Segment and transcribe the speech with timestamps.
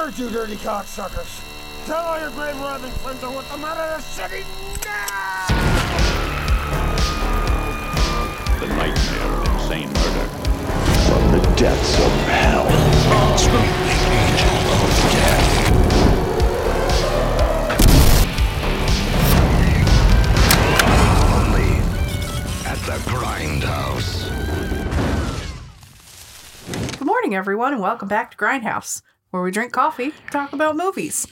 [0.00, 1.44] word, you dirty cocksuckers.
[1.86, 4.44] Tell all your grave robbing friends I want them out of the city
[4.84, 5.46] now!
[8.60, 10.28] The nightmare of insane murder.
[11.06, 12.66] From the depths of hell.
[14.16, 15.56] angel of death.
[22.86, 24.26] The Grindhouse.
[26.98, 31.26] Good morning, everyone, and welcome back to Grindhouse, where we drink coffee, talk about movies.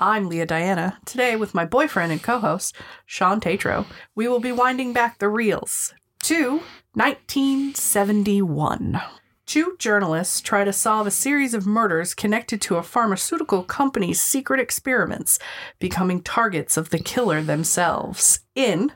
[0.00, 0.98] I'm Lea Diana.
[1.04, 5.28] Today, with my boyfriend and co host, Shawn Tetrault, we will be winding back the
[5.28, 5.94] reels
[6.24, 6.60] to
[6.94, 9.00] 1971.
[9.44, 14.60] Two journalists try to solve a series of murders connected to a pharmaceutical company's secret
[14.60, 15.38] experiments,
[15.78, 18.92] becoming targets of the killer themselves in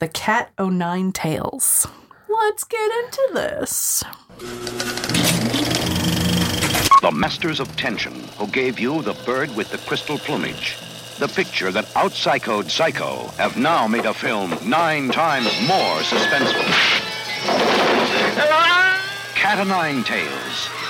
[0.00, 1.86] The Cat O' Nine Tails.
[2.28, 4.02] Let's get into this.
[7.02, 10.76] The masters of tension who gave you the bird with the crystal plumage.
[11.18, 16.62] The picture that out-psychoed Psycho have now made a film nine times more suspenseful.
[19.34, 20.81] Cat o' Nine Tails.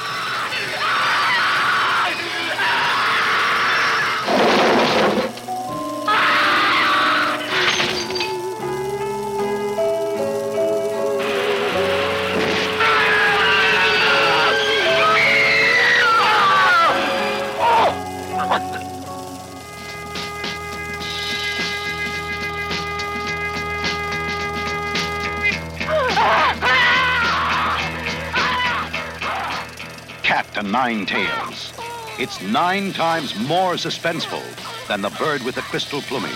[30.53, 31.73] Cat o' Nine Tails.
[32.19, 34.43] It's nine times more suspenseful
[34.87, 36.33] than the bird with the crystal plumage.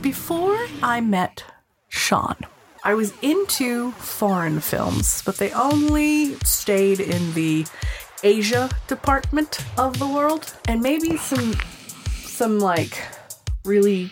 [0.00, 1.44] Before I met
[1.88, 2.36] Shawn,
[2.84, 7.66] I was into foreign films, but they only stayed in the
[8.22, 11.54] Asia department of the world and maybe some
[12.06, 13.02] some like
[13.64, 14.10] really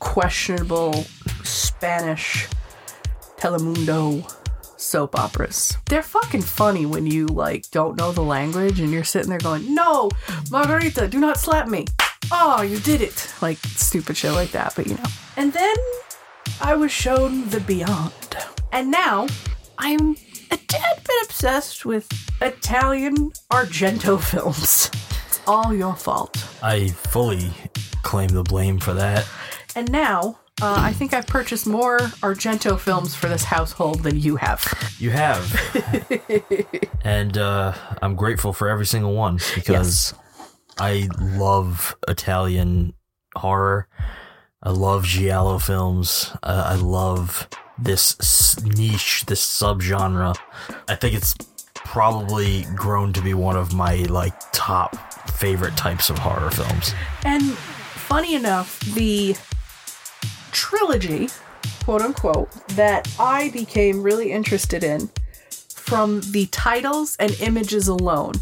[0.00, 1.04] questionable
[1.44, 2.46] Spanish
[3.38, 4.30] Telemundo
[4.76, 5.76] soap operas.
[5.86, 9.74] They're fucking funny when you like don't know the language and you're sitting there going,
[9.74, 10.10] "No,
[10.50, 11.86] Margarita, do not slap me."
[12.32, 13.32] Oh, you did it.
[13.42, 15.04] Like stupid shit like that, but you know.
[15.36, 15.76] And then
[16.60, 18.12] I was shown the beyond.
[18.72, 19.26] And now
[19.78, 20.16] I'm
[20.50, 22.08] a tad bit obsessed with
[22.40, 24.90] Italian Argento films.
[25.26, 26.36] It's all your fault.
[26.62, 27.50] I fully
[28.02, 29.28] claim the blame for that.
[29.76, 34.36] And now, uh, I think I've purchased more Argento films for this household than you
[34.36, 34.64] have.
[34.98, 35.60] You have.
[37.04, 40.14] and uh, I'm grateful for every single one because
[40.78, 42.94] I love Italian
[43.36, 43.88] horror.
[44.62, 46.30] I love Giallo films.
[46.42, 47.48] Uh, I love
[47.78, 50.36] this niche, this subgenre.
[50.88, 51.34] I think it's
[51.74, 54.96] probably grown to be one of my like top
[55.30, 56.94] favorite types of horror films.
[57.24, 59.36] And funny enough, the
[60.54, 61.28] trilogy,
[61.84, 65.10] quote unquote, that I became really interested in
[65.68, 68.34] from the titles and images alone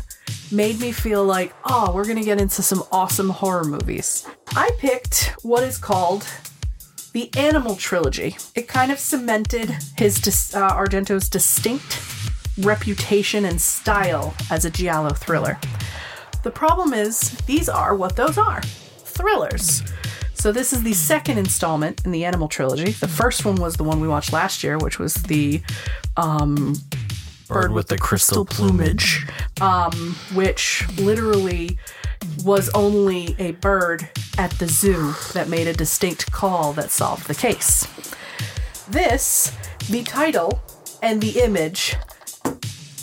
[0.53, 4.29] made me feel like, oh, we're going to get into some awesome horror movies.
[4.49, 6.27] I picked what is called
[7.13, 8.37] the Animal Trilogy.
[8.55, 10.19] It kind of cemented his
[10.55, 12.01] uh, Argento's distinct
[12.59, 15.59] reputation and style as a giallo thriller.
[16.43, 19.83] The problem is, these are what those are thrillers.
[20.43, 22.91] So, this is the second installment in the Animal Trilogy.
[22.91, 25.63] The first one was the one we watched last year, which was the
[26.17, 26.75] um,
[27.47, 29.25] Bird, with, the, crystal, plumage,
[29.61, 31.79] um, which literally
[32.45, 37.37] was only a bird at the zoo that made a distinct call that solved the
[37.37, 37.87] case.
[38.89, 39.57] This,
[39.89, 40.61] the title,
[41.05, 41.95] and the image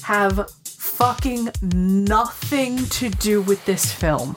[0.03, 4.35] have fucking nothing to do with this film.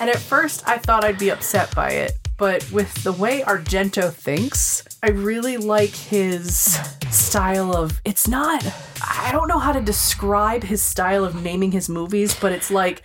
[0.00, 4.12] And at first, I thought I'd be upset by it, but with the way Argento
[4.12, 6.78] thinks, I really like his
[7.10, 8.00] style of.
[8.04, 8.64] It's not.
[9.02, 13.02] I don't know how to describe his style of naming his movies, but it's like.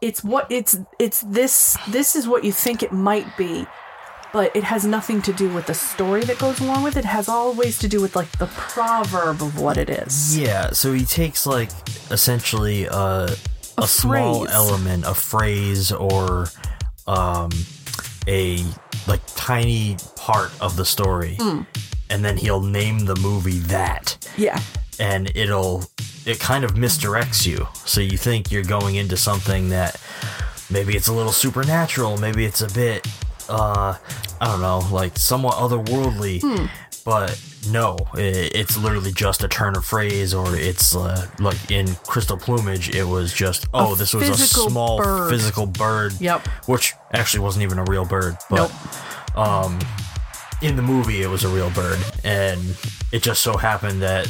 [0.00, 3.66] It's what it's it's this this is what you think it might be,
[4.32, 7.00] but it has nothing to do with the story that goes along with it.
[7.00, 10.38] It has always to do with like the proverb of what it is.
[10.38, 11.68] Yeah, so he takes like
[12.10, 13.34] essentially uh,
[13.78, 16.46] a a, small element, a phrase, or
[17.06, 17.50] um,
[18.28, 18.64] a
[19.06, 21.62] like tiny part of the story, Hmm.
[22.10, 24.60] and then he'll name the movie that, Yeah.
[24.98, 25.84] and it'll
[26.26, 29.98] it kind of misdirects you, so you think you're going into something that
[30.68, 33.06] maybe it's a little supernatural, maybe it's a bit
[33.48, 33.94] uh,
[34.40, 36.40] I don't know, like somewhat otherworldly.
[36.42, 36.66] Hmm.
[37.04, 41.94] But no, i it's literally just a turn of phrase, or it's uh, like in
[42.06, 45.30] Crystal Plumage, it was just, oh, this was a physical small bird.
[45.30, 46.12] physical bird.
[46.20, 46.46] Yep.
[46.66, 48.36] Which actually wasn't even a real bird.
[48.48, 48.70] But
[49.36, 49.82] Nope.
[50.62, 51.98] in the movie, it was a real bird.
[52.24, 52.76] And
[53.12, 54.28] it just so happened that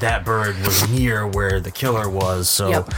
[0.00, 2.48] that bird was near where the killer was.
[2.48, 2.94] So Yep.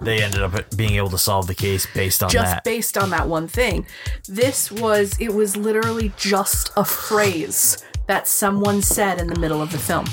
[0.00, 2.64] they ended up being able to solve the case based on just that.
[2.64, 3.86] based on that one thing.
[4.28, 7.78] This was it was literally just a phrase
[8.10, 10.04] that someone said in the middle of the film.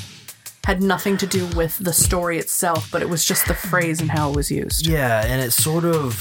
[0.65, 4.11] Had nothing to do with the story itself, but it was just the phrase and
[4.11, 4.85] how it was used.
[4.85, 6.13] Yeah, and it sort of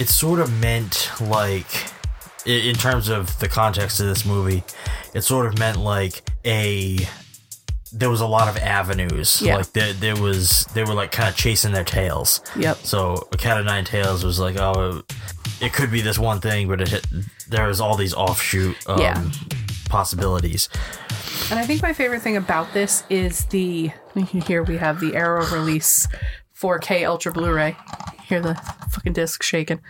[0.00, 1.92] it sort of meant like
[2.44, 4.64] in terms of the context of this movie,
[5.14, 6.98] it sort of meant like a
[7.92, 9.40] there was a lot of avenues.
[9.40, 9.58] Yeah.
[9.58, 12.40] Like there there was they were like kind of chasing their tails.
[12.56, 12.78] Yep.
[12.78, 15.02] So a cat of nine tails was like, oh,
[15.60, 17.06] it could be this one thing, but it hit.
[17.48, 19.30] there was all these offshoot um, Yeah.
[19.90, 20.68] Possibilities.
[21.50, 23.90] And I think my favorite thing about this is the
[24.24, 26.06] here we have the Arrow release
[26.56, 27.76] 4K Ultra Blu-ray.
[28.24, 28.54] Hear the
[28.90, 29.80] fucking disc shaking.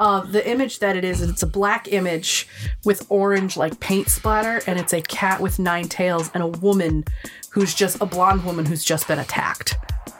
[0.00, 2.48] Uh, the image that it is, it's a black image
[2.84, 7.04] with orange like paint splatter, and it's a cat with nine tails and a woman
[7.50, 9.76] who's just a blonde woman who's just been attacked.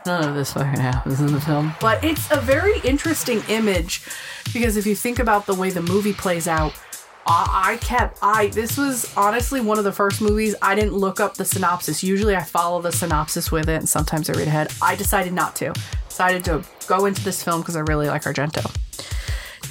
[0.06, 1.75] None of this fucking happens in the film.
[1.81, 4.02] But it's a very interesting image
[4.52, 6.73] because if you think about the way the movie plays out,
[7.28, 11.34] I kept I this was honestly one of the first movies I didn't look up
[11.34, 12.02] the synopsis.
[12.02, 14.73] Usually I follow the synopsis with it and sometimes I read ahead.
[14.81, 15.73] I decided not to.
[16.08, 18.64] Decided to go into this film because I really like Argento.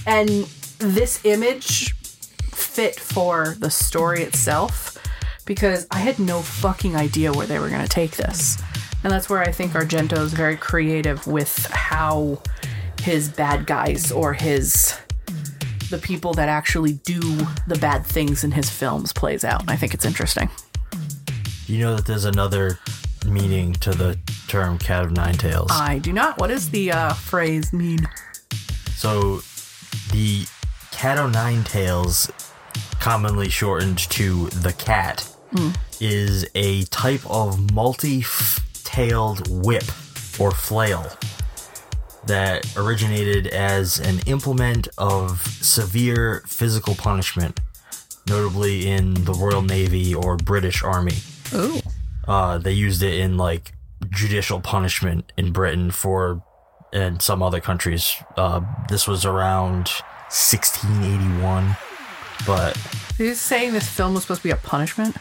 [0.06, 0.30] And
[0.80, 1.94] this image
[2.52, 4.98] fit for the story itself
[5.46, 8.62] because I had no fucking idea where they were going to take this.
[9.04, 12.42] And that's where I think Argento is very creative with how
[13.02, 15.00] his bad guys or his
[15.90, 17.20] the people that actually do
[17.68, 19.62] the bad things in his films plays out.
[19.62, 20.50] And I think it's interesting.
[21.68, 22.80] You know that there's another
[23.28, 24.18] meaning to the
[24.48, 25.72] term cat of nine tails.
[25.72, 26.40] I do not.
[26.40, 28.08] What does the uh, phrase mean?
[28.96, 29.42] So,
[30.12, 30.46] the
[30.92, 32.32] cat o' nine tails,
[33.00, 35.28] commonly shortened to the cat,
[36.00, 39.86] is a type of multi-tailed whip
[40.40, 41.12] or flail
[42.28, 47.60] that originated as an implement of severe physical punishment,
[48.28, 51.18] notably in the Royal Navy or British Army.
[51.54, 51.80] Ooh.
[52.28, 53.74] Uh, they used it in like
[54.10, 56.44] judicial punishment in Britain for
[56.94, 58.16] and some other countries.
[58.38, 59.90] Uh, this was around
[60.30, 61.76] 1681,
[62.48, 62.78] but
[63.18, 65.16] He's saying this film was supposed to be a punishment?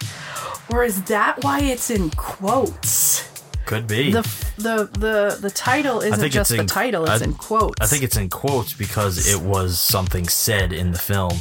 [0.70, 3.33] Or is that why it's in quotes?
[3.66, 4.12] Could be.
[4.12, 4.22] The
[4.56, 7.80] the the the title isn't just the title, it's I- in quotes.
[7.80, 11.32] I think it's in quotes because it was something said in the film.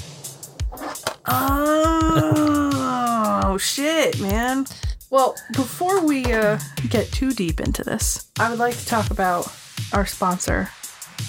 [2.16, 4.66] Oh shit, man.
[5.10, 6.60] Well, before we uh,
[6.90, 9.48] get too deep into this, I would like to talk about
[9.94, 10.70] our sponsor,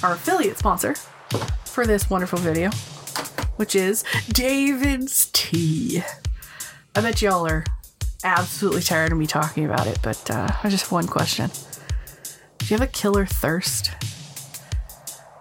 [0.03, 0.95] our affiliate sponsor
[1.67, 2.71] for this wonderful video,
[3.57, 6.03] which is David's Tea.
[6.97, 7.65] I bet y'all are
[8.25, 11.51] absolutely tired of me talking about it, but uh, I just have one question.
[12.59, 13.91] Do you have a killer thirst?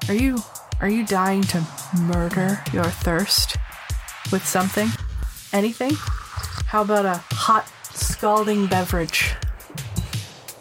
[0.09, 0.39] Are you
[0.81, 1.65] are you dying to
[1.97, 3.55] murder your thirst
[4.31, 4.89] with something?
[5.53, 5.93] Anything?
[6.65, 9.33] How about a hot, scalding beverage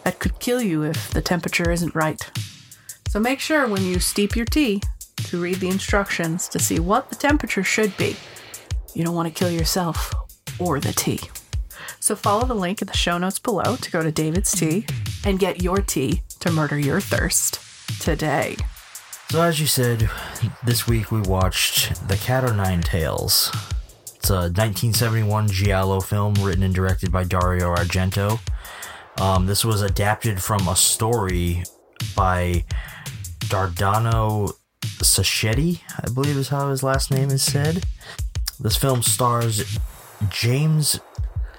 [0.05, 2.31] that could kill you if the temperature isn't right?
[3.09, 4.81] So make sure when you steep your tea
[5.25, 8.15] to read the instructions to see what the temperature should be.
[8.93, 10.13] You don't want to kill yourself
[10.59, 11.19] or the tea.
[12.03, 14.85] So follow the link in the show notes below to go to David's Tea
[15.23, 17.61] and get your tea to murder your thirst
[18.01, 18.57] today.
[19.29, 20.09] So, as you said,
[20.65, 23.49] this week we watched The Cat o' Nine Tails.
[24.15, 28.37] It's a 1971 Giallo film written and directed by Dario Argento.
[29.21, 31.63] Um, this was adapted from a story
[32.17, 32.65] by
[33.45, 37.85] Dardano Sacchetti, I believe is how his last name is said.
[38.59, 39.79] This film stars
[40.29, 40.99] James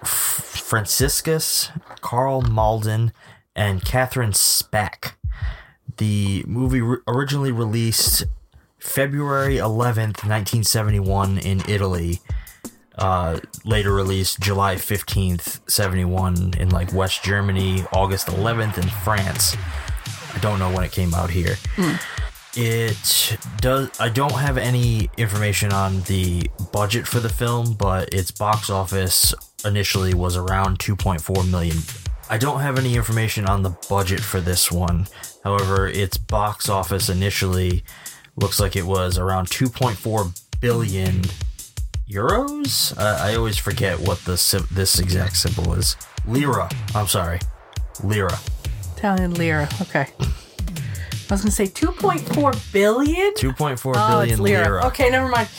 [0.07, 1.71] Franciscus,
[2.01, 3.13] Karl Malden,
[3.55, 5.15] and Catherine Spaak.
[5.97, 8.25] The movie re- originally released
[8.79, 12.21] February 11th, 1971 in Italy.
[12.97, 19.57] Uh, later released July 15th, 71 in like West Germany, August 11th in France.
[20.35, 21.57] I don't know when it came out here.
[22.57, 23.91] It does.
[23.99, 29.35] I don't have any information on the budget for the film, but its box office
[29.65, 31.79] initially was around 2.4 million.
[32.31, 35.07] I don't have any information on the budget for this one.
[35.45, 37.85] However, its box office initially
[38.37, 41.23] looks like it was around 2.4 billion
[42.09, 42.97] euros.
[42.99, 45.97] Uh, I always forget what the this exact symbol is.
[46.27, 46.69] Lira.
[46.95, 47.41] I'm sorry,
[48.03, 48.39] lira.
[48.97, 49.69] Italian lira.
[49.83, 50.07] Okay.
[50.21, 53.35] I was gonna say 2.4 billion.
[53.37, 54.65] Two point four Oh, billion lira.
[54.65, 54.87] lira.
[54.87, 55.49] Okay, never mind.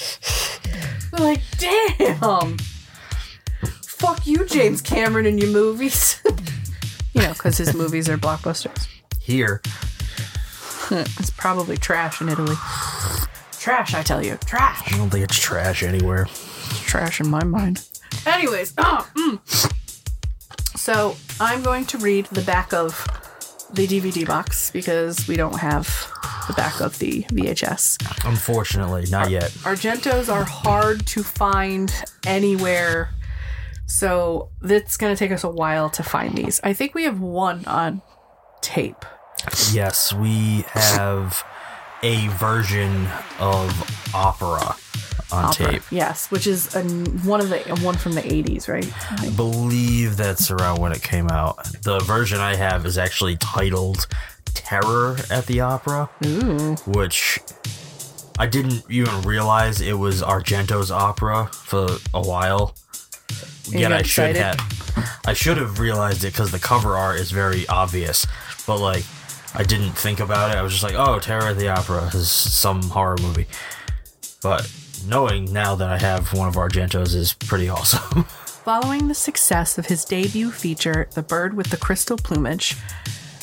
[1.17, 2.57] Like, damn.
[3.97, 6.21] Fuck you, James Cameron, and your movies.
[7.13, 8.87] you know, because his movies are blockbusters.
[9.21, 9.61] Here,
[10.91, 12.55] It's probably trash in Italy.
[13.59, 14.37] Trash, I tell you.
[14.45, 14.93] Trash.
[14.93, 16.25] I don't think it's trash anywhere.
[16.85, 17.87] trash in my mind.
[18.27, 20.77] Anyways, oh, mm.
[20.77, 23.07] so I'm going to read the back of
[23.73, 25.87] the DVD box because we don't have
[26.47, 27.97] the back of the VHS.
[28.25, 29.49] Unfortunately, not yet.
[29.63, 31.91] Argentos are hard to find
[32.25, 33.09] anywhere,
[33.95, 36.59] so it's going to take us a while to find these.
[36.63, 38.01] I think we have one on
[38.61, 39.05] tape.
[39.71, 41.45] Yes, we have
[42.03, 43.07] a version
[43.39, 43.71] of
[44.13, 44.75] opera
[45.31, 45.71] on Opera.
[45.71, 45.83] tape.
[45.91, 46.83] Yes, which is a,
[47.27, 48.91] one of the one from the 80s, right?
[49.21, 51.63] I believe that's around when it came out.
[51.83, 54.07] The version I have is actually titled
[54.45, 56.05] Terror at the Opera,
[56.85, 57.39] which
[58.37, 62.75] I didn't even realize it was Argento's opera for a while.
[63.67, 67.31] You Yet I should have I should have realized it because the cover art is
[67.31, 68.25] very obvious.
[68.67, 69.03] But like
[69.53, 70.57] I didn't think about it.
[70.57, 73.47] I was just like, oh, Terror at the Opera is some horror movie.
[74.43, 74.69] But
[75.07, 78.23] knowing now that I have one of Argento's is pretty awesome.
[78.65, 82.75] Following the success of his debut feature, The Bird with the Crystal Plumage,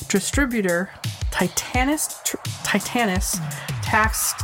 [0.09, 0.91] distributor
[1.31, 3.39] Titanus tr- Titanus
[3.83, 4.43] tasked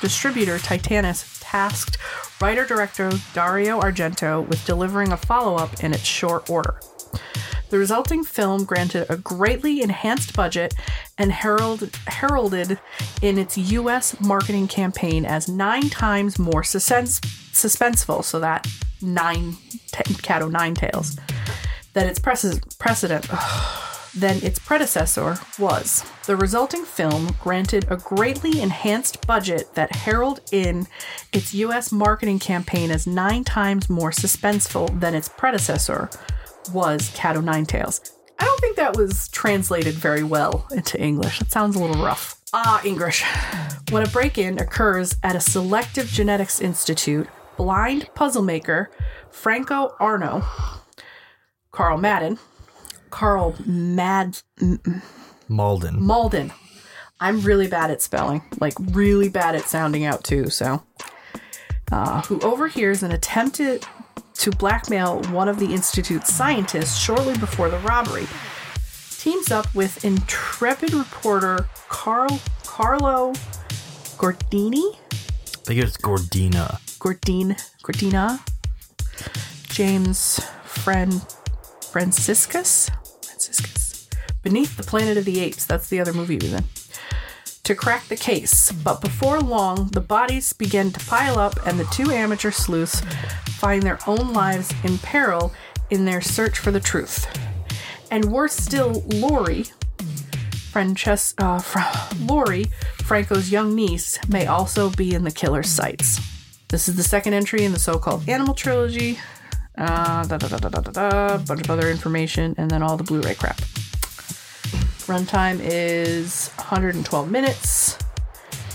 [0.00, 1.98] distributor Titanus tasked
[2.40, 6.78] writer director Dario Argento with delivering a follow-up in its short order.
[7.70, 10.74] The resulting film granted a greatly enhanced budget
[11.18, 12.78] and herald, heralded
[13.20, 14.20] in its U.S.
[14.20, 18.68] marketing campaign as nine times more suspense, suspenseful, so that
[19.02, 19.56] nine,
[19.92, 21.16] t- cat o' nine tails,
[21.94, 23.26] than its prece- precedent,
[24.14, 26.04] than its predecessor was.
[26.26, 30.86] The resulting film granted a greatly enhanced budget that heralded in
[31.32, 31.92] its U.S.
[31.92, 36.10] marketing campaign as nine times more suspenseful than its predecessor
[36.72, 38.00] was Cat o' Nine Tails.
[38.38, 41.38] I don't think that was translated very well into English.
[41.40, 42.40] That sounds a little rough.
[42.52, 43.22] Ah, English.
[43.90, 48.90] When a break in occurs at a selective genetics institute, blind puzzle maker
[49.30, 50.42] Franco Arno,
[51.70, 52.38] Karl Madden,
[53.10, 54.38] Karl Mad
[55.48, 56.02] Malden.
[56.02, 56.52] Malden.
[57.20, 60.48] I'm really bad at spelling, like really bad at sounding out too.
[60.48, 60.82] So,
[61.92, 63.80] uh, who overhears an attempt to,
[64.34, 68.26] to blackmail one of the institute's scientists shortly before the robbery,
[69.10, 73.34] teams up with intrepid reporter Carl Carlo
[74.16, 74.94] Gordini,
[75.60, 76.80] I think it's Gordina.
[76.98, 78.40] Gordine, Gordina,
[79.68, 81.10] James Fran,
[81.90, 82.90] Franciscus, Franciscus,
[84.42, 85.66] Beneath the Planet of the Apes.
[85.66, 86.64] That's the other movie he was in.
[87.64, 91.84] To crack the case, but before long, the bodies begin to pile up, and the
[91.92, 93.00] two amateur sleuths
[93.58, 95.52] find their own lives in peril
[95.90, 97.26] in their search for the truth.
[98.10, 99.66] And worse still, Lori,
[100.72, 102.64] Frances- uh, Fra- Lori,
[103.04, 106.18] Franco's young niece, may also be in the killer's sights.
[106.68, 109.18] This is the second entry in the so-called Animal trilogy.
[109.76, 111.38] Uh, da da da da da da da.
[111.38, 113.60] Bunch of other information, and then all the Blu-ray crap.
[115.10, 117.98] Runtime is 112 minutes.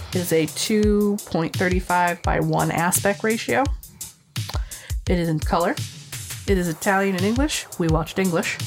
[0.09, 3.63] It is a 2.35 by 1 aspect ratio.
[5.09, 5.71] It is in color.
[6.45, 7.65] It is Italian and English.
[7.79, 8.57] We watched English.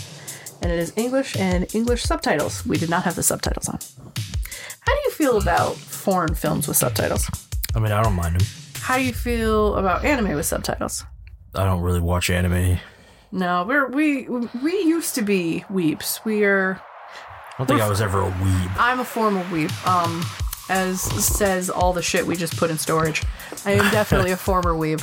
[0.63, 2.65] And it is English and English subtitles.
[2.65, 3.79] We did not have the subtitles on.
[4.81, 7.29] How do you feel about foreign films with subtitles?
[7.75, 8.47] I mean, I don't mind them.
[8.77, 11.05] How do you feel about anime with subtitles?
[11.55, 12.79] I don't really watch anime.
[13.31, 16.25] No, we're we we used to be weeps.
[16.25, 16.81] We are
[17.59, 18.73] I don't think I was ever a weeb.
[18.79, 19.73] I'm a formal weep.
[19.85, 20.25] Um,
[20.69, 23.25] as says all the shit we just put in storage.
[23.65, 25.03] I am definitely a former weeb.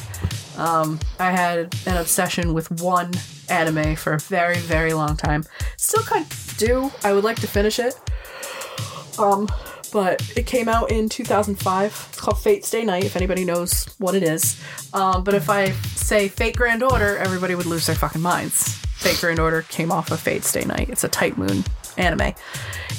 [0.58, 3.12] Um, I had an obsession with one
[3.50, 5.44] anime for a very, very long time.
[5.76, 6.92] Still kind of do.
[7.04, 8.00] I would like to finish it.
[9.20, 9.50] Um,
[9.92, 12.08] but it came out in 2005.
[12.10, 14.64] It's called Fate Stay Night, if anybody knows what it is.
[14.94, 18.78] Um, but if I say Fate Grand Order, everybody would lose their fucking minds.
[18.96, 20.90] Fate Grand Order came off of Fate Stay Night.
[20.90, 21.66] It's a Type Moon
[21.98, 22.34] anime.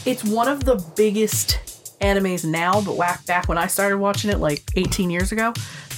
[0.05, 1.59] It's one of the biggest
[2.01, 5.53] animes now, but whack back when I started watching it like 18 years ago,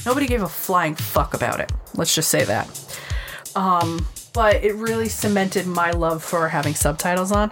[0.07, 1.73] nobody gave a flying fuck about it.
[1.95, 3.01] Let's just say that.
[3.57, 7.51] Um, but it really cemented my love for having subtitles on.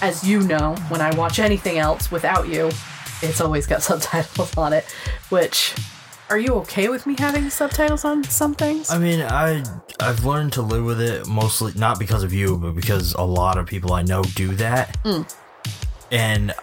[0.00, 2.70] As you know, when I watch anything else without you,
[3.22, 4.84] it's always got subtitles on it,
[5.28, 5.74] which
[6.32, 8.90] Are you okay with me having subtitles on some things?
[8.90, 9.62] I mean, I
[10.00, 13.58] I've learned to live with it mostly not because of you, but because a lot
[13.58, 14.96] of people I know do that.
[15.04, 15.30] Mm.
[16.10, 16.54] And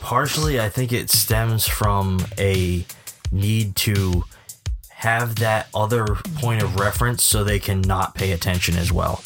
[0.00, 2.84] partially I think it stems from a
[3.30, 4.24] need to
[4.88, 6.04] have that other
[6.40, 9.22] point of reference so they can not pay attention as well.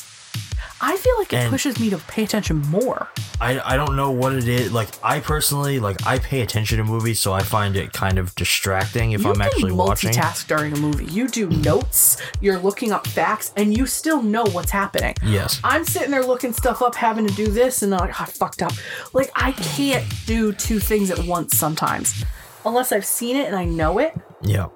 [0.85, 3.09] I feel like it and- pushes me to pay attention more.
[3.41, 4.73] I, I don't know what it is.
[4.73, 8.35] Like I personally like I pay attention to movies, so I find it kind of
[8.35, 10.11] distracting if you I'm actually watching.
[10.11, 11.07] multitask during a movie.
[11.07, 15.15] You do notes, you're looking up facts, and you still know what's happening.
[15.25, 15.61] Yes.
[15.65, 18.27] I'm sitting there looking stuff up, having to do this, and I'm like, oh, I
[18.27, 18.73] fucked up.
[19.13, 22.25] Like I can't do two things at once sometimes,
[22.67, 24.15] unless I've seen it and I know it.
[24.43, 24.69] Yeah.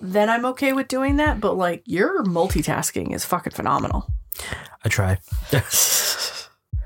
[0.00, 1.40] Then I'm okay with doing that.
[1.40, 4.06] But like your multitasking is fucking phenomenal.
[4.84, 5.18] I try.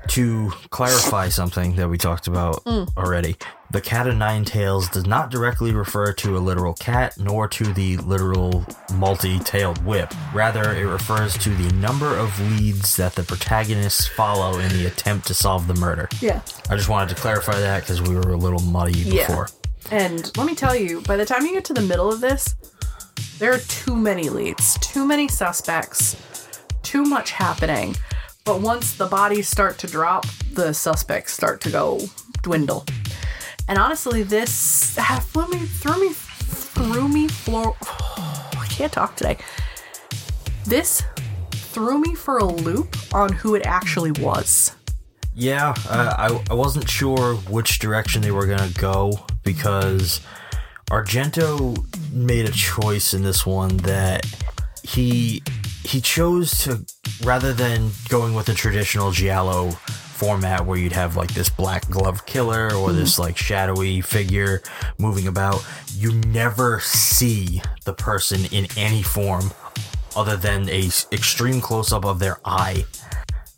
[0.09, 2.87] to clarify something that we talked about mm.
[2.97, 3.35] already,
[3.69, 7.71] the cat of nine tails does not directly refer to a literal cat nor to
[7.73, 8.65] the literal
[8.95, 10.11] multi tailed whip.
[10.33, 15.27] Rather, it refers to the number of leads that the protagonists follow in the attempt
[15.27, 16.09] to solve the murder.
[16.19, 16.41] Yeah.
[16.69, 19.27] I just wanted to clarify that because we were a little muddy Yeah.
[19.27, 19.49] before.
[19.91, 22.55] And let me tell you, by the time you get to the middle of this,
[23.37, 26.15] there are too many leads, too many suspects,
[26.83, 27.95] too much happening.
[28.45, 31.99] But once the bodies start to drop, the suspects start to go
[32.41, 32.85] dwindle.
[33.67, 37.75] And honestly, this threw me threw me threw me floor.
[37.81, 39.37] I can't talk today.
[40.65, 41.03] This
[41.51, 44.75] threw me for a loop on who it actually was.
[45.35, 50.21] Yeah, uh, I, I wasn't sure which direction they were going to go because
[50.89, 51.77] Argento
[52.11, 54.25] made a choice in this one that
[54.83, 55.43] he
[55.89, 56.85] he chose to
[57.23, 62.25] rather than going with the traditional giallo format where you'd have like this black glove
[62.25, 63.23] killer or this mm-hmm.
[63.23, 64.61] like shadowy figure
[64.97, 69.51] moving about you never see the person in any form
[70.15, 72.85] other than a extreme close up of their eye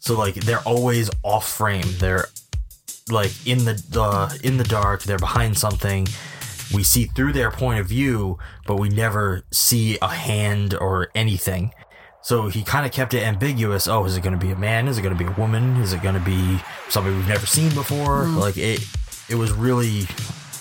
[0.01, 1.85] so like they're always off frame.
[1.99, 2.25] They're
[3.09, 5.03] like in the the in the dark.
[5.03, 6.07] They're behind something.
[6.73, 11.71] We see through their point of view, but we never see a hand or anything.
[12.23, 13.87] So he kind of kept it ambiguous.
[13.87, 14.87] Oh, is it going to be a man?
[14.87, 15.77] Is it going to be a woman?
[15.77, 18.23] Is it going to be somebody we've never seen before?
[18.23, 18.37] Mm-hmm.
[18.37, 18.85] Like it,
[19.27, 20.03] it was really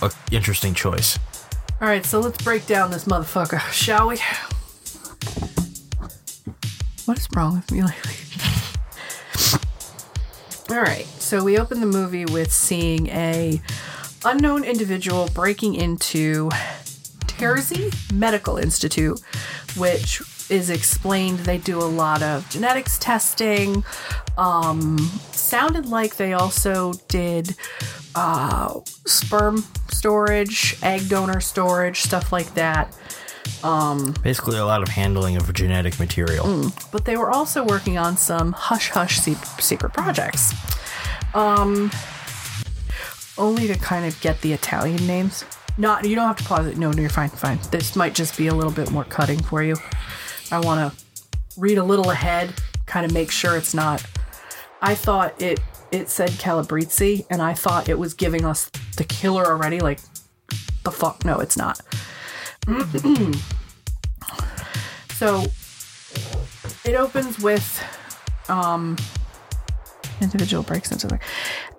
[0.01, 1.19] a interesting choice.
[1.81, 4.19] All right, so let's break down this motherfucker, shall we?
[7.07, 8.15] What is wrong with me lately?
[10.71, 13.61] All right, so we open the movie with seeing a
[14.25, 16.49] unknown individual breaking into
[17.27, 19.21] Terzi Medical Institute,
[19.77, 20.21] which
[20.51, 23.85] is explained they do a lot of genetics testing.
[24.37, 24.99] Um,
[25.33, 27.55] sounded like they also did
[28.15, 32.95] uh, sperm storage, egg donor storage, stuff like that.
[34.23, 36.73] Basically, a lot of handling of genetic material.
[36.93, 40.55] But they were also working on some hush hush se- secret projects.
[41.35, 41.91] Um,
[43.39, 45.45] only to kind of get the Italian names.
[45.79, 46.77] Not you don't have to pause it.
[46.77, 47.59] No, no, you're fine, fine.
[47.71, 49.77] This might just be a little bit more cutting for you.
[50.53, 51.05] I want to
[51.57, 52.53] read a little ahead,
[52.87, 54.05] kind of make sure it's not.
[54.83, 55.61] I thought it
[55.91, 59.81] it said Calabrese, and I thought it was giving us the killer already.
[59.81, 60.01] Like
[60.85, 61.25] the fuck?
[61.25, 61.81] No, it's not.
[65.11, 65.45] so
[66.85, 67.83] it opens with
[68.49, 68.97] um
[70.21, 71.19] individual breaks into the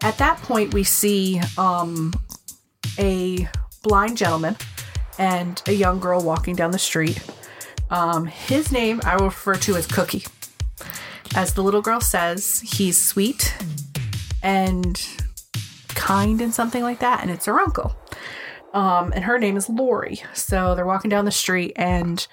[0.02, 2.12] at that point we see um
[2.98, 3.48] a
[3.84, 4.56] blind gentleman
[5.20, 7.24] and a young girl walking down the street
[7.92, 10.26] um his name i will refer to as cookie.
[11.36, 13.56] As the little girl says he's sweet
[14.44, 15.00] and
[15.90, 17.96] kind and something like that and it's her uncle.
[18.74, 20.22] Um and her name is lori.
[20.34, 22.26] So they're walking down the street and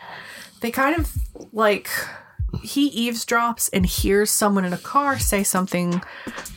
[0.61, 1.13] they kind of
[1.53, 1.89] like
[2.63, 6.03] he eavesdrops and hears someone in a car say something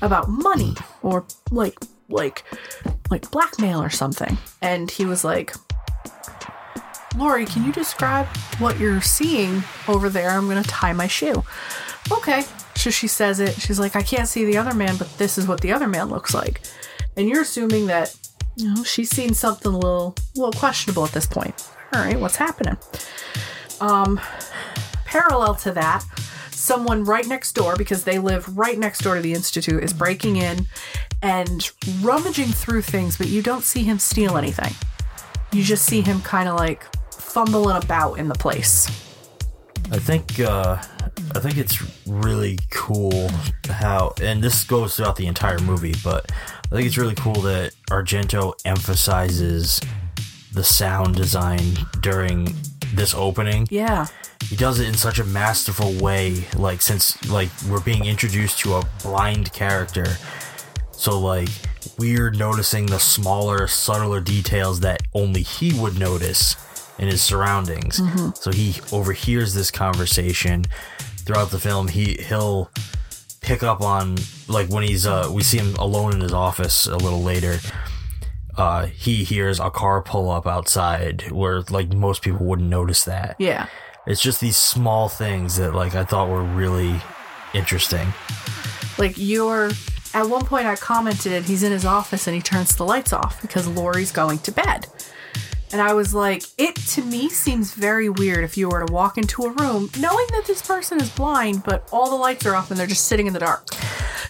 [0.02, 1.78] about money or like
[2.10, 2.44] like
[3.10, 4.38] like blackmail or something.
[4.62, 5.54] And he was like
[7.18, 10.32] Lori, can you describe what you're seeing over there?
[10.32, 11.44] I'm gonna tie my shoe.
[12.12, 12.46] Okay.
[12.76, 13.54] So she says it.
[13.62, 16.10] She's like, I can't see the other man, but this is what the other man
[16.10, 16.62] looks like.
[17.16, 18.16] And you're assuming that,
[18.56, 21.54] you know, she's seen something a little, a little questionable at this point.
[21.94, 22.78] All right, what's happening?
[23.82, 24.20] Um,
[25.06, 26.04] parallel to that,
[26.52, 30.38] someone right next door, because they live right next door to the institute, is breaking
[30.38, 30.68] in
[31.22, 31.70] and
[32.02, 34.74] rummaging through things, but you don't see him steal anything.
[35.52, 36.84] You just see him kind of like
[37.32, 38.88] fumbling about in the place.
[39.92, 40.82] I think uh,
[41.36, 43.30] I think it's really cool
[43.70, 46.32] how, and this goes throughout the entire movie, but
[46.72, 49.82] I think it's really cool that Argento emphasizes
[50.54, 51.60] the sound design
[52.02, 52.54] during
[52.94, 53.68] this opening.
[53.70, 54.08] Yeah.
[54.46, 58.76] He does it in such a masterful way, like since like we're being introduced to
[58.76, 60.18] a blind character.
[60.92, 61.50] So like
[61.98, 66.56] we're noticing the smaller, subtler details that only he would notice
[67.00, 68.02] in his surroundings.
[68.40, 70.66] So he overhears this conversation
[71.26, 71.88] throughout the film.
[71.88, 72.70] He he'll
[73.42, 76.98] pick up on like when he's uh we see him alone in his office a
[76.98, 77.60] little later.
[78.58, 83.36] Uh, he hears a car pull up outside where like most people wouldn't notice that.
[83.40, 83.68] Yeah.
[84.06, 87.02] It's just these small things that like I thought were really
[87.54, 88.14] interesting.
[88.98, 89.72] Like you're
[90.14, 93.42] at one point I commented he's in his office and he turns the lights off
[93.42, 94.88] because Lori's going to bed.
[95.74, 99.18] And I was like, it to me seems very weird if you were to walk
[99.18, 102.72] into a room knowing that this person is blind, but all the lights are off
[102.72, 103.66] and they're just sitting in the dark.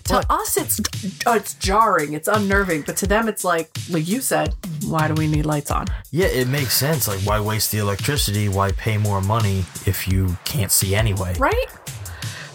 [0.06, 0.26] To What?
[0.30, 0.80] us, it's
[1.28, 4.54] uh, it's jarring, it's unnerving, but to them, it's like, like you said,
[4.86, 5.86] why do we need lights on?
[6.12, 7.08] Yeah, it makes sense.
[7.08, 8.48] Like, why waste the electricity?
[8.50, 11.36] Why pay more money if you can't see anyway?
[11.40, 11.66] Right?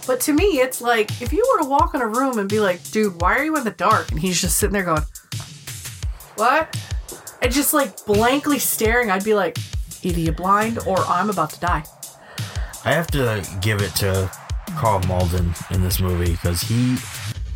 [0.06, 2.60] But to me, it's like if you were to walk in a room and be
[2.60, 4.10] like, dude, why are you in the dark?
[4.12, 5.02] And he's just sitting there going,
[6.36, 6.76] what?
[7.42, 9.58] And just like blankly staring, I'd be like,
[10.02, 11.84] either you're blind or I'm about to die.
[12.84, 14.30] I have to give it to
[14.76, 16.96] Karl Malden in this movie because he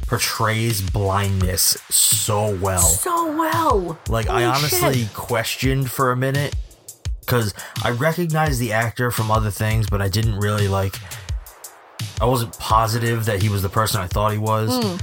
[0.06, 2.80] portrays blindness so well.
[2.80, 3.98] So well.
[4.08, 5.14] Like, I honestly shit.
[5.14, 6.56] questioned for a minute
[7.20, 10.96] because I recognized the actor from other things, but I didn't really like.
[12.20, 14.84] I wasn't positive that he was the person I thought he was.
[14.84, 14.96] Hmm.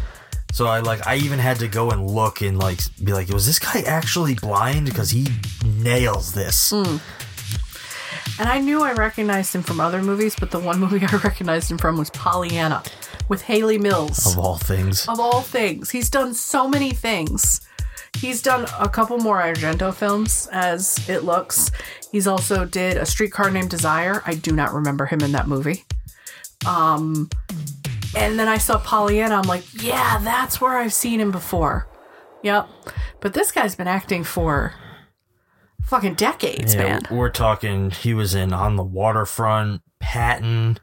[0.58, 3.46] So I like I even had to go and look and like be like, was
[3.46, 4.88] this guy actually blind?
[4.88, 5.28] Because he
[5.63, 6.72] nails this.
[6.74, 6.98] Hmm.
[8.39, 11.70] And I knew I recognized him from other movies, but the one movie I recognized
[11.70, 12.82] him from was Pollyanna
[13.30, 14.26] with Hayley Mills.
[14.26, 15.91] Of all things, of all things.
[15.91, 17.62] He's done so many things.
[18.17, 21.70] He's done a couple more Argento films, as it looks.
[22.12, 24.24] He's also did a Streetcar Named Desire.
[24.26, 25.86] I do not remember him in that movie.
[26.65, 27.30] Um,
[28.15, 29.36] and then I saw Pollyanna.
[29.36, 31.88] I'm like, yeah, that's where I've seen him before.
[32.43, 32.67] Yep.
[33.20, 34.74] But this guy's been acting for
[35.84, 37.02] fucking decades, Yeah, man.
[37.12, 37.91] We're talking.
[37.91, 40.78] He was in On the Waterfront, Patton,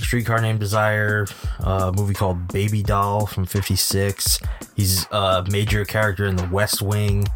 [0.00, 1.26] Streetcar Named Desire,
[1.60, 4.38] a movie called Baby Doll from '56.
[4.74, 7.26] He's a major character in The West Wing.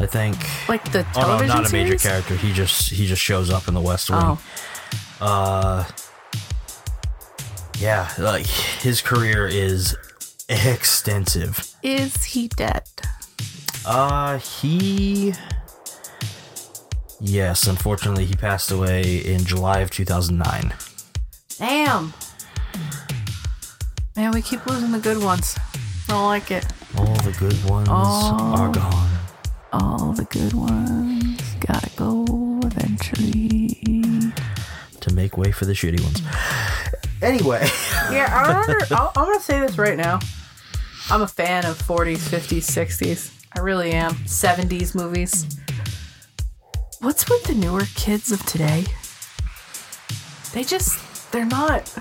[0.00, 0.36] I think.
[0.68, 2.34] Like the Oh no, television not a major character.
[2.34, 4.20] He just he just shows up in The West Wing.
[4.22, 4.38] Oh,
[5.20, 5.84] Uh,
[7.78, 9.96] yeah, like his career is
[10.48, 11.74] extensive.
[11.82, 12.82] is he dead?
[13.86, 15.34] Uh, he.
[17.20, 20.74] Yes, unfortunately, he passed away in July of 2009.
[21.58, 22.12] Damn.
[24.16, 25.56] Man, we keep losing the good ones.
[26.08, 26.66] I don't like it.
[26.98, 28.54] All the good ones Oh.
[28.56, 29.10] are gone.
[29.72, 32.24] All the good ones gotta go
[32.64, 33.80] eventually.
[35.00, 36.22] To make way for the shitty ones.
[37.22, 37.66] Anyway,
[38.10, 38.86] Yeah, I remember.
[38.94, 40.18] I'll, I'm gonna say this right now.
[41.10, 43.30] I'm a fan of 40s, 50s, 60s.
[43.56, 44.12] I really am.
[44.12, 45.46] 70s movies.
[47.00, 48.84] What's with the newer kids of today?
[50.52, 51.92] They just, they're not.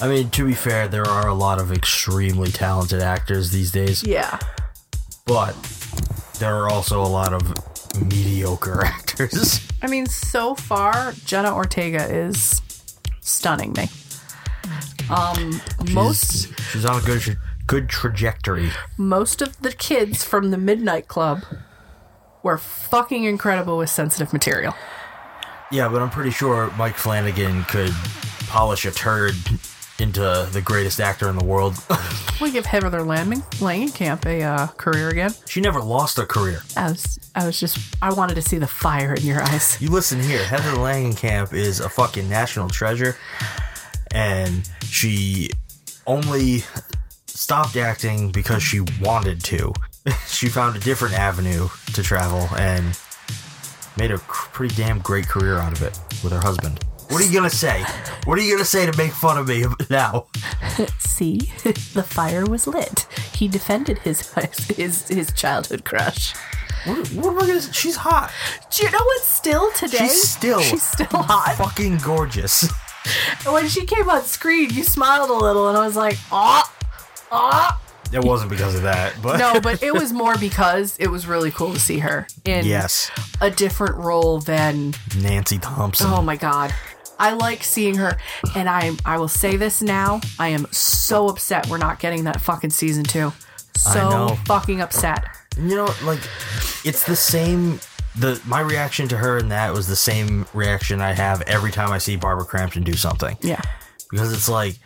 [0.00, 4.02] I mean, to be fair, there are a lot of extremely talented actors these days,
[4.02, 4.38] Yeah.
[5.26, 5.54] but
[6.38, 7.42] there are also a lot of
[8.06, 9.66] mediocre actors.
[9.82, 12.60] I mean, so far, Jenna Ortega is
[13.26, 13.88] stunning me.
[15.10, 15.60] Um,
[15.92, 18.70] most She's, she's on a good good trajectory.
[18.96, 21.42] most of the kids from the Midnight Club
[22.42, 24.74] were fucking incredible with sensitive material.
[25.72, 27.92] Yeah, but I'm pretty sure Mike Flanagan could
[28.46, 29.34] polish a turd
[29.98, 31.76] into the greatest actor in the world.
[32.38, 35.32] We give Heather Landing Langenkamp a uh, career again.
[35.46, 36.60] she never lost a career.
[36.76, 39.80] I was, I was just, I wanted to see the fire in your eyes.
[39.80, 43.16] You listen here, Heather Langenkamp is a fucking national treasure,
[44.10, 45.48] and she
[46.06, 46.64] only
[47.26, 49.72] stopped acting because she wanted to.
[50.26, 52.98] she found a different avenue to travel and
[53.96, 56.84] made a pretty damn great career out of it with her husband.
[57.08, 57.82] What are you gonna say?
[58.24, 60.26] What are you gonna say to make fun of me now?
[60.98, 61.38] See,
[61.94, 63.06] the fire was lit.
[63.34, 64.32] He defended his
[64.76, 66.34] his his childhood crush.
[66.84, 67.72] What, what am I gonna say?
[67.72, 68.32] She's hot.
[68.70, 69.22] Do you know what?
[69.22, 71.54] Still today, She's still she's still hot.
[71.56, 72.68] fucking gorgeous.
[73.46, 76.68] When she came on screen, you smiled a little, and I was like, ah,
[77.30, 77.80] ah.
[78.12, 81.52] It wasn't because of that, but No, but it was more because it was really
[81.52, 86.08] cool to see her in yes, a different role than Nancy Thompson.
[86.10, 86.74] Oh my god.
[87.18, 88.16] I like seeing her
[88.54, 90.20] and I I will say this now.
[90.38, 93.32] I am so upset we're not getting that fucking season 2.
[93.76, 95.24] So fucking upset.
[95.58, 96.20] You know, like
[96.84, 97.80] it's the same.
[98.16, 101.90] The my reaction to her in that was the same reaction I have every time
[101.90, 103.36] I see Barbara Crampton do something.
[103.42, 103.60] Yeah.
[104.10, 104.78] because it's like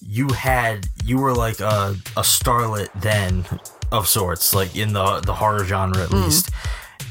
[0.00, 3.44] you had you were like a, a starlet then
[3.92, 6.24] of sorts like in the the horror genre at mm-hmm.
[6.24, 6.50] least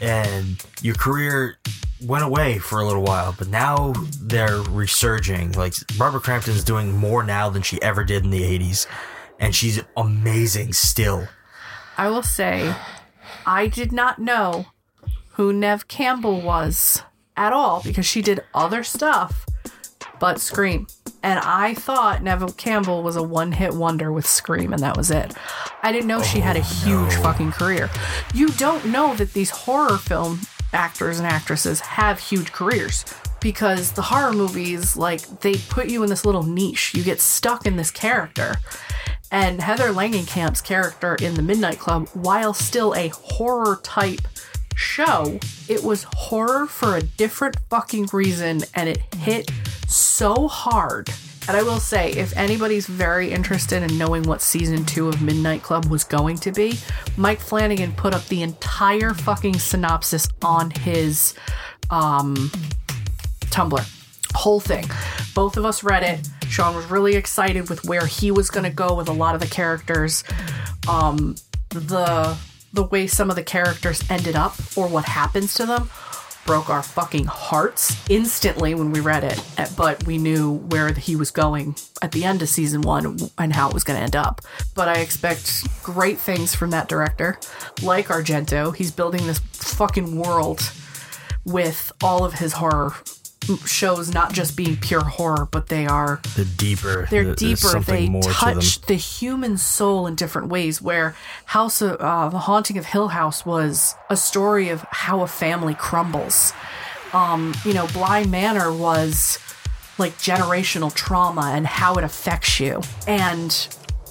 [0.01, 1.57] and your career
[2.05, 7.23] went away for a little while but now they're resurging like barbara crampton's doing more
[7.23, 8.87] now than she ever did in the 80s
[9.39, 11.27] and she's amazing still
[11.99, 12.73] I will say,
[13.45, 14.67] I did not know
[15.33, 17.03] who Neve Campbell was
[17.35, 19.45] at all because she did other stuff
[20.17, 20.87] but Scream.
[21.21, 25.11] And I thought Neve Campbell was a one hit wonder with Scream, and that was
[25.11, 25.33] it.
[25.83, 27.89] I didn't know she had a oh, huge fucking career.
[28.33, 30.39] You don't know that these horror film
[30.73, 33.05] actors and actresses have huge careers
[33.39, 36.93] because the horror movies, like, they put you in this little niche.
[36.93, 38.55] You get stuck in this character.
[39.31, 44.21] And Heather Langenkamp's character in The Midnight Club, while still a horror type
[44.75, 49.51] show, it was horror for a different fucking reason and it hit
[49.87, 51.09] so hard.
[51.49, 55.63] And I will say, if anybody's very interested in knowing what season two of Midnight
[55.63, 56.77] Club was going to be,
[57.17, 61.33] Mike Flanagan put up the entire fucking synopsis on his
[61.89, 62.35] um,
[63.45, 63.83] Tumblr.
[64.35, 64.85] Whole thing.
[65.33, 66.29] Both of us read it.
[66.47, 69.41] Shawn was really excited with where he was going to go with a lot of
[69.41, 70.23] the characters.
[70.87, 71.33] Um,
[71.71, 72.37] the
[72.73, 75.89] the way some of the characters ended up or what happens to them
[76.49, 79.39] broke our fucking hearts instantly when we read it.
[79.59, 83.53] eh, But we knew where he was going at the end of season one and
[83.53, 84.41] how it was going to end up.
[84.73, 87.37] But I expect great things from that director,
[87.83, 88.75] like Argento.
[88.75, 90.71] He's building this fucking world
[91.45, 92.95] with all of his horror
[93.65, 97.79] shows not just being pure horror but they are the deeper they're th- deeper.
[97.79, 102.39] they more to touch the human soul in different ways where house of uh, the
[102.39, 106.53] haunting of hill house was a story of how a family crumbles.
[107.13, 109.39] Um you know bly manor was
[109.97, 112.81] like generational trauma and how it affects you.
[113.07, 113.51] And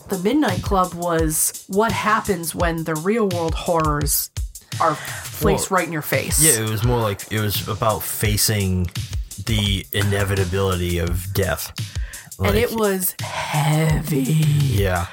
[0.08, 4.30] the midnight club was what happens when the real world horrors
[4.80, 4.96] are
[5.40, 6.42] placed Well, right in your face.
[6.42, 8.88] Yeah, it was more like it was about facing
[9.48, 11.72] the inevitability of death.
[12.38, 15.06] and it was heavy yeah,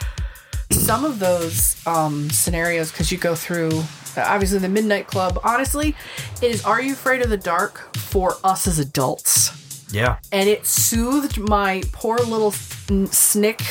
[0.71, 3.71] some of those um, scenarios because you go through
[4.17, 5.95] obviously the midnight club honestly
[6.41, 10.17] it is are you afraid of the dark for us as adults yeah.
[10.31, 13.61] and it soothed my poor little snick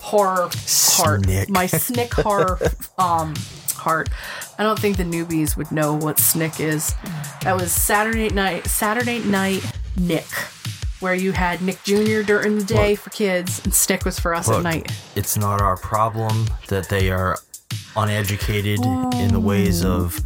[0.00, 1.48] horror heart Snick.
[1.48, 2.58] my snick horror
[2.98, 3.34] um
[3.78, 4.08] heart
[4.58, 6.94] i don't think the newbies would know what snick is
[7.42, 9.64] that was saturday night saturday night
[9.96, 10.26] nick
[11.00, 13.00] where you had nick jr during the day Look.
[13.00, 16.88] for kids and snick was for us Look, at night it's not our problem that
[16.88, 17.36] they are
[17.96, 20.20] uneducated in the ways of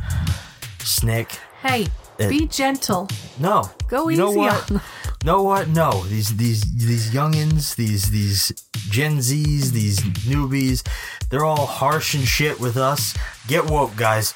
[0.81, 1.39] Snick.
[1.63, 1.87] Hey,
[2.23, 3.09] It- be gentle.
[3.39, 4.71] No, Go you know easy what?
[4.71, 4.81] on-
[5.25, 5.69] know what?
[5.69, 8.53] No, these these these youngins, these these
[8.91, 10.83] Gen Zs, these newbies,
[11.31, 13.15] they're all harsh and shit with us.
[13.47, 14.35] Get woke, guys.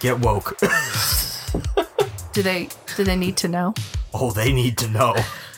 [0.00, 0.56] Get woke.
[2.32, 3.72] Do they do they need to know?
[4.12, 5.14] oh, they need to know.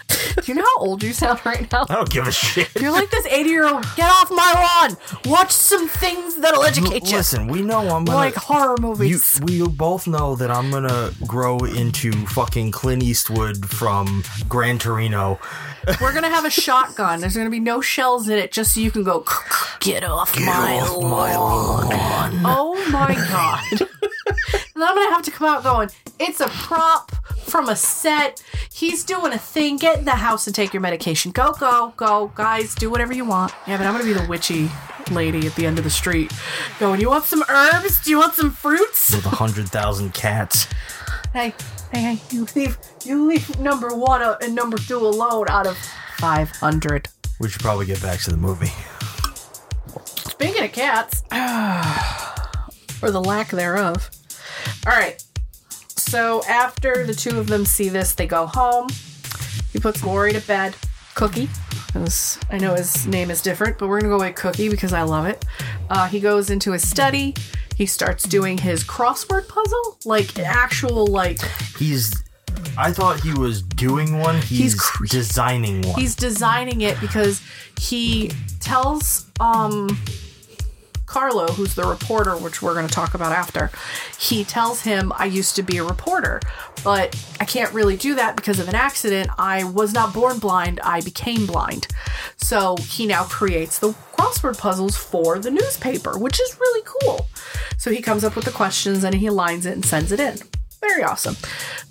[0.36, 1.84] Do you know how old you sound right now?
[1.88, 2.68] I don't give a shit.
[2.80, 3.84] You're like this 80 year old.
[3.96, 4.52] Get off my
[4.86, 4.96] lawn.
[5.26, 7.16] Watch some things that'll educate you.
[7.18, 9.40] Listen, we know I'm gonna like horror You, movies.
[9.44, 15.38] we both know that I'm gonna grow into fucking Clint Eastwood from Gran Torino.
[16.00, 17.20] We're gonna have a shotgun.
[17.20, 19.24] There's gonna be no shells in it, just so you can go.
[19.80, 21.10] Get off my off lawn.
[21.10, 22.40] my lawn.
[22.44, 23.88] Oh my god.
[24.78, 27.10] and then I'm gonna have to come out going, it's a prop
[27.40, 28.40] from a set.
[28.72, 29.76] He's doing a thing.
[29.76, 31.32] Get in the house and take your medication.
[31.32, 32.30] Go, go, go.
[32.36, 33.52] Guys, do whatever you want.
[33.66, 34.70] Yeah, but I'm gonna be the witchy
[35.10, 36.32] lady at the end of the street.
[36.78, 38.04] Going, you want some herbs?
[38.04, 39.16] Do you want some fruits?
[39.16, 40.68] With a hundred thousand cats.
[41.32, 41.54] Hey,
[41.92, 45.76] hey, hey, you leave you leave number one uh, and number two alone out of
[46.18, 47.08] five hundred.
[47.40, 48.70] We should probably get back to the movie.
[50.04, 51.24] Speaking of cats,
[53.02, 54.08] or the lack thereof.
[54.86, 55.22] All right.
[55.88, 58.88] So after the two of them see this, they go home.
[59.72, 60.74] He puts Lori to bed.
[61.14, 61.48] Cookie.
[62.50, 65.26] I know his name is different, but we're gonna go with Cookie because I love
[65.26, 65.44] it.
[65.90, 67.34] Uh, he goes into his study.
[67.74, 71.40] He starts doing his crossword puzzle, like actual like
[71.76, 72.22] He's.
[72.76, 74.40] I thought he was doing one.
[74.42, 75.98] He's, cre- designing one.
[76.00, 77.42] he's designing it because
[77.78, 79.88] he tells um
[81.08, 83.70] Carlo, who's the reporter, which we're going to talk about after,
[84.18, 86.40] he tells him, I used to be a reporter,
[86.84, 89.30] but I can't really do that because of an accident.
[89.38, 91.88] I was not born blind, I became blind.
[92.36, 97.26] So he now creates the crossword puzzles for the newspaper, which is really cool.
[97.78, 100.36] So he comes up with the questions and he lines it and sends it in.
[100.80, 101.36] Very awesome.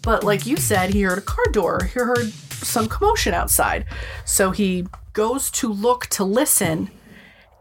[0.04, 1.86] But like you said, he heard a car door.
[1.86, 3.86] He heard some commotion outside.
[4.26, 6.92] So he goes to look to listen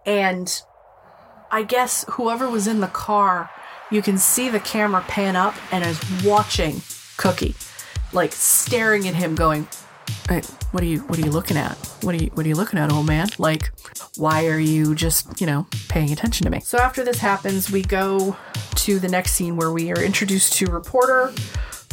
[0.04, 0.62] and
[1.50, 3.50] I guess whoever was in the car,
[3.90, 6.82] you can see the camera pan up and is watching
[7.16, 7.54] Cookie,
[8.12, 9.68] like staring at him, going,
[10.28, 11.00] "Hey, "What are you?
[11.00, 11.76] What are you looking at?
[12.02, 12.30] What are you?
[12.35, 13.28] What are you looking at, old man?
[13.38, 13.72] Like,
[14.16, 17.82] why are you just, you know, paying attention to me?" So after this happens, we
[17.82, 18.37] go
[18.76, 21.32] to the next scene where we are introduced to reporter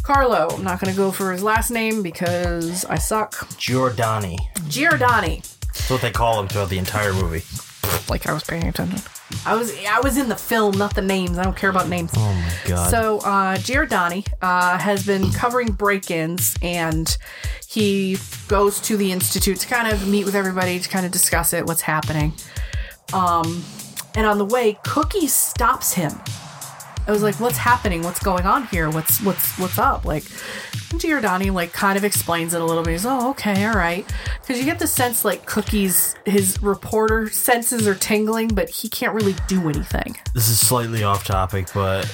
[0.02, 0.50] Carlo.
[0.50, 3.34] I'm not going to go for his last name because I suck.
[3.58, 4.38] Giordani.
[4.68, 5.42] Giordani.
[5.74, 7.44] That's what they call him throughout the entire movie.
[8.10, 9.00] Like I was paying attention.
[9.46, 11.38] I was I was in the film, not the names.
[11.38, 12.12] I don't care about names.
[12.16, 12.90] Oh my god.
[12.90, 17.18] So uh, Giordani uh, has been covering break-ins, and
[17.68, 18.18] he
[18.48, 21.66] goes to the institute to kind of meet with everybody to kind of discuss it,
[21.66, 22.34] what's happening.
[23.14, 23.64] Um,
[24.16, 26.12] and on the way, Cookie stops him.
[27.08, 28.02] I was like, "What's happening?
[28.04, 28.90] What's going on here?
[28.90, 30.24] What's what's what's up?" Like
[30.94, 32.92] Giordani like kind of explains it a little bit.
[32.92, 34.06] He's, "Oh, okay, all right,"
[34.42, 39.14] because you get the sense like Cookie's his reporter senses are tingling, but he can't
[39.14, 40.18] really do anything.
[40.34, 42.10] this is slightly off topic, but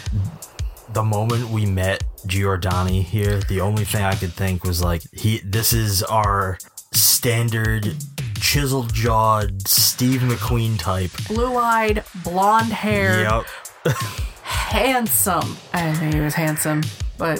[0.93, 5.39] the moment we met Giordani here, the only thing I could think was like he
[5.39, 6.57] this is our
[6.91, 7.95] standard
[8.39, 11.11] chiseled jawed Steve McQueen type.
[11.27, 13.43] Blue-eyed, blonde hair.
[13.85, 13.95] Yep.
[14.49, 15.57] handsome.
[15.73, 16.81] I didn't think he was handsome,
[17.17, 17.39] but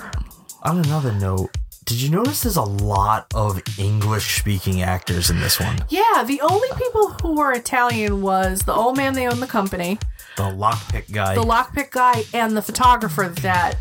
[0.64, 1.50] On another note,
[1.86, 5.80] did you notice there's a lot of English speaking actors in this one?
[5.90, 9.98] yeah, the only people who were Italian was the old man they owned the company,
[10.38, 11.34] The lockpick guy.
[11.36, 13.76] the lockpick guy, and the photographer that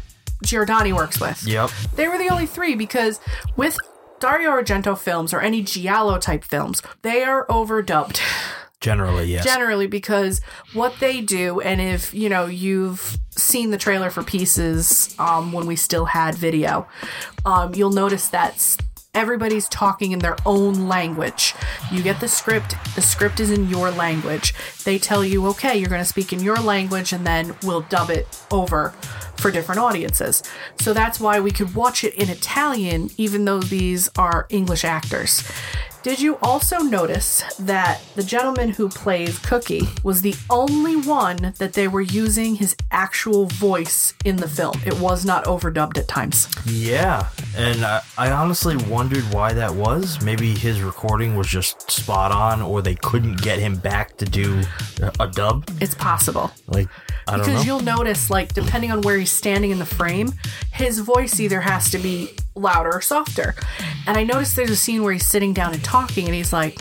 [0.44, 1.46] Giordani works with.
[1.46, 1.70] yep.
[1.96, 3.20] They were the only three because
[3.56, 3.76] with
[4.20, 8.20] Dario Argento films or any Giallo type films, they are overdubbed.
[8.80, 9.44] Generally, yes.
[9.44, 10.40] generally because
[10.72, 15.66] what they do and if you know you've seen the trailer for pieces um, when
[15.66, 16.86] we still had video
[17.44, 18.76] um, you'll notice that
[19.14, 21.56] everybody's talking in their own language
[21.90, 24.54] you get the script the script is in your language
[24.88, 28.08] they tell you okay you're going to speak in your language and then we'll dub
[28.08, 28.88] it over
[29.36, 30.42] for different audiences
[30.80, 35.46] so that's why we could watch it in italian even though these are english actors
[36.08, 41.72] did you also notice that the gentleman who plays Cookie was the only one that
[41.72, 44.80] they were using his actual voice in the film?
[44.86, 46.48] It was not overdubbed at times.
[46.64, 50.22] Yeah, and I, I honestly wondered why that was.
[50.22, 54.62] Maybe his recording was just spot on, or they couldn't get him back to do
[55.20, 55.68] a dub.
[55.80, 56.50] It's possible.
[56.66, 56.88] Like,
[57.26, 57.76] I don't Because know.
[57.76, 60.32] you'll notice, like, depending on where he's standing in the frame,
[60.72, 63.54] his voice either has to be louder or softer.
[64.06, 66.78] And I noticed there's a scene where he's sitting down and talking, and he's like,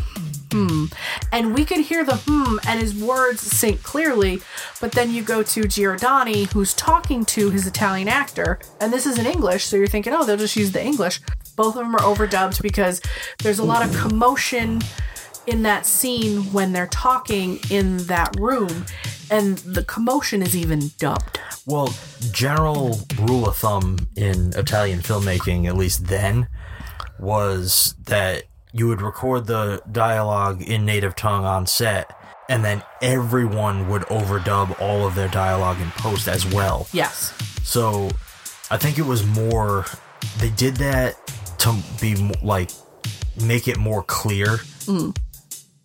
[0.52, 0.86] hmm.
[1.32, 4.42] And we could hear the hmm and his words sync clearly,
[4.80, 9.18] but then you go to Giordani, who's talking to his Italian actor, and this is
[9.18, 11.20] in English, so you're thinking, oh, they'll just use the English.
[11.58, 13.02] Both of them are overdubbed because
[13.40, 14.82] there's a lot of commotion
[15.48, 18.86] in that scene when they're talking in that room,
[19.32, 21.40] and the commotion is even dubbed.
[21.66, 21.94] Well,
[22.32, 26.48] general rule of thumb in Italian filmmaking, at least then,
[27.20, 32.14] was that you would record the dialogue in native tongue on set,
[32.50, 36.88] and then everyone would overdub all of their dialogue in post as well.
[36.92, 37.34] Yes.
[37.64, 38.10] So
[38.70, 39.86] I think it was more,
[40.40, 41.16] they did that
[41.60, 42.70] to be like,
[43.46, 44.48] make it more clear
[44.86, 45.16] mm.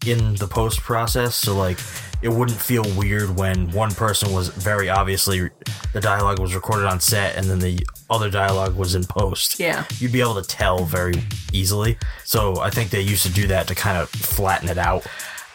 [0.07, 1.35] In the post process.
[1.35, 1.79] So, like,
[2.23, 5.51] it wouldn't feel weird when one person was very obviously
[5.93, 9.59] the dialogue was recorded on set and then the other dialogue was in post.
[9.59, 9.85] Yeah.
[9.99, 11.15] You'd be able to tell very
[11.53, 11.99] easily.
[12.25, 15.05] So I think they used to do that to kind of flatten it out.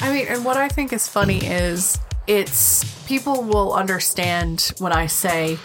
[0.02, 5.08] I mean, and what I think is funny is it's people will understand when I
[5.08, 5.58] say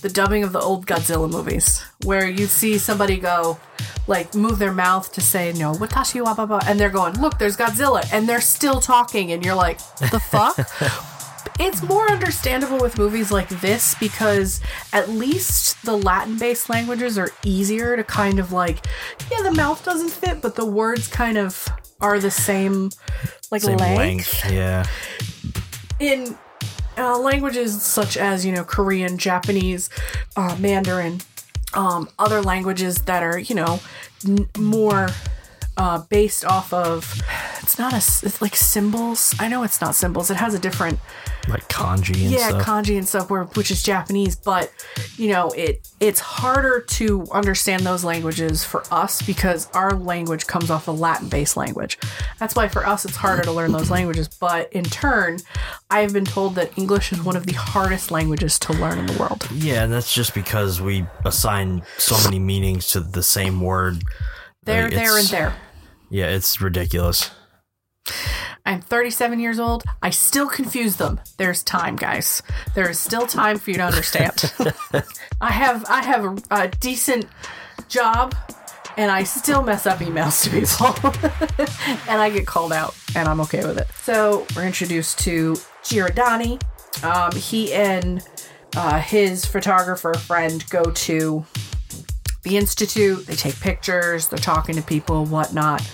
[0.00, 3.58] the dubbing of the old Godzilla movies, where you see somebody go,
[4.06, 7.56] like, move their mouth to say, no, watashi wa baba, and they're going, look, there's
[7.56, 10.56] Godzilla, and they're still talking, and you're like, the fuck?
[11.60, 14.60] it's more understandable with movies like this because
[14.92, 18.86] at least the Latin based languages are easier to kind of like,
[19.30, 21.68] yeah, the mouth doesn't fit, but the words kind of
[22.00, 22.90] are the same,
[23.50, 24.44] like Same length.
[24.44, 24.52] length.
[24.52, 24.86] Yeah.
[25.98, 26.38] In
[26.98, 29.88] uh, languages such as, you know, Korean, Japanese,
[30.36, 31.20] uh, Mandarin,
[31.74, 33.80] um, other languages that are, you know,
[34.26, 35.08] n- more
[35.78, 37.22] uh, based off of,
[37.62, 39.34] it's not a it's like symbols.
[39.38, 40.30] I know it's not symbols.
[40.30, 40.98] It has a different
[41.48, 42.62] Like kanji and yeah stuff.
[42.66, 44.70] kanji and stuff where which is japanese but
[45.16, 50.70] you know it it's harder to understand those languages for us because our language comes
[50.70, 51.96] off a latin based language
[52.38, 55.38] that's why for us it's harder to learn those languages but in turn
[55.90, 59.06] I have been told that English is one of the hardest languages to learn in
[59.06, 59.48] the world.
[59.54, 64.02] Yeah, and that's just because we assign so many meanings to the same word.
[64.64, 65.54] There, Like, there, and there.
[66.10, 67.30] Yeah, it's ridiculous.
[68.64, 69.84] I'm 37 years old.
[70.02, 71.20] I still confuse them.
[71.38, 72.42] There's time, guys.
[72.74, 74.52] There is still time for you to understand.
[75.40, 77.26] I have I have a, a decent
[77.88, 78.34] job,
[78.96, 80.94] and I still mess up emails to people,
[82.08, 83.88] and I get called out, and I'm okay with it.
[84.02, 86.62] So we're introduced to Giordani.
[87.02, 88.22] Um, he and
[88.76, 91.46] uh, his photographer friend go to
[92.48, 93.26] the institute.
[93.26, 94.28] They take pictures.
[94.28, 95.88] They're talking to people, whatnot.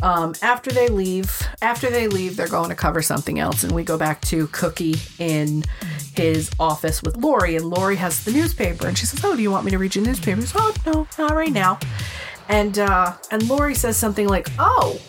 [0.00, 3.82] Um, after they leave, after they leave, they're going to cover something else, and we
[3.82, 5.64] go back to Cookie in
[6.14, 9.50] his office with Lori, and Lori has the newspaper, and she says, "Oh, do you
[9.50, 11.80] want me to read your newspaper?" He says, "Oh, no, not right now."
[12.48, 15.00] And uh, and Lori says something like, "Oh,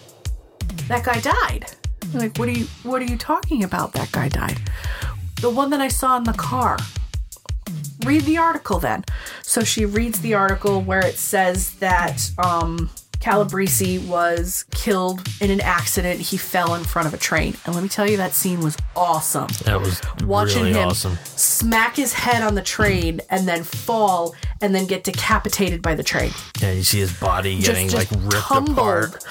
[0.87, 1.67] that guy died."
[2.13, 3.93] Like, what are you what are you talking about?
[3.93, 4.57] That guy died.
[5.41, 6.77] The one that I saw in the car
[8.05, 9.03] read the article then.
[9.43, 12.89] So she reads the article where it says that um,
[13.19, 16.21] Calabrese was killed in an accident.
[16.21, 17.55] He fell in front of a train.
[17.65, 19.47] And let me tell you, that scene was awesome.
[19.65, 21.17] That was Watching really him awesome.
[21.25, 26.03] smack his head on the train and then fall and then get decapitated by the
[26.03, 26.31] train.
[26.61, 28.77] Yeah, you see his body Just- getting just like ripped tumbled.
[28.77, 29.23] apart.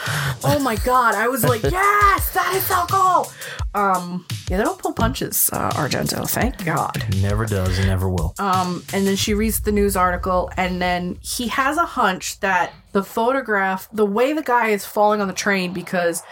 [0.45, 1.15] Oh my god!
[1.15, 3.31] I was like, yes, that is so cool.
[3.75, 6.29] Um, yeah, they don't pull punches, uh, Argento.
[6.29, 7.05] Thank God.
[7.21, 8.35] Never does and never will.
[8.39, 12.73] Um, and then she reads the news article, and then he has a hunch that
[12.93, 16.23] the photograph, the way the guy is falling on the train, because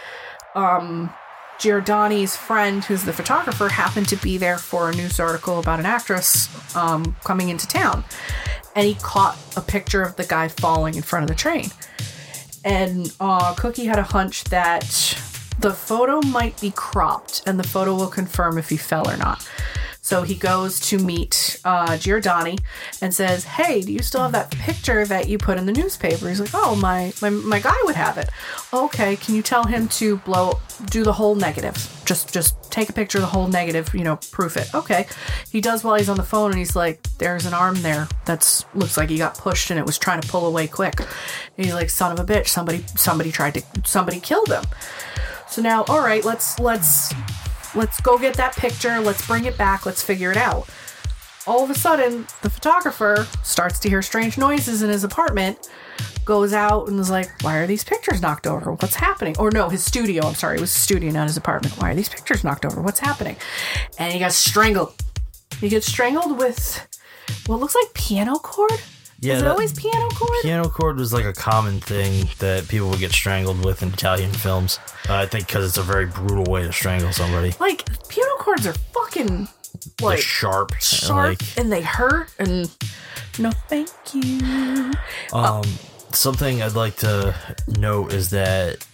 [0.55, 1.13] um,
[1.59, 5.85] Giordani's friend, who's the photographer, happened to be there for a news article about an
[5.85, 8.03] actress um, coming into town,
[8.75, 11.69] and he caught a picture of the guy falling in front of the train.
[12.65, 14.83] And uh, Cookie had a hunch that
[15.59, 19.47] the photo might be cropped, and the photo will confirm if he fell or not.
[20.07, 22.61] So he goes to meet uh, Giordani
[23.01, 26.29] and says, "Hey, do you still have that picture that you put in the newspaper?"
[26.29, 28.29] He's like, "Oh, my my, my guy would have it."
[28.71, 31.75] Okay, can you tell him to blow do the whole negative?
[32.05, 34.73] Just just take a picture of the whole negative, you know, proof it.
[34.73, 35.07] Okay.
[35.51, 38.63] He does while he's on the phone and he's like, "There's an arm there that's
[38.75, 41.73] looks like he got pushed and it was trying to pull away quick." And he's
[41.73, 42.47] like, "Son of a bitch!
[42.47, 44.63] Somebody somebody tried to somebody killed him."
[45.49, 47.13] So now, all right, let's let's
[47.75, 48.99] let's go get that picture.
[48.99, 49.85] Let's bring it back.
[49.85, 50.69] Let's figure it out.
[51.45, 55.69] All of a sudden, the photographer starts to hear strange noises in his apartment.
[56.25, 58.73] Goes out and is like, "Why are these pictures knocked over?
[58.73, 60.27] What's happening?" Or no, his studio.
[60.27, 61.77] I'm sorry, it was studio, not his apartment.
[61.77, 62.81] Why are these pictures knocked over?
[62.81, 63.37] What's happening?
[63.97, 64.93] And he got strangled.
[65.61, 66.85] He gets strangled with
[67.45, 68.79] what looks like piano cord.
[69.19, 70.39] Yeah, is it that- always piano cord?
[70.43, 74.31] Piano cord was like a common thing that people would get strangled with in Italian
[74.31, 74.79] films.
[75.09, 77.53] Uh, I think because it's a very brutal way to strangle somebody.
[77.59, 79.47] Like piano cords are fucking
[79.99, 82.69] Like like sharp, and, sharp like and they hurt and
[83.39, 84.91] no thank you
[85.33, 85.63] Um,
[86.11, 87.35] something I'd like to
[87.67, 88.85] note is that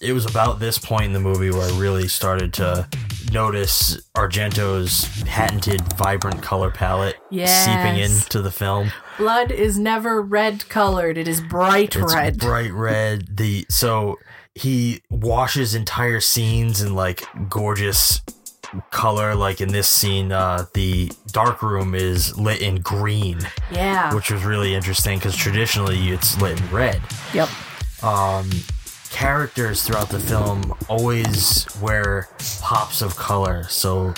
[0.00, 2.88] it was about this point in the movie where I really started to
[3.32, 7.64] notice Argento's patented vibrant color palette Yes.
[7.64, 8.90] seeping into the film.
[9.18, 13.36] blood is never red colored it is bright It's red bright red.
[13.36, 14.16] The so
[14.54, 18.20] he washes entire scenes in like gorgeous
[18.90, 19.34] color.
[19.34, 23.38] Like in this scene, uh, the dark room is lit in green,
[23.70, 27.00] yeah which was really interesting because traditionally it's lit in red.
[27.32, 27.48] yep
[28.02, 28.48] um,
[29.10, 32.28] characters throughout the film always wear
[32.60, 33.64] pops of color.
[33.64, 34.14] So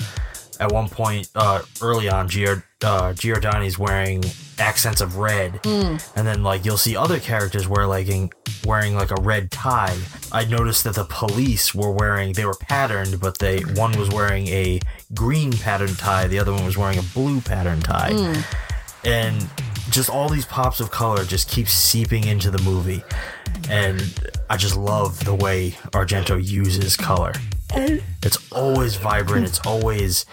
[0.59, 4.23] at one point, uh, early on, Gior- uh, Giordani's wearing
[4.59, 8.29] accents of red, and then like you'll see other characters wear like in,
[8.65, 9.97] wearing like a red tie.
[10.31, 14.47] I noticed that the police were wearing they were patterned, but they one was wearing
[14.49, 14.79] a
[15.15, 18.11] green pattern tie, the other one was wearing a blue pattern tie,
[19.03, 19.49] and
[19.89, 23.03] just all these pops of color just keep seeping into the movie
[23.69, 24.01] and
[24.49, 27.33] I just love the way Argento uses color.
[27.73, 29.45] It's always vibrant.
[29.45, 30.25] It's always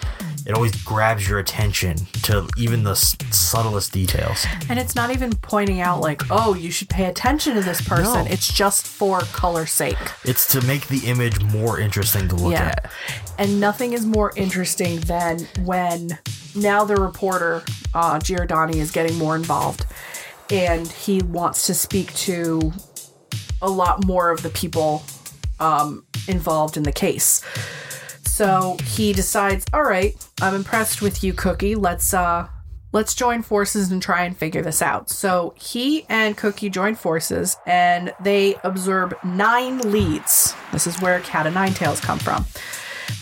[0.45, 4.45] it always grabs your attention to even the s- subtlest details.
[4.69, 8.25] and it's not even pointing out like oh you should pay attention to this person
[8.25, 8.31] No.
[8.31, 12.69] it's just for color sake It's to make the image more interesting to look yeah
[12.69, 12.91] at.
[13.37, 16.17] and nothing is more interesting than when
[16.55, 17.61] now the reporter
[17.93, 19.85] uh, giordani is getting more involved
[20.49, 22.71] and he wants to speak to
[23.61, 25.03] a lot more of the people
[25.59, 27.43] um, involved in the case.
[28.23, 31.75] So he decides all right i'm impressed with you cookie.
[31.75, 32.47] Let's uh
[32.91, 35.09] let's join forces and try and figure this out.
[35.09, 40.55] So he and cookie join forces and they absorb nine leads.
[40.71, 42.45] This is where cat o' nine tails come from.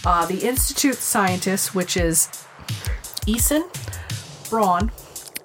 [0.06, 2.28] Uh, the Institute scientists, which is
[3.26, 3.64] Eason,
[4.50, 4.92] Braun,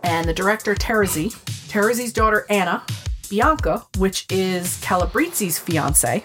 [0.02, 1.32] and the director Terezi,
[1.68, 2.84] Terezi's daughter Anna,
[3.32, 6.22] Bianca, which is Calabrizzi's fiance,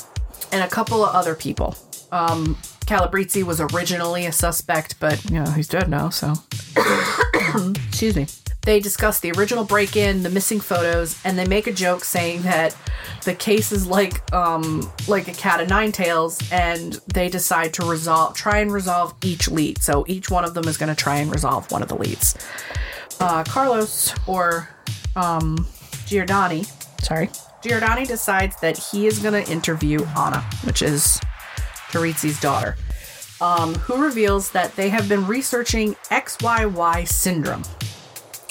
[0.52, 1.74] and a couple of other people.
[2.12, 2.56] Um,
[2.86, 6.34] Calabrizzi was originally a suspect, but you know he's dead now, so
[7.88, 8.28] excuse me.
[8.64, 12.76] They discuss the original break-in, the missing photos, and they make a joke saying that
[13.24, 17.86] the case is like um like a cat of nine tails, and they decide to
[17.86, 19.82] resolve try and resolve each lead.
[19.82, 22.36] So each one of them is going to try and resolve one of the leads.
[23.22, 24.68] Uh, Carlos or
[25.16, 25.66] um,
[26.08, 26.70] Giordani,
[27.08, 27.28] sorry,
[27.62, 31.20] Giordani decides that he is going to interview Anna, which is
[31.90, 32.76] Terezi's daughter,
[33.40, 37.64] um, who reveals that they have been researching XYY syndrome.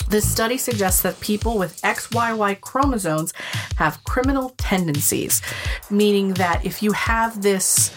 [0.09, 3.35] This study suggests that people with XYY chromosomes
[3.77, 5.43] have criminal tendencies,
[5.91, 7.95] meaning that if you have this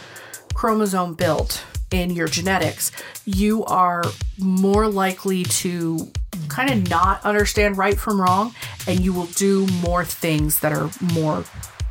[0.53, 2.91] chromosome built in your genetics,
[3.25, 4.03] you are
[4.37, 6.11] more likely to
[6.47, 8.53] kind of not understand right from wrong
[8.87, 11.43] and you will do more things that are more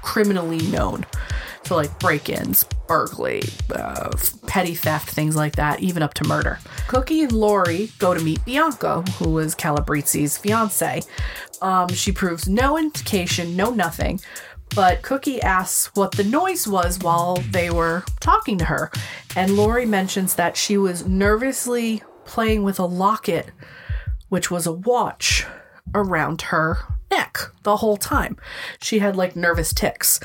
[0.02, 1.04] criminally known.
[1.64, 3.42] So, like break ins, burglary,
[3.74, 4.10] uh,
[4.46, 6.58] petty theft, things like that, even up to murder.
[6.86, 11.02] Cookie and Lori go to meet Bianca, who was Calabrizzi's fiance.
[11.60, 14.20] Um, she proves no indication, no nothing,
[14.74, 18.90] but Cookie asks what the noise was while they were talking to her.
[19.36, 23.50] And Lori mentions that she was nervously playing with a locket,
[24.28, 25.46] which was a watch
[25.94, 26.78] around her
[27.10, 28.36] neck the whole time.
[28.82, 30.20] She had like nervous tics.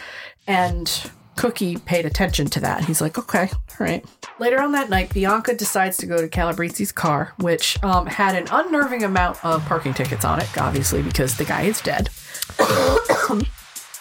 [0.47, 2.83] And Cookie paid attention to that.
[2.85, 4.05] He's like, okay, all right.
[4.39, 8.47] Later on that night, Bianca decides to go to Calabrizzi's car, which um, had an
[8.51, 12.09] unnerving amount of parking tickets on it, obviously, because the guy is dead.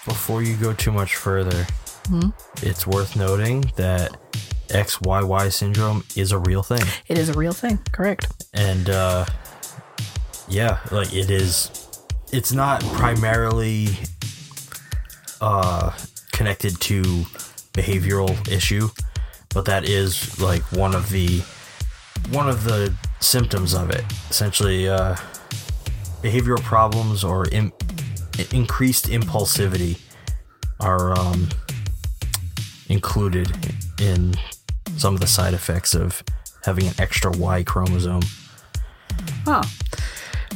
[0.05, 1.67] Before you go too much further,
[2.09, 2.31] Hmm?
[2.61, 4.17] it's worth noting that
[4.69, 6.83] XYY syndrome is a real thing.
[7.07, 8.27] It is a real thing, correct?
[8.53, 9.25] and uh
[10.53, 11.89] yeah like it is
[12.33, 13.89] it's not primarily
[15.41, 15.91] uh
[16.33, 17.03] connected to
[17.73, 18.89] behavioral issue
[19.55, 21.41] but that is like one of the
[22.31, 25.17] one of the symptoms of it essentially uh
[26.23, 27.47] behavioral problems or
[28.53, 29.99] increased impulsivity
[30.81, 31.49] are um
[32.89, 33.51] included
[34.01, 34.35] in
[34.97, 36.23] some of the side effects of
[36.65, 38.23] having an extra Y chromosome.
[39.45, 39.63] Huh.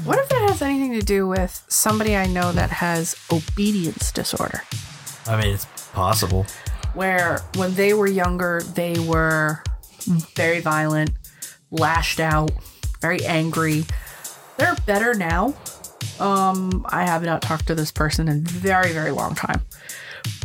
[0.05, 4.63] What if that has anything to do with somebody I know that has obedience disorder?
[5.27, 6.47] I mean, it's possible.
[6.95, 9.63] Where when they were younger, they were
[10.35, 11.11] very violent,
[11.71, 12.51] lashed out,
[13.01, 13.85] very angry.
[14.57, 15.55] They're better now.
[16.21, 19.63] Um, I have not talked to this person in a very, very long time.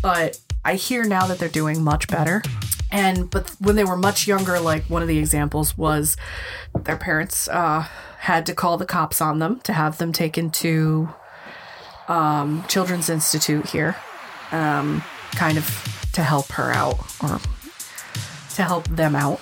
[0.01, 2.41] But I hear now that they're doing much better.
[2.91, 6.17] And but when they were much younger, like one of the examples was
[6.83, 7.87] their parents uh,
[8.21, 11.09] had to call the cops on them to have them taken to
[12.07, 13.95] um, Children's Institute here,
[14.51, 17.39] um, kind of to help her out or
[18.53, 19.41] to help them out.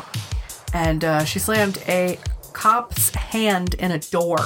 [0.73, 2.19] And uh, she slammed a
[2.53, 4.39] cop's hand in a door,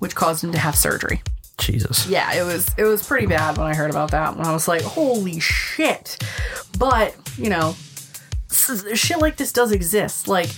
[0.00, 1.22] which caused him to have surgery.
[1.56, 2.06] Jesus.
[2.06, 4.36] Yeah, it was it was pretty bad when I heard about that.
[4.36, 6.22] When I was like, "Holy shit!"
[6.78, 7.74] But you know,
[8.50, 10.28] shit like this does exist.
[10.28, 10.50] Like,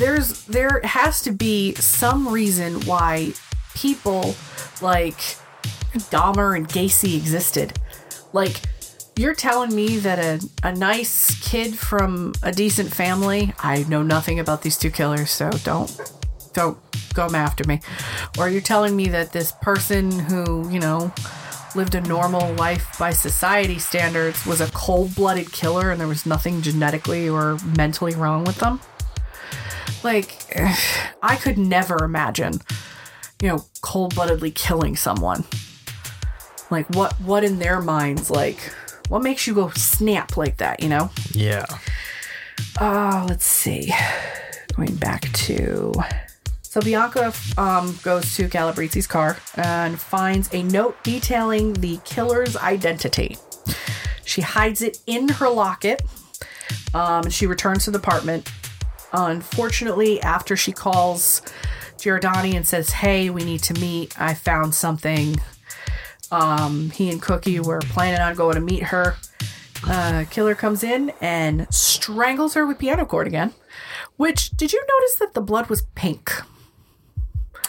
[0.00, 3.34] there's there has to be some reason why
[3.74, 4.34] people
[4.80, 5.18] like
[6.10, 7.78] Dahmer and Gacy existed.
[8.32, 8.60] Like,
[9.16, 14.40] you're telling me that a, a nice kid from a decent family, I know nothing
[14.40, 16.00] about these two killers, so don't
[16.54, 16.78] don't
[17.14, 17.80] come after me.
[18.38, 21.12] Or you're telling me that this person who, you know,
[21.76, 26.62] lived a normal life by society standards was a cold-blooded killer and there was nothing
[26.62, 28.80] genetically or mentally wrong with them?
[30.02, 30.36] Like
[31.22, 32.60] I could never imagine,
[33.40, 35.44] you know, cold-bloodedly killing someone.
[36.70, 38.58] Like what what in their minds like
[39.08, 41.10] what makes you go snap like that, you know?
[41.32, 41.66] Yeah.
[42.78, 43.92] Uh, let's see.
[44.76, 45.92] Going back to.
[46.62, 53.36] So Bianca um, goes to Calabrizzi's car and finds a note detailing the killer's identity.
[54.24, 56.02] She hides it in her locket.
[56.94, 58.48] Um, she returns to the apartment.
[59.12, 61.42] Unfortunately, after she calls
[61.98, 64.20] Giordani and says, "Hey, we need to meet.
[64.20, 65.40] I found something."
[66.32, 69.16] Um, he and Cookie were planning on going to meet her.
[69.86, 73.52] Uh, killer comes in and strangles her with piano cord again.
[74.16, 76.30] Which did you notice that the blood was pink?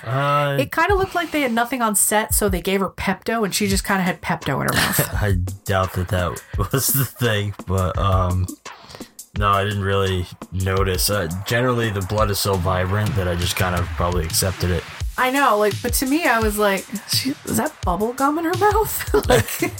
[0.04, 2.90] Uh, It kind of looked like they had nothing on set, so they gave her
[2.90, 5.14] Pepto, and she just kind of had Pepto in her mouth.
[5.24, 5.34] I
[5.66, 8.48] doubt that that was the thing, but um,
[9.38, 11.10] No, I didn't really notice.
[11.10, 14.84] Uh, generally, the blood is so vibrant that I just kind of probably accepted it.
[15.18, 18.46] I know, like, but to me, I was like, she, is that bubble gum in
[18.46, 19.14] her mouth?
[19.30, 19.72] like,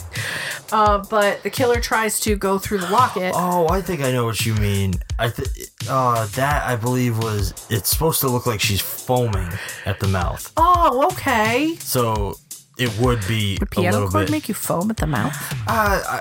[0.72, 3.32] uh, but the killer tries to go through the locket.
[3.34, 4.94] Oh, I think I know what you mean.
[5.18, 5.48] I th-
[5.88, 9.48] uh, that I believe was it's supposed to look like she's foaming
[9.84, 11.76] at the mouth, Oh, okay.
[11.78, 12.36] so
[12.78, 14.32] it would be Would a piano little cord bit.
[14.32, 15.36] make you foam at the mouth?
[15.66, 16.20] uh, I,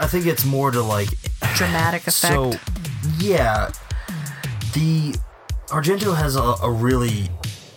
[0.00, 1.08] I think it's more to like
[1.54, 2.14] Dramatic effect.
[2.14, 2.52] So,
[3.18, 3.70] yeah,
[4.72, 5.14] the
[5.68, 7.28] Argento has a, a really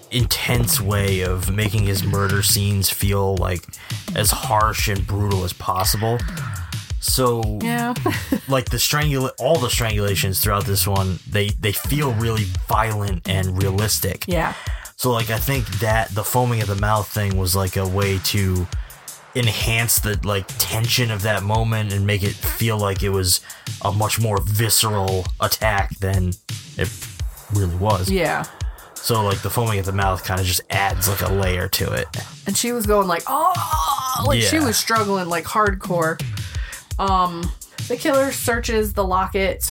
[0.10, 3.66] intense way of making his murder scenes feel like
[4.16, 6.18] as harsh and brutal as possible.
[7.02, 7.94] So, yeah.
[8.48, 13.62] like the strangula- all the strangulations throughout this one, they they feel really violent and
[13.62, 14.26] realistic.
[14.28, 14.54] yeah.
[14.96, 18.20] So, like, I think that the foaming at the mouth thing was like a way
[18.26, 18.66] to
[19.36, 23.42] enhance the like tension of that moment and make it feel like it was
[23.84, 26.34] a much more visceral attack than
[26.78, 26.90] it
[27.54, 28.10] really was.
[28.10, 28.44] Yeah.
[28.96, 31.92] So, like, the foaming at the mouth kind of just adds like a layer to
[31.94, 32.08] it.
[32.48, 36.22] and she was going like oh like she was struggling like hardcore
[37.00, 37.42] um
[37.88, 39.68] the killer searches the locket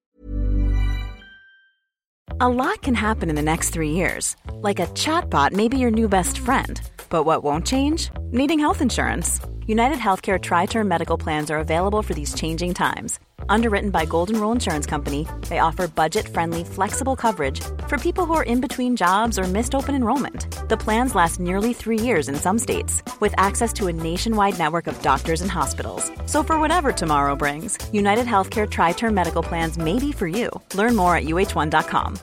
[2.41, 4.37] A lot can happen in the next three years.
[4.55, 6.81] Like a chatbot may be your new best friend.
[7.09, 8.11] But what won't change?
[8.33, 9.41] Needing health insurance.
[9.69, 13.21] United Healthcare Tri Term Medical Plans are available for these changing times.
[13.49, 18.35] Underwritten by Golden Rule Insurance Company, they offer budget friendly, flexible coverage for people who
[18.35, 20.69] are in between jobs or missed open enrollment.
[20.69, 24.89] The plans last nearly three years in some states, with access to a nationwide network
[24.89, 26.11] of doctors and hospitals.
[26.27, 30.51] So, for whatever tomorrow brings, United Healthcare Tri Term Medical Plans may be for you.
[30.75, 32.19] Learn more at uh1.com.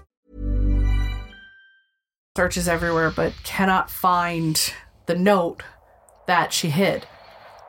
[2.38, 4.74] searches everywhere but cannot find
[5.08, 5.64] the note
[6.26, 7.06] that she hid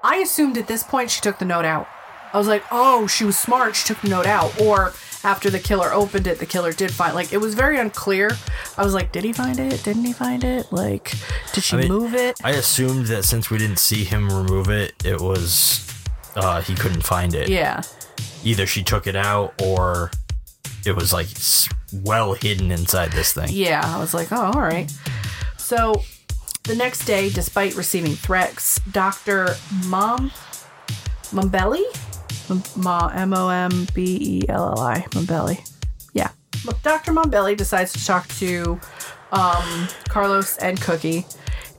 [0.03, 1.87] i assumed at this point she took the note out.
[2.33, 4.61] I was like oh she was smart she took the note out.
[4.61, 4.93] Or
[5.23, 8.31] after the killer opened it the killer did find like it was very unclear.
[8.77, 9.83] I was like did he find it?
[9.83, 10.71] Didn't he find it?
[10.73, 11.13] Like
[11.53, 12.39] did she I mean, move it?
[12.45, 15.87] I assumed that since we didn't see him remove it, it was
[16.37, 17.49] uh, he couldn't find it.
[17.49, 17.83] yeah.
[18.45, 20.11] Either she took it out or
[20.87, 21.27] it was like
[22.05, 23.49] well hidden inside this thing.
[23.51, 24.91] Yeah, I was like, oh, all right.
[25.59, 26.03] So
[26.65, 29.57] the next day, despite receiving threats, Dr.
[29.87, 30.31] Mom
[31.33, 31.85] Mombelli?
[32.51, 35.01] M- O M B E L L I.
[35.11, 35.67] Mombelli.
[36.13, 36.31] Yeah.
[36.83, 37.13] Dr.
[37.13, 38.79] Mombelli decides to talk to
[39.33, 41.27] um, Carlos and Cookie.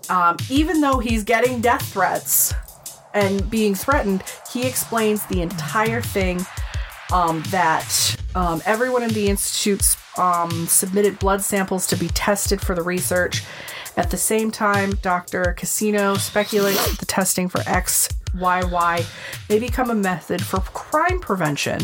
[0.10, 2.54] Um, even though he's getting death threats
[3.14, 6.46] and being threatened, he explains the entire thing
[7.12, 12.74] um, that um, everyone in the institutes um, submitted blood samples to be tested for
[12.76, 13.44] the research.
[13.98, 15.54] At the same time, Dr.
[15.58, 19.06] Casino speculates that the testing for XYY
[19.50, 21.82] may become a method for crime prevention.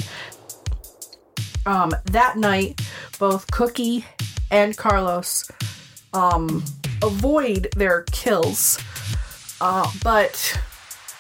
[1.66, 2.82] Um, that night,
[3.20, 4.06] both Cookie
[4.50, 5.52] and Carlos
[6.14, 6.64] um,
[7.04, 8.80] avoid their kills,
[9.60, 10.60] uh, but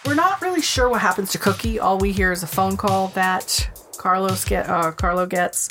[0.05, 1.79] we're not really sure what happens to Cookie.
[1.79, 5.67] All we hear is a phone call that Carlos get uh, Carlo gets.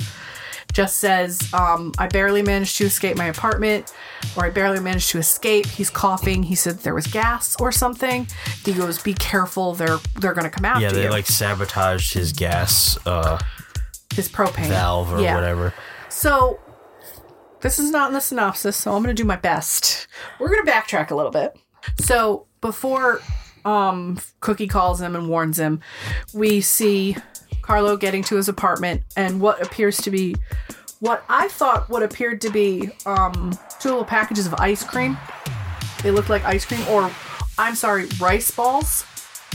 [0.77, 3.95] Just says, um, "I barely managed to escape my apartment,
[4.37, 6.43] or I barely managed to escape." He's coughing.
[6.43, 8.29] He said there was gas or something.
[8.63, 9.73] He goes, "Be careful.
[9.73, 13.39] They're they're gonna come after Yeah, they you." like sabotaged his gas uh,
[14.15, 15.35] His propane valve or Yeah.
[15.35, 15.73] whatever.
[16.11, 16.59] So
[17.63, 20.07] this is not in the synopsis, so I'm going to do my best.
[20.39, 21.57] We're going to backtrack a little bit.
[22.01, 23.21] So before
[23.65, 25.81] um, Cookie calls him and warns him,
[26.35, 27.17] we see
[27.67, 30.37] Carlo getting to his apartment and what appears to be
[31.01, 35.19] what I thought what appeared to be um, two little packages of ice cream.
[36.03, 37.11] They looked like ice cream, or
[37.59, 39.05] I'm sorry, rice balls,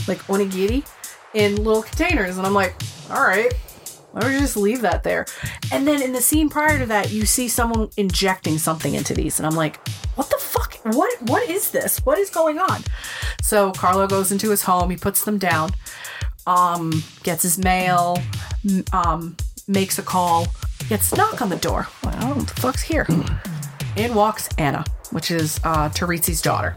[0.06, 0.86] like onigiri,
[1.32, 2.36] in little containers.
[2.36, 2.74] And I'm like,
[3.10, 3.50] all right,
[4.14, 5.24] don't you just leave that there?
[5.72, 9.38] And then in the scene prior to that, you see someone injecting something into these,
[9.40, 9.86] and I'm like,
[10.16, 10.74] what the fuck?
[10.84, 12.04] What what is this?
[12.04, 12.82] What is going on?
[13.40, 15.70] So Carlo goes into his home, he puts them down,
[16.46, 18.18] um, gets his mail,
[18.92, 19.36] um,
[19.68, 20.46] makes a call,
[20.88, 21.88] gets a knock on the door.
[22.04, 23.06] Well, the fuck's here.
[23.96, 26.76] In walks Anna, which is uh, Terezi's daughter.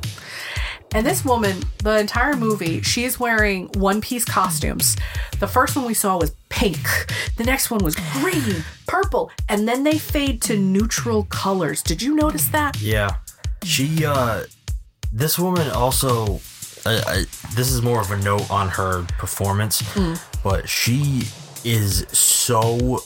[0.93, 4.95] And this woman, the entire movie, she's wearing one piece costumes.
[5.39, 6.79] The first one we saw was pink,
[7.35, 11.81] the next one was green, purple, and then they fade to neutral colors.
[11.81, 12.79] Did you notice that?
[12.79, 13.17] Yeah,
[13.63, 14.05] she.
[14.05, 14.43] uh
[15.11, 16.39] This woman also.
[16.85, 17.15] I, I,
[17.55, 20.13] this is more of a note on her performance, hmm.
[20.43, 21.23] but she
[21.63, 23.01] is so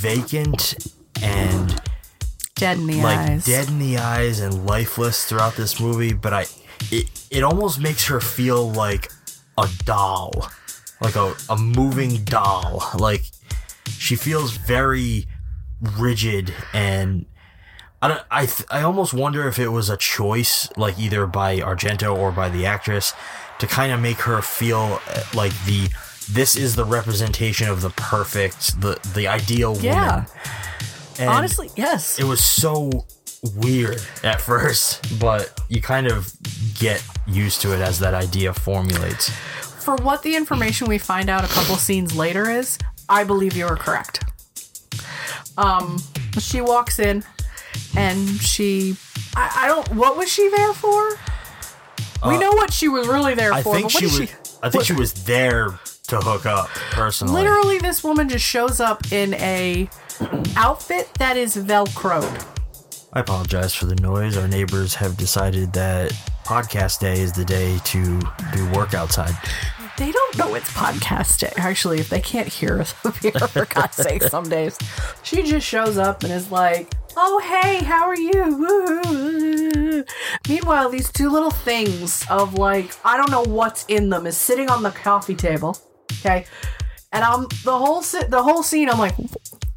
[0.00, 0.76] vacant
[1.22, 1.80] and
[2.56, 3.44] Dead in the like eyes.
[3.44, 6.14] dead in the eyes and lifeless throughout this movie.
[6.14, 6.46] But I,
[6.90, 9.12] it it almost makes her feel like
[9.58, 10.48] a doll,
[11.02, 12.82] like a a moving doll.
[12.98, 13.24] Like
[13.90, 15.26] she feels very
[15.98, 17.26] rigid and
[18.06, 21.58] I don't, I th- I almost wonder if it was a choice like either by
[21.58, 23.12] Argento or by the actress
[23.58, 25.88] to kind of make her feel uh, like the
[26.30, 29.86] this is the representation of the perfect the the ideal woman.
[29.86, 30.24] Yeah.
[31.18, 32.20] And Honestly, yes.
[32.20, 33.06] it was so
[33.56, 36.32] weird at first, but you kind of
[36.78, 39.30] get used to it as that idea formulates.
[39.30, 42.78] For what the information we find out a couple scenes later is,
[43.08, 44.22] I believe you are correct.
[45.56, 46.00] Um,
[46.38, 47.24] she walks in
[47.96, 48.96] and she,
[49.36, 51.18] I, I don't, what was she there for?
[52.26, 53.74] we know what she was really there Uh, I for.
[53.74, 54.58] think what she was.
[54.62, 57.34] I think she was there to hook up personally.
[57.42, 59.88] Literally, this woman just shows up in a
[60.56, 62.44] outfit that is velcroed.
[63.12, 64.36] I apologize for the noise.
[64.36, 66.12] Our neighbors have decided that
[66.44, 68.20] podcast day is the day to
[68.52, 69.34] do work outside.
[69.96, 71.52] They don't know it's podcast day.
[71.56, 74.76] Actually, if they can't hear us up here, for God's sake, some days.
[75.22, 80.04] She just shows up and is like, oh, hey, how are you?
[80.48, 84.68] Meanwhile, these two little things of like, I don't know what's in them is sitting
[84.68, 85.78] on the coffee table.
[86.20, 86.46] Okay.
[87.12, 88.90] And I'm the whole si- the whole scene.
[88.90, 89.14] I'm like,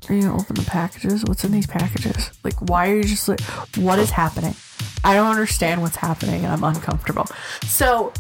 [0.10, 1.24] are you gonna open the packages?
[1.26, 2.32] What's in these packages?
[2.44, 3.42] Like, why are you just like,
[3.78, 4.56] what is happening?
[5.04, 7.28] I don't understand what's happening, and I'm uncomfortable.
[7.64, 8.12] So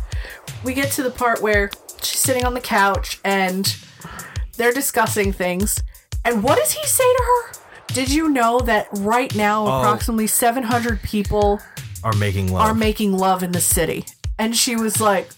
[0.63, 3.75] we get to the part where she's sitting on the couch and
[4.55, 5.83] they're discussing things.
[6.23, 7.58] And what does he say to her?
[7.93, 9.79] Did you know that right now oh.
[9.79, 11.59] approximately 700 people
[12.03, 12.61] Are making love.
[12.67, 14.05] are making love in the city?
[14.37, 15.29] And she was like,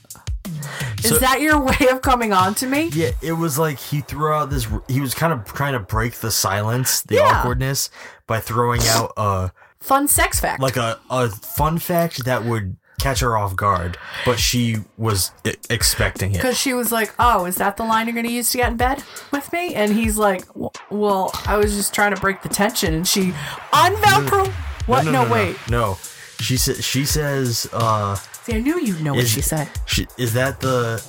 [1.04, 4.02] "Is So- that your way of coming on to me?" yeah, it was like he
[4.02, 4.68] threw out this.
[4.88, 7.24] He was kind of trying to break the silence, the Yeah.
[7.40, 7.90] awkwardness,
[8.28, 10.62] by throwing out a Fun sex fact.
[10.62, 15.56] like a, a fun fact that would catch her off guard, but she was I-
[15.70, 16.36] expecting it.
[16.38, 18.70] because she was like, "Oh, is that the line you're going to use to get
[18.72, 22.42] in bed with me?" And he's like, "W- "Well, I was just trying to break
[22.42, 23.34] the tension." And she
[23.74, 24.48] unvelcro.
[24.88, 25.06] What?
[25.06, 25.56] No, wait.
[25.70, 25.98] no.
[26.40, 26.84] She said.
[26.84, 27.70] She says.
[27.74, 29.70] uh See, I knew you'd know what is, she said.
[29.86, 31.02] She, is that the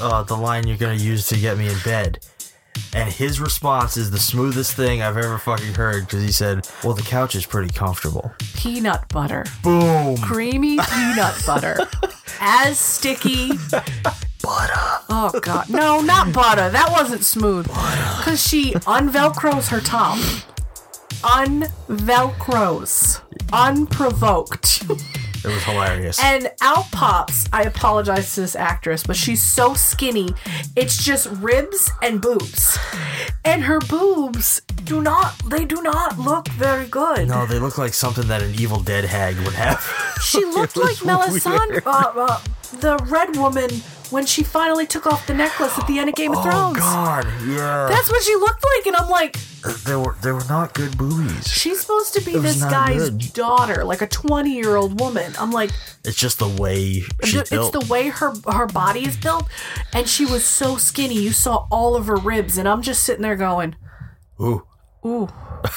[0.00, 2.20] uh, the line you're gonna use to get me in bed?
[2.94, 6.94] And his response is the smoothest thing I've ever fucking heard because he said, "Well,
[6.94, 9.44] the couch is pretty comfortable." Peanut butter.
[9.62, 10.16] Boom.
[10.18, 11.78] creamy peanut butter.
[12.40, 13.50] As sticky.
[14.42, 14.80] Butter.
[15.08, 15.68] Oh god.
[15.68, 16.70] No, not butter.
[16.70, 17.68] That wasn't smooth.
[17.68, 20.18] Cause she unvelcros her top.
[21.22, 23.20] Unvelcros.
[23.52, 24.84] Unprovoked.
[25.42, 26.22] It was hilarious.
[26.22, 30.30] And out pops, I apologize to this actress, but she's so skinny.
[30.76, 32.78] It's just ribs and boobs.
[33.44, 37.28] And her boobs do not they do not look very good.
[37.28, 39.80] no, they look like something that an Evil Dead hag would have.
[40.22, 42.40] She looked like Melisandre, uh, uh,
[42.80, 43.70] the red woman,
[44.10, 46.78] when she finally took off the necklace at the end of Game of oh, Thrones.
[46.78, 47.86] oh God, yeah.
[47.88, 50.96] That's what she looked like, and I'm like, uh, they were they were not good
[50.96, 51.46] boobies.
[51.46, 53.32] she's supposed to be was this not guy's good.
[53.34, 55.32] daughter, like a 20 year old woman.
[55.38, 55.70] I'm like,
[56.04, 57.72] It's just the way she's th- it's built.
[57.72, 59.46] the way her her body is built,
[59.92, 61.14] and she was so skinny.
[61.20, 63.76] You saw all of her ribs, and I'm just sitting there going,
[64.40, 64.64] Ooh.
[65.04, 65.28] ooh.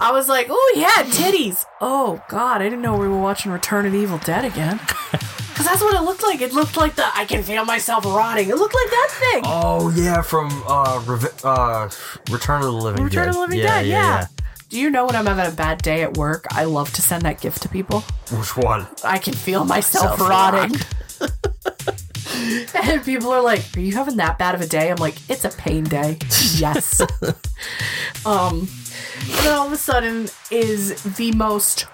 [0.00, 1.64] I was like, oh yeah, titties.
[1.80, 4.80] Oh god, I didn't know we were watching Return of the Evil Dead again.
[5.58, 6.40] Because that's what it looked like.
[6.40, 8.48] It looked like the I can feel myself rotting.
[8.48, 9.42] It looked like that thing.
[9.44, 11.02] Oh yeah, from uh,
[11.42, 11.90] uh
[12.30, 13.04] Return of the Living Dead.
[13.06, 13.28] Return Dead.
[13.30, 14.26] of the Living yeah, Dead, yeah.
[14.68, 17.22] Do you know when I'm having a bad day at work, I love to send
[17.22, 18.02] that gift to people?
[18.30, 18.86] Which one?
[19.02, 20.78] I can feel myself rotting.
[22.84, 24.92] and people are like, Are you having that bad of a day?
[24.92, 26.18] I'm like, It's a pain day.
[26.54, 27.00] yes.
[28.24, 31.86] um, and then all of a sudden is the most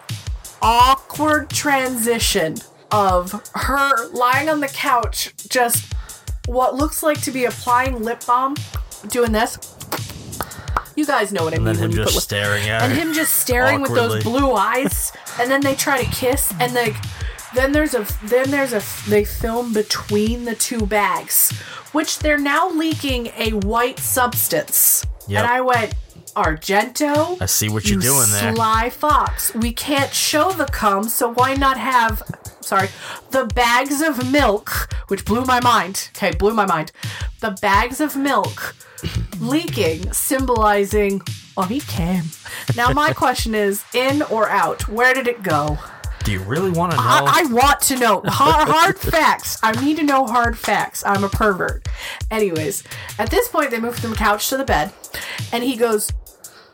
[0.60, 2.56] awkward transition
[2.90, 5.92] of her lying on the couch, just
[6.46, 8.54] what looks like to be applying lip balm,
[9.08, 9.58] doing this.
[10.96, 13.12] You guys know what I And mean then when him just staring at and him
[13.14, 16.94] just staring with those blue eyes and then they try to kiss and like
[17.52, 21.50] then there's a then there's a they film between the two bags
[21.90, 25.42] which they're now leaking a white substance Yep.
[25.42, 25.94] and i went
[26.34, 28.54] argento I see what you're you doing there.
[28.54, 32.22] sly fox we can't show the cum so why not have
[32.60, 32.88] sorry
[33.30, 36.92] the bags of milk which blew my mind okay blew my mind
[37.40, 38.74] the bags of milk
[39.40, 41.20] leaking symbolizing
[41.56, 42.24] oh he came
[42.76, 45.78] now my question is in or out where did it go
[46.24, 47.02] Do you really want to know?
[47.04, 49.58] I, I want to know hard, hard facts.
[49.62, 51.04] I need to know hard facts.
[51.04, 51.86] I'm a pervert.
[52.30, 52.82] Anyways,
[53.18, 54.90] at this point, they move from the couch to the bed,
[55.52, 56.10] and he goes,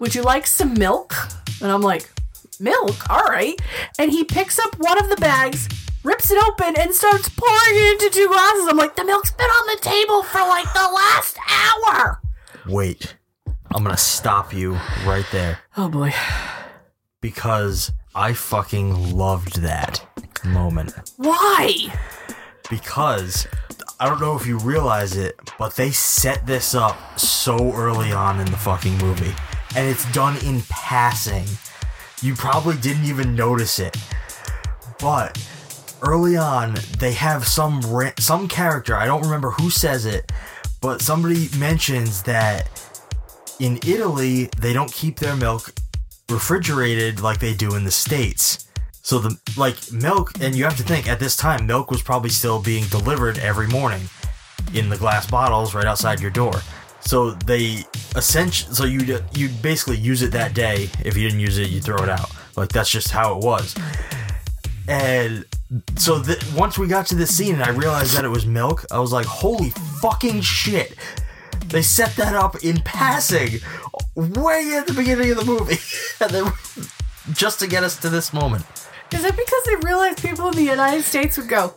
[0.01, 1.15] "Would you like some milk?"
[1.63, 2.11] And I'm like,
[2.59, 3.61] "Milk, all right."
[3.99, 5.69] And he picks up one of the bags,
[6.03, 8.67] rips it open, and starts pouring it into two glasses.
[8.69, 12.21] I'm like, "The milk's been on the table for like the last hour."
[12.67, 13.17] Wait.
[13.73, 14.73] I'm gonna stop you
[15.07, 16.13] right there Oh boy.
[17.21, 20.05] because I fucking loved that
[20.45, 20.93] moment.
[21.17, 21.93] Why?
[22.69, 23.47] Because
[24.01, 28.41] I don't know if you realize it, but they set this up so early on
[28.41, 29.35] in the fucking movie.
[29.77, 31.47] And it's done in passing.
[32.23, 33.97] You probably didn't even notice it.
[35.01, 35.39] But
[36.03, 37.83] early on, they have some
[38.19, 40.31] some character, I don't remember who says it,
[40.81, 42.69] but somebody mentions that
[43.59, 45.73] in Italy, they don't keep their milk
[46.31, 48.67] refrigerated like they do in the States.
[49.03, 52.31] So the like milk, and you have to think at this time, milk was probably
[52.31, 54.03] still being delivered every morning
[54.75, 56.61] in the glass bottles right outside your door.
[57.01, 57.85] So they
[58.17, 60.89] essentially, so you you basically use it that day.
[61.05, 62.31] If you didn't use it, you throw it out.
[62.57, 63.75] Like that's just how it was.
[64.89, 65.45] And
[65.97, 68.85] so th- once we got to this scene and I realized that it was milk,
[68.91, 69.71] I was like, holy
[70.01, 70.97] fucking shit.
[71.67, 73.61] They set that up in passing
[74.17, 75.79] way at the beginning of the movie.
[76.21, 76.53] and then
[77.33, 78.65] just to get us to this moment.
[79.13, 81.75] Is it because they realized people in the United States would go,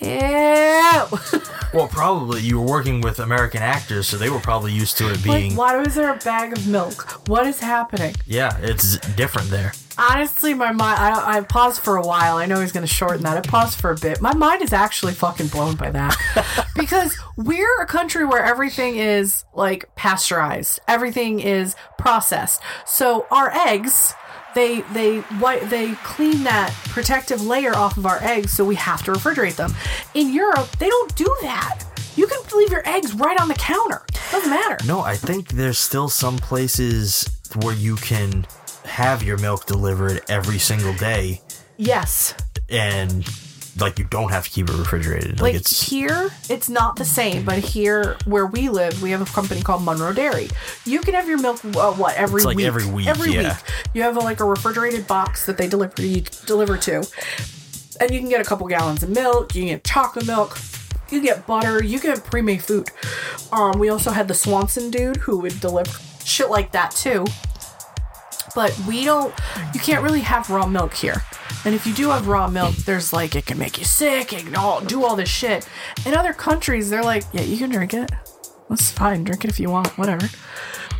[0.00, 1.40] ew?
[1.74, 5.26] Well, probably you were working with American actors, so they were probably used to it
[5.26, 5.56] like, being.
[5.56, 7.28] why was there a bag of milk?
[7.28, 8.14] What is happening?
[8.24, 9.72] yeah, it's different there.
[9.98, 12.36] Honestly, my mind, I, I paused for a while.
[12.36, 13.36] I know he's going to shorten that.
[13.36, 14.22] I paused for a bit.
[14.22, 16.16] My mind is actually fucking blown by that.
[16.76, 22.62] because we're a country where everything is like pasteurized, everything is processed.
[22.86, 24.14] So our eggs.
[24.56, 29.02] They they white they clean that protective layer off of our eggs, so we have
[29.02, 29.74] to refrigerate them.
[30.14, 31.84] In Europe, they don't do that.
[32.16, 34.06] You can leave your eggs right on the counter.
[34.32, 34.78] Doesn't matter.
[34.86, 38.46] No, I think there's still some places where you can
[38.86, 41.42] have your milk delivered every single day,
[41.76, 42.32] Yes,
[42.70, 43.28] and
[43.80, 45.32] like you don't have to keep it refrigerated.
[45.32, 49.20] Like, like it's here it's not the same but here where we live we have
[49.20, 50.48] a company called monroe dairy.
[50.84, 52.66] You can have your milk uh, what every It's like week?
[52.66, 53.54] every week, every yeah.
[53.54, 53.74] week.
[53.94, 57.06] You have a, like a refrigerated box that they deliver you deliver to.
[58.00, 60.58] And you can get a couple gallons of milk you can get chocolate milk
[61.10, 62.90] you can get butter you can have pre-made food.
[63.52, 67.24] Um we also had the swanson dude who would deliver shit like that too
[68.56, 69.32] but we don't
[69.72, 71.22] you can't really have raw milk here.
[71.64, 74.56] And if you do have raw milk there's like it can make you sick can
[74.56, 75.68] all do all this shit.
[76.04, 78.10] In other countries they're like yeah you can drink it
[78.68, 80.28] that's fine drink it if you want whatever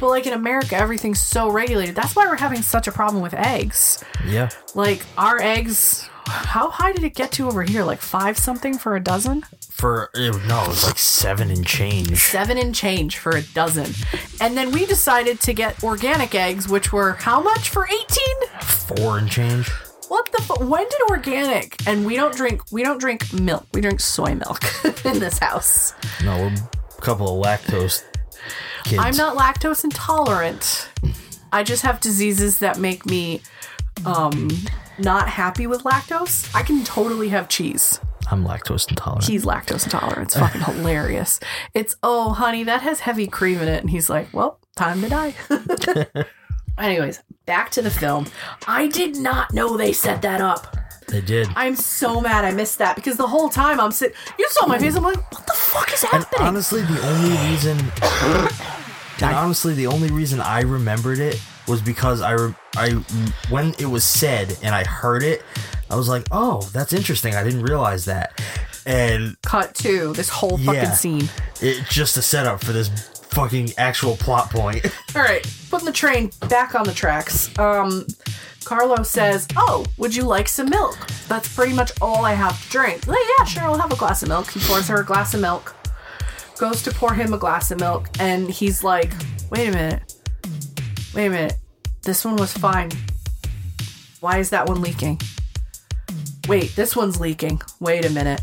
[0.00, 3.34] but like in america everything's so regulated that's why we're having such a problem with
[3.34, 4.48] eggs yeah.
[4.74, 8.96] like our eggs how high did it get to over here like five something for
[8.96, 12.18] a dozen For no, it was like seven and change.
[12.18, 13.92] seven and change for a dozen
[14.40, 18.02] and then we decided to get organic eggs which were how much for 18
[18.60, 19.68] Four and change.
[20.08, 23.66] What the fu- when did organic and we don't drink we don't drink milk.
[23.72, 24.60] We drink soy milk
[25.04, 25.92] in this house.
[26.24, 26.54] No, we're
[27.00, 28.04] couple of lactose
[28.84, 28.98] kids.
[28.98, 30.88] I'm not lactose intolerant.
[31.52, 33.42] I just have diseases that make me
[34.04, 34.50] um
[34.98, 36.50] not happy with lactose.
[36.54, 38.00] I can totally have cheese.
[38.30, 39.26] I'm lactose intolerant.
[39.26, 40.22] He's lactose intolerant.
[40.28, 41.38] It's fucking hilarious.
[41.74, 45.08] It's oh honey, that has heavy cream in it and he's like, "Well, time to
[45.08, 45.34] die."
[46.78, 48.26] Anyways, back to the film.
[48.66, 50.76] I did not know they set that up.
[51.08, 51.48] They did.
[51.54, 54.16] I'm so mad I missed that because the whole time I'm sitting.
[54.38, 54.96] You saw my face.
[54.96, 56.46] I'm like, what the fuck is And happening?
[56.48, 57.78] honestly, the only reason,
[59.22, 62.90] and honestly, the only reason I remembered it was because I, re- I,
[63.50, 65.42] when it was said and I heard it,
[65.90, 67.34] I was like, oh, that's interesting.
[67.34, 68.40] I didn't realize that,
[68.84, 70.92] and Cut to this whole fucking Yeah.
[70.92, 71.28] scene.
[71.60, 72.88] it just a setup for this
[73.30, 74.84] fucking actual plot point.
[75.14, 77.56] All right, putting the train back on the tracks.
[77.58, 78.06] Um,
[78.66, 80.98] Carlo says, "Oh, would you like some milk?
[81.28, 84.24] That's pretty much all I have to drink." Like, yeah, sure, I'll have a glass
[84.24, 84.50] of milk.
[84.50, 85.72] He pours her a glass of milk.
[86.58, 89.12] Goes to pour him a glass of milk, and he's like,
[89.50, 90.14] "Wait a minute,
[91.14, 91.58] wait a minute.
[92.02, 92.90] This one was fine.
[94.18, 95.20] Why is that one leaking?
[96.48, 97.62] Wait, this one's leaking.
[97.78, 98.42] Wait a minute."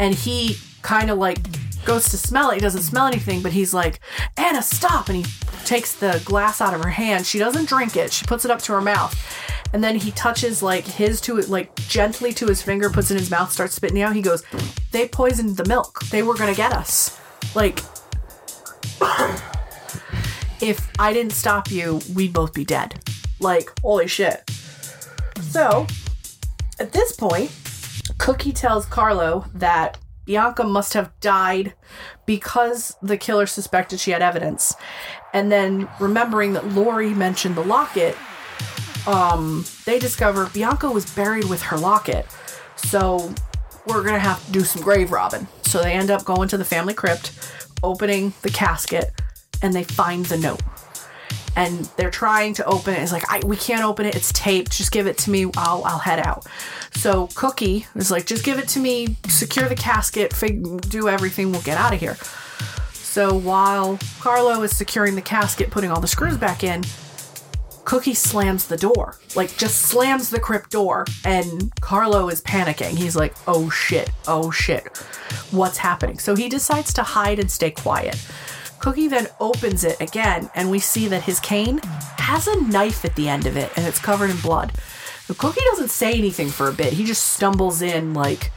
[0.00, 1.38] And he kind of like
[1.84, 2.54] goes to smell it.
[2.56, 4.00] He doesn't smell anything, but he's like,
[4.36, 5.08] Anna, stop.
[5.08, 5.32] And he
[5.70, 7.24] takes the glass out of her hand.
[7.24, 8.12] She doesn't drink it.
[8.12, 9.14] She puts it up to her mouth.
[9.72, 13.14] And then he touches like his to it, like gently to his finger, puts it
[13.14, 14.16] in his mouth, starts spitting out.
[14.16, 14.42] He goes,
[14.90, 16.00] They poisoned the milk.
[16.06, 17.20] They were going to get us.
[17.54, 17.78] Like,
[20.60, 23.00] if I didn't stop you, we'd both be dead.
[23.38, 24.50] Like, holy shit.
[25.40, 25.86] So,
[26.80, 27.52] at this point,
[28.18, 31.74] Cookie tells Carlo that Bianca must have died
[32.26, 34.74] because the killer suspected she had evidence.
[35.32, 38.16] And then remembering that Lori mentioned the locket,
[39.06, 42.26] um, they discover Bianca was buried with her locket.
[42.76, 43.32] So
[43.86, 45.46] we're gonna have to do some grave robbing.
[45.62, 47.32] So they end up going to the family crypt,
[47.82, 49.12] opening the casket,
[49.62, 50.60] and they find the note.
[51.56, 53.02] And they're trying to open it.
[53.02, 54.14] It's like, I, we can't open it.
[54.14, 54.70] It's taped.
[54.72, 55.50] Just give it to me.
[55.56, 56.46] I'll, I'll head out.
[56.94, 59.16] So Cookie is like, just give it to me.
[59.28, 60.32] Secure the casket.
[60.32, 61.50] Fig- do everything.
[61.50, 62.16] We'll get out of here.
[63.10, 66.84] So while Carlo is securing the casket, putting all the screws back in,
[67.84, 72.96] Cookie slams the door, like just slams the crypt door, and Carlo is panicking.
[72.96, 74.96] He's like, oh shit, oh shit,
[75.50, 76.20] what's happening?
[76.20, 78.16] So he decides to hide and stay quiet.
[78.78, 81.80] Cookie then opens it again, and we see that his cane
[82.18, 84.70] has a knife at the end of it, and it's covered in blood.
[85.24, 86.92] So Cookie doesn't say anything for a bit.
[86.92, 88.52] He just stumbles in, like,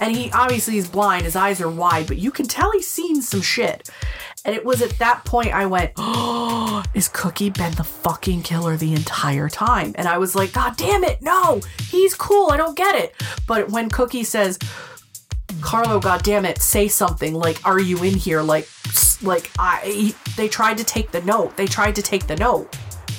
[0.00, 3.22] and he obviously is blind, his eyes are wide, but you can tell he's seen
[3.22, 3.88] some shit.
[4.44, 8.76] And it was at that point I went, Oh, is Cookie been the fucking killer
[8.76, 9.94] the entire time?
[9.96, 13.14] And I was like, God damn it, no, he's cool, I don't get it.
[13.46, 14.58] But when Cookie says,
[15.60, 18.42] Carlo, God damn it, say something like, Are you in here?
[18.42, 18.68] Like,
[19.22, 21.56] like I, he- they tried to take the note.
[21.56, 22.76] They tried to take the note.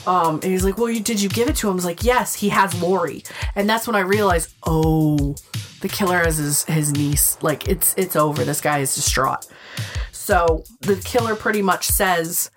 [0.08, 2.04] Um, and he's like, "Well, you, did you give it to him?" I was like,
[2.04, 3.24] "Yes, he has Lori."
[3.56, 5.36] And that's when I realized, oh,
[5.82, 7.38] the killer has his, his niece.
[7.42, 8.44] Like, it's it's over.
[8.44, 9.48] This guy is distraught.
[10.12, 12.52] So the killer pretty much says,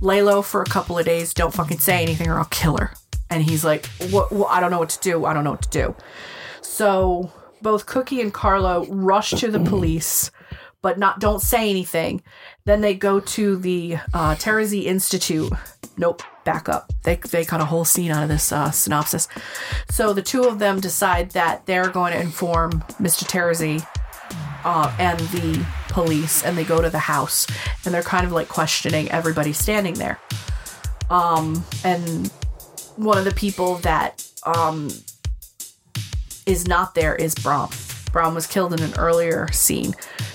[0.00, 1.34] "Lay low for a couple of days.
[1.34, 2.94] Don't fucking say anything, or I'll kill her."
[3.30, 4.32] And he's like, "What?
[4.32, 5.24] what I don't know what to do.
[5.24, 5.94] I don't know what to do."
[6.62, 10.30] So both Cookie and Carlo rush to the police,
[10.82, 12.22] but not don't say anything.
[12.64, 15.52] Then they go to the uh, Terzi Institute.
[15.96, 16.92] Nope, back up.
[17.04, 19.28] They they cut a whole scene out of this uh, synopsis.
[19.88, 23.24] So the two of them decide that they're going to inform Mr.
[23.24, 23.86] Terzi
[24.64, 27.46] uh, and the police, and they go to the house,
[27.84, 30.18] and they're kind of like questioning everybody standing there.
[31.08, 32.28] Um, and
[32.96, 34.90] one of the people that um,
[36.46, 37.70] is not there is Brahm.
[38.12, 39.94] Brahm was killed in an earlier scene.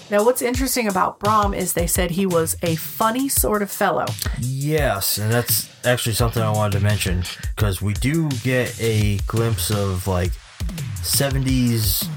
[0.10, 4.06] Now, what's interesting about Brahm is they said he was a funny sort of fellow.
[4.40, 7.24] Yes, and that's actually something I wanted to mention
[7.56, 10.32] because we do get a glimpse of like
[11.02, 12.08] 70s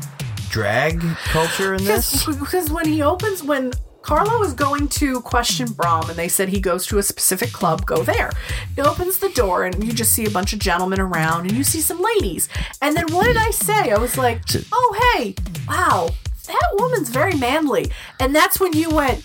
[0.51, 2.25] drag culture in this.
[2.25, 6.49] Because, because when he opens, when Carlo is going to question Brahm and they said
[6.49, 8.31] he goes to a specific club, go there.
[8.75, 11.65] He opens the door and you just see a bunch of gentlemen around and you
[11.65, 12.49] see some ladies.
[12.81, 13.91] And then what did I say?
[13.91, 14.43] I was like,
[14.73, 15.35] oh, hey,
[15.69, 16.11] wow,
[16.47, 17.91] that woman's very manly.
[18.19, 19.25] And that's when you went,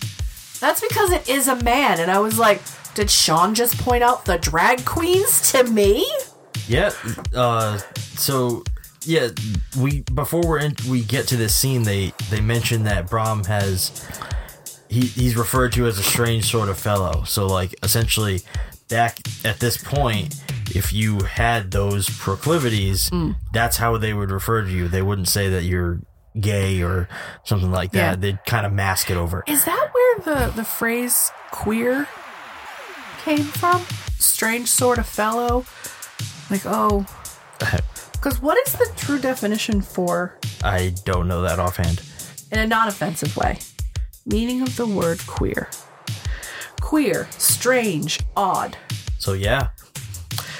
[0.60, 2.00] that's because it is a man.
[2.00, 2.60] And I was like,
[2.94, 6.06] did Shawn just point out the drag queens to me?
[6.68, 6.92] Yeah.
[7.34, 7.78] Uh,
[8.16, 8.64] so
[9.06, 9.28] yeah,
[9.78, 14.06] we before we're in, we get to this scene, they they mention that Brahm has
[14.94, 17.24] he he's referred to as a strange sort of fellow.
[17.24, 18.40] So like essentially,
[18.88, 20.36] back at this point,
[20.74, 23.32] if you had those proclivities, hmm.
[23.52, 24.88] that's how they would refer to you.
[24.88, 26.00] They wouldn't say that you're
[26.38, 27.08] gay or
[27.44, 27.98] something like that.
[27.98, 28.16] Yeah.
[28.16, 29.44] They'd kind of mask it over.
[29.46, 32.08] Is that where the, the phrase queer
[33.22, 33.84] came from?
[34.18, 35.64] Strange sort of fellow?
[36.50, 37.06] Like, oh.
[38.12, 42.00] Because what is the true definition for, I don't know that offhand.
[42.50, 43.58] in a non offensive way,
[44.26, 45.68] meaning of the word queer?
[46.80, 48.76] Queer, strange, odd.
[49.18, 49.70] So yeah,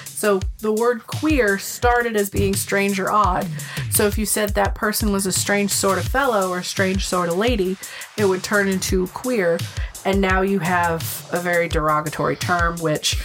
[0.07, 3.47] So the word queer started as being strange or odd.
[3.91, 7.07] So if you said that person was a strange sort of fellow or a strange
[7.07, 7.77] sort of lady,
[8.17, 9.59] it would turn into queer.
[10.07, 13.21] And now you have a very derogatory term, which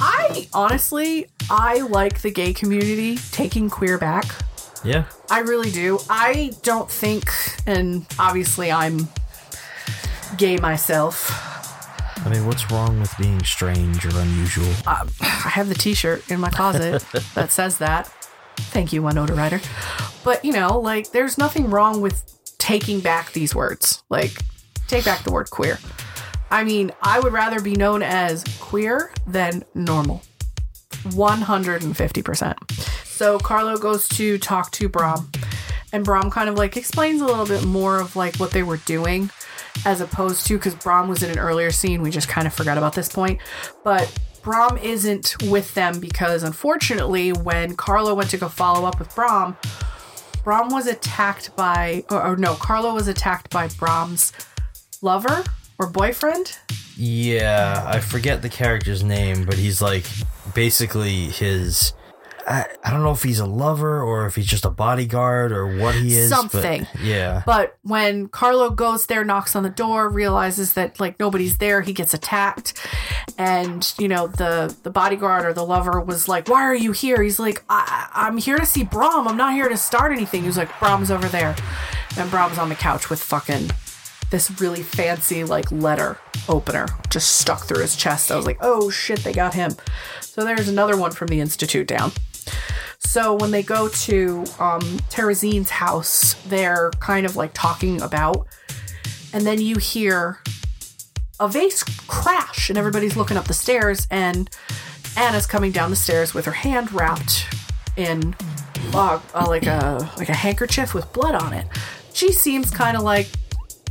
[0.00, 4.24] I honestly, I like the gay community taking queer back.
[4.82, 5.04] yeah.
[5.30, 5.98] I really do.
[6.08, 7.30] I don't think,
[7.66, 9.08] and obviously I'm
[10.36, 11.30] gay myself.
[12.24, 14.72] I mean, what's wrong with being strange or unusual?
[14.86, 15.06] I
[15.48, 17.02] have the T-shirt in my closet
[17.34, 18.08] that says that.
[18.56, 19.60] Thank you, Winona Ryder.
[20.22, 24.02] But you know, like, there's nothing wrong with taking back these words.
[24.10, 24.32] Like,
[24.86, 25.78] take back the word queer.
[26.50, 30.22] I mean, I would rather be known as queer than normal.
[31.04, 32.70] 150%.
[33.06, 35.30] So Carlo goes to talk to Brahm,
[35.92, 38.78] and Brahm kind of like explains a little bit more of like what they were
[38.78, 39.30] doing
[39.84, 42.02] as opposed to because Brom was in an earlier scene.
[42.02, 43.40] We just kind of forgot about this point.
[43.84, 44.12] But
[44.42, 49.56] Brom isn't with them because unfortunately, when Carlo went to go follow up with Brom,
[50.44, 54.32] Brom was attacked by, or, or no, Carlo was attacked by Brom's
[55.02, 55.44] lover
[55.78, 56.58] or boyfriend.
[56.96, 60.06] Yeah, I forget the character's name, but he's like
[60.54, 61.92] basically his.
[62.50, 65.78] I, I don't know if he's a lover or if he's just a bodyguard or
[65.78, 66.30] what he is.
[66.30, 66.86] but Something.
[67.00, 67.42] yeah.
[67.46, 71.92] But when Carlo goes there, knocks on the door, realizes that like nobody's there, he
[71.92, 72.74] gets attacked.
[73.38, 77.22] And you know the the bodyguard or the lover was like, "Why are you here?"
[77.22, 79.28] He's like, I- "I'm here to see Brahm.
[79.28, 81.54] I'm not here to start anything." He's like, "Brahm's over there,"
[82.18, 83.70] and Brahm's on the couch with fucking
[84.30, 86.16] this really fancy like letter
[86.48, 88.30] opener just stuck through his chest.
[88.30, 89.74] I was like, oh shit, they got him.
[90.20, 92.12] So there's another one from the Institute down.
[92.98, 98.46] So when they go to um, Terrazine's house, they're kind of like talking about,
[99.32, 100.38] and then you hear
[101.40, 104.48] a vase crash, and everybody's looking up the stairs, and
[105.16, 107.46] Anna's coming down the stairs with her hand wrapped
[107.96, 108.34] in
[108.94, 111.66] uh, uh, like a like a handkerchief with blood on it.
[112.12, 113.28] She seems kind of like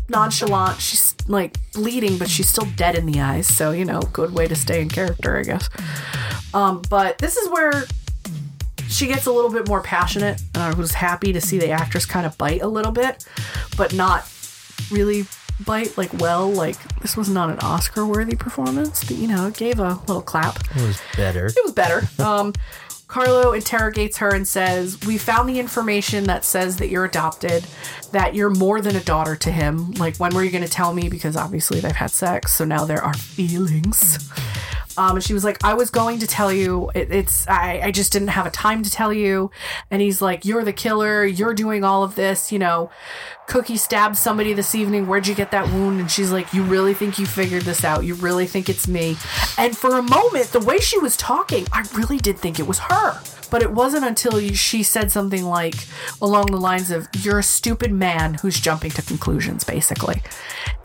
[0.08, 0.80] nonchalant.
[0.80, 3.48] She's like bleeding, but she's still dead in the eyes.
[3.48, 5.70] So you know, good way to stay in character, I guess.
[6.54, 7.86] Um, but this is where
[8.90, 12.06] she gets a little bit more passionate, and I was happy to see the actress
[12.06, 13.26] kind of bite a little bit,
[13.78, 14.30] but not
[14.92, 15.26] really
[15.66, 16.50] bite like well.
[16.50, 20.60] Like this was not an Oscar-worthy performance, but you know, it gave a little clap.
[20.76, 21.48] It was better.
[21.48, 22.08] It was better.
[22.22, 22.54] Um,
[23.10, 27.66] Carlo interrogates her and says, We found the information that says that you're adopted,
[28.12, 29.92] that you're more than a daughter to him.
[29.94, 31.10] Like, when were you going to tell me?
[31.10, 34.30] Because obviously they've had sex, so now there are feelings.
[34.96, 36.92] Um, and she was like, I was going to tell you.
[36.94, 39.50] It, it's I, I just didn't have a time to tell you.
[39.90, 41.26] And he's like, You're the killer.
[41.26, 42.52] You're doing all of this.
[42.52, 42.92] You know,
[43.50, 45.08] Cookie stabbed somebody this evening.
[45.08, 46.00] Where'd you get that wound?
[46.00, 48.06] And she's like, You really think you figured this out?
[48.06, 49.18] You really think it's me?
[49.58, 52.78] And for a moment, the way she was talking, I really did think it was
[52.78, 53.20] her.
[53.50, 55.74] But it wasn't until she said something like
[56.22, 60.22] along the lines of, You're a stupid man who's jumping to conclusions, basically.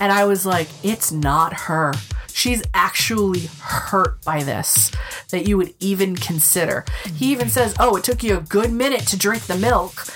[0.01, 1.93] And I was like, It's not her.
[2.33, 4.91] She's actually hurt by this
[5.29, 6.87] that you would even consider.
[7.15, 10.07] He even says, Oh, it took you a good minute to drink the milk.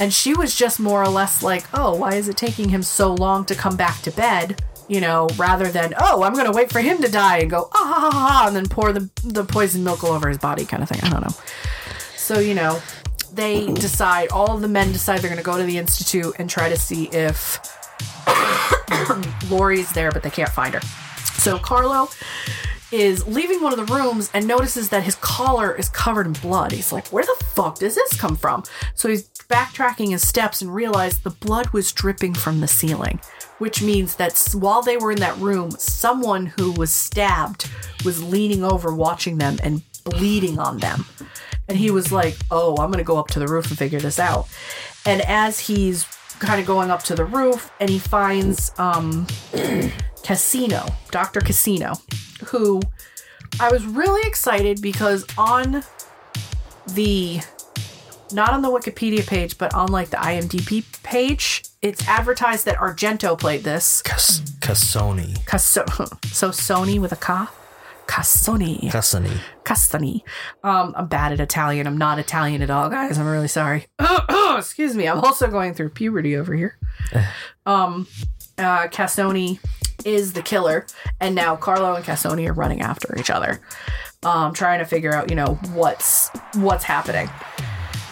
[0.00, 3.14] And she was just more or less like, Oh, why is it taking him so
[3.14, 4.62] long to come back to bed?
[4.88, 7.68] You know, rather than, Oh, I'm going to wait for him to die and go,
[7.74, 10.64] Ah, ha, ha, ha, and then pour the, the poison milk all over his body
[10.64, 11.00] kind of thing.
[11.02, 11.34] I don't know.
[12.16, 12.80] So, you know,
[13.32, 16.48] they decide, all of the men decide they're going to go to the Institute and
[16.48, 17.58] try to see if
[19.50, 20.80] Lori's there, but they can't find her.
[21.38, 22.08] So Carlo
[22.90, 26.72] is leaving one of the rooms and notices that his collar is covered in blood.
[26.72, 28.64] He's like, Where the fuck does this come from?
[28.94, 33.20] So he's backtracking his steps and realized the blood was dripping from the ceiling,
[33.58, 37.68] which means that while they were in that room, someone who was stabbed
[38.04, 41.04] was leaning over watching them and bleeding on them.
[41.68, 44.00] And he was like, Oh, I'm going to go up to the roof and figure
[44.00, 44.48] this out.
[45.04, 46.04] And as he's
[46.38, 49.26] kind of going up to the roof and he finds um,
[50.24, 51.40] Casino, Dr.
[51.40, 51.94] Casino,
[52.46, 52.80] who
[53.60, 55.82] I was really excited because on
[56.94, 57.40] the
[58.32, 63.38] not on the Wikipedia page, but on like the IMDb page, it's advertised that Argento
[63.38, 64.02] played this.
[64.02, 65.38] Cas- Cassoni.
[65.44, 67.46] Casso- so Sony with a K.
[68.06, 68.90] Cassoni.
[68.90, 69.38] Cassoni.
[69.64, 70.22] Castani.
[70.64, 71.86] Um, I'm bad at Italian.
[71.86, 73.18] I'm not Italian at all, guys.
[73.18, 73.86] I'm really sorry.
[74.56, 75.06] Excuse me.
[75.06, 76.78] I'm also going through puberty over here.
[77.66, 78.06] um,
[78.56, 79.58] uh, Cassoni
[80.04, 80.86] is the killer,
[81.20, 83.60] and now Carlo and Cassoni are running after each other,
[84.22, 87.28] um, trying to figure out, you know, what's what's happening.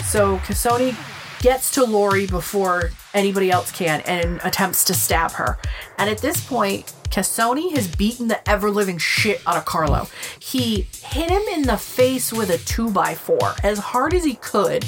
[0.05, 0.97] So Cassoni
[1.41, 5.59] gets to Lori before anybody else can and attempts to stab her.
[5.99, 10.09] And at this point, Cassoni has beaten the ever living shit out of Carlo.
[10.39, 14.85] He hit him in the face with a 2x4 as hard as he could.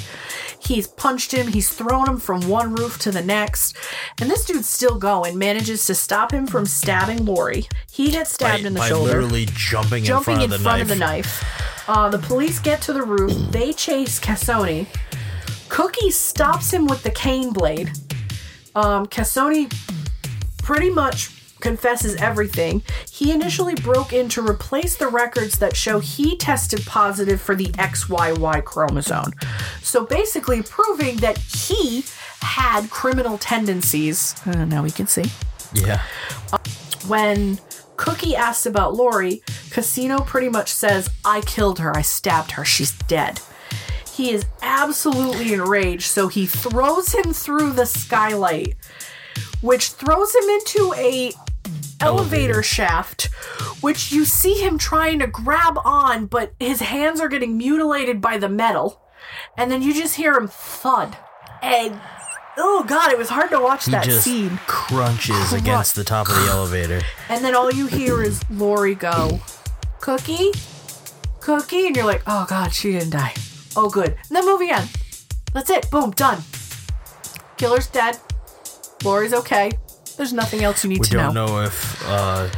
[0.61, 3.75] He's punched him, he's thrown him from one roof to the next.
[4.19, 7.67] And this dude's still going, manages to stop him from stabbing Lori.
[7.89, 10.95] He gets stabbed by, in the by shoulder literally jumping, jumping in front, of, the
[10.95, 11.41] knife.
[11.41, 11.89] knife.
[11.89, 13.31] Uh, the police get to the roof.
[13.51, 14.85] They chase Cassoni.
[15.69, 17.91] Cookie stops him with the cane blade.
[18.75, 19.71] Um, Cassoni
[20.63, 21.29] pretty much
[21.59, 22.81] confesses everything.
[23.11, 27.65] He initially broke in to replace the records that show he tested positive for the
[27.67, 29.33] XYY chromosome.
[29.81, 32.05] So basically, proving that he
[32.41, 34.35] had criminal tendencies.
[34.45, 35.25] Uh, now we can see
[35.73, 36.01] Yeah.
[37.07, 37.59] when
[37.97, 39.41] Cookie asks about Lori,
[39.71, 43.41] Casino pretty much says, I killed her, I stabbed her, she's dead.
[44.19, 48.75] He is absolutely enraged, so he throws him through the skylight,
[49.61, 51.31] which throws him into a
[52.01, 53.29] elevator shaft,
[53.79, 58.37] which you see him trying to grab on, but his hands are getting mutilated by
[58.37, 59.01] the metal.
[59.55, 61.15] And then you just hear him thud.
[61.61, 62.01] And
[62.57, 64.59] oh god, it was hard to watch He that just scene.
[64.67, 66.99] crunches against the top of the elevator.
[67.29, 69.39] And then all you hear is Lori go,
[70.01, 70.51] Cookie?
[71.39, 71.87] Cookie?
[71.87, 73.33] And you're like, oh god, she didn't die.
[73.75, 74.09] Oh, good.
[74.09, 74.85] And then moving on.
[75.53, 75.89] That's it.
[75.91, 76.41] Boom, done.
[77.57, 78.17] Killer's dead.
[79.03, 79.71] Lori's okay.
[80.17, 81.27] There's nothing else you need We to know.
[81.29, 81.61] We don't know.
[81.61, 82.49] if uh,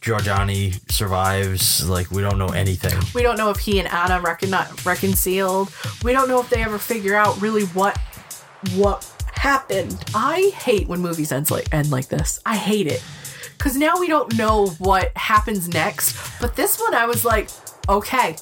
[0.00, 1.88] Giordani survives.
[1.88, 2.98] Like, we don't know anything.
[3.14, 5.72] We don't know if he and Anna recon- reconciled.
[6.02, 7.96] We don't know if they ever figure out really what
[8.74, 9.04] what
[9.34, 10.02] happened?
[10.14, 12.40] I hate when movies ends like end like this.
[12.46, 13.02] I hate it
[13.58, 16.16] because now we don't know what happens next.
[16.40, 17.50] But this one, I was like,
[17.88, 18.36] okay,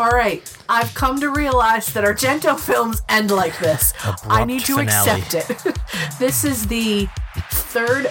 [0.00, 0.42] all right.
[0.68, 3.92] I've come to realize that Argento films end like this.
[4.24, 5.20] I need to finale.
[5.20, 5.78] accept it.
[6.18, 7.06] this is the
[7.50, 8.10] third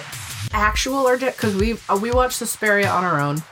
[0.52, 3.42] actual Argento because we uh, we watched Suspiria on our own.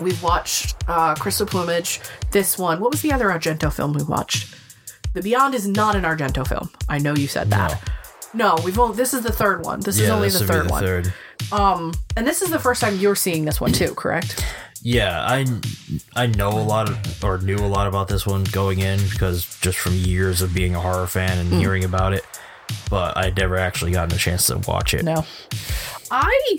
[0.00, 2.00] We've watched uh, Crystal Plumage.
[2.30, 2.80] This one.
[2.80, 4.54] What was the other Argento film we watched?
[5.12, 6.70] The Beyond is not an Argento film.
[6.88, 7.90] I know you said that.
[8.34, 8.96] No, we've only.
[8.96, 9.80] This is the third one.
[9.80, 10.82] This is Yeah, only this the would be third one.
[10.82, 11.12] third.
[12.16, 14.44] And this is the first time you're seeing this one too, correct?
[14.86, 15.44] Yeah, I
[16.14, 19.58] I know a lot of, or knew a lot about this one going in because
[19.60, 21.58] just from years of being a horror fan and hmm.
[21.58, 22.24] hearing about it,
[22.88, 25.04] but I'd never actually gotten a chance to watch it.
[25.04, 25.26] No.
[26.12, 26.58] I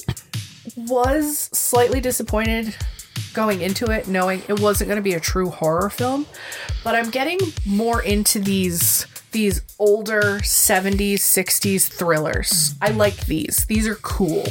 [0.75, 2.75] was slightly disappointed
[3.33, 6.25] going into it, knowing it wasn't going to be a true horror film,
[6.83, 12.75] but I'm getting more into these these older 70s, 60s thrillers.
[12.81, 13.65] I like these.
[13.67, 14.43] These are cool.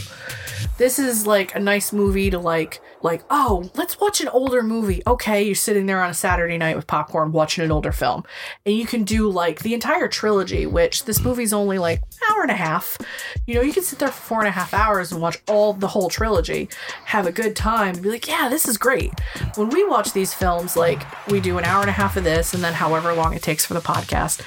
[0.78, 5.00] This is like a nice movie to like like, oh, let's watch an older movie.
[5.06, 8.24] Okay, you're sitting there on a Saturday night with popcorn watching an older film.
[8.66, 12.50] And you can do like the entire trilogy, which this movie's only like hour and
[12.50, 12.98] a half.
[13.46, 15.72] You know, you can sit there for four and a half hours and watch all
[15.72, 16.68] the whole trilogy,
[17.04, 19.12] have a good time, and be like, yeah, this is great.
[19.54, 22.54] When we watch these films, like we do an hour and a half of this
[22.54, 24.42] and then however long it takes for the podcast,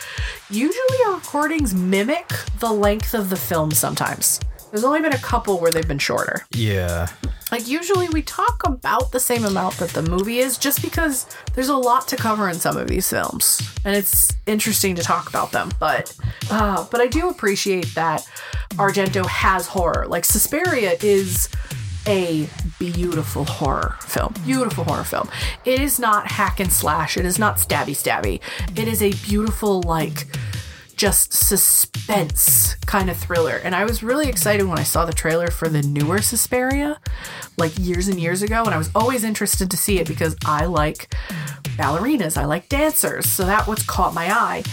[0.49, 2.29] usually our recordings mimic
[2.59, 4.41] the length of the film sometimes.
[4.71, 6.45] There's only been a couple where they've been shorter.
[6.51, 7.07] Yeah,
[7.51, 11.25] Like usually we talk about the same amount that the movie is just because
[11.55, 15.27] there's a lot to cover in some of these films and it's interesting to talk
[15.29, 16.15] about them but
[16.51, 18.21] uh, but I do appreciate that
[18.73, 20.05] Argento has horror.
[20.07, 21.49] Like Suspiria is
[22.07, 22.47] a
[22.79, 25.29] beautiful horror film beautiful horror film.
[25.65, 27.17] It is not hack and slash.
[27.17, 28.41] It is not stabby stabby.
[28.77, 30.25] It is a beautiful like
[30.99, 33.61] just suspense kind of thriller.
[33.63, 36.99] And I was really excited when I saw the trailer for the newer Suspiria,
[37.57, 38.63] like years and years ago.
[38.65, 41.15] And I was always interested to see it because I like
[41.77, 43.29] ballerinas, I like dancers.
[43.29, 44.63] So that was caught my eye.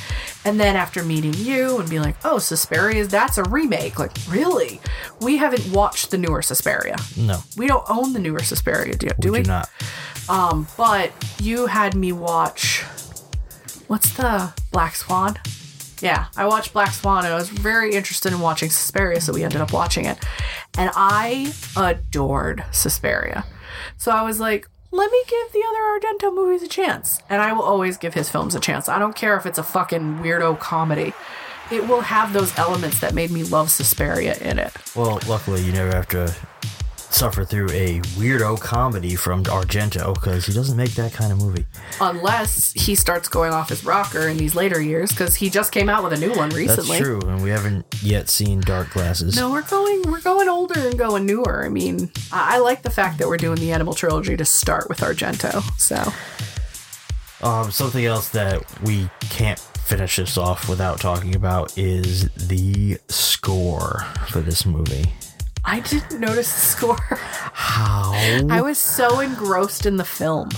[0.44, 4.00] And then after meeting you and being like, oh, Suspiria, that's a remake.
[4.00, 4.80] Like, really?
[5.20, 6.96] We haven't watched the newer Suspiria.
[7.16, 9.44] no, We don't own the newer Suspiria, do, do we we?
[9.44, 9.70] do not.
[10.28, 12.82] Um, but you had me watch.
[13.86, 15.38] What's the Black Swan?
[16.00, 19.44] Yeah, I watched Black Swan and I was very interested in watching Suspiria, so we
[19.44, 20.18] ended up watching it.
[20.76, 23.44] And I adored Suspiria.
[23.96, 27.20] So I was like, let me give the other Argento movies a chance.
[27.28, 28.88] And I will always give his films a chance.
[28.88, 31.12] I don't care if it's a fucking weirdo comedy.
[31.70, 34.72] It will have those elements that made me love Suspiria in it.
[34.94, 36.34] Well, luckily you never have to
[37.16, 41.64] suffer through a weirdo comedy from Argento because he doesn't make that kind of movie.
[42.00, 45.88] unless he starts going off his rocker in these later years because he just came
[45.88, 46.98] out with a new one recently.
[46.98, 49.34] That's true, and we haven't yet seen Dark Glasses.
[49.34, 52.90] no we're going we're going older and going newer i mean I, I like the
[52.90, 56.12] fact that we're doing the animal trilogy to start with argento so
[57.46, 64.04] Um, something else that we can't finish this off without talking about is the score
[64.28, 65.12] for this movie.
[65.66, 67.18] I didn't notice the score
[67.52, 68.12] How?
[68.48, 70.48] i was so engrossed in the film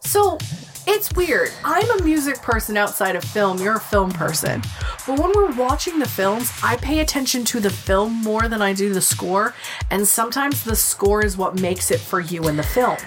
[0.00, 0.38] so
[0.86, 1.50] it's weird.
[1.64, 3.58] I'm a music person outside of film.
[3.58, 4.62] You're a film person.
[5.06, 8.74] But when we're watching the films, I pay attention to the film more than I
[8.74, 9.54] do the score.
[9.90, 12.98] And sometimes the score is what makes it for you in the film.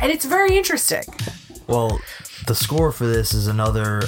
[0.00, 1.02] And it's very interesting.
[1.66, 2.00] Well,
[2.46, 4.02] the score for this is another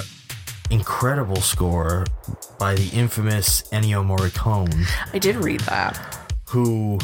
[0.71, 2.05] incredible score
[2.57, 6.20] by the infamous Ennio Morricone, I did read that.
[6.51, 6.99] Who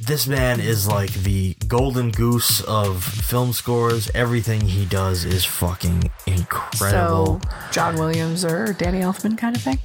[0.00, 4.10] this man is like the golden goose of film scores.
[4.14, 7.40] Everything he does is fucking incredible.
[7.40, 9.78] So, John Williams or Danny Elfman kind of thing?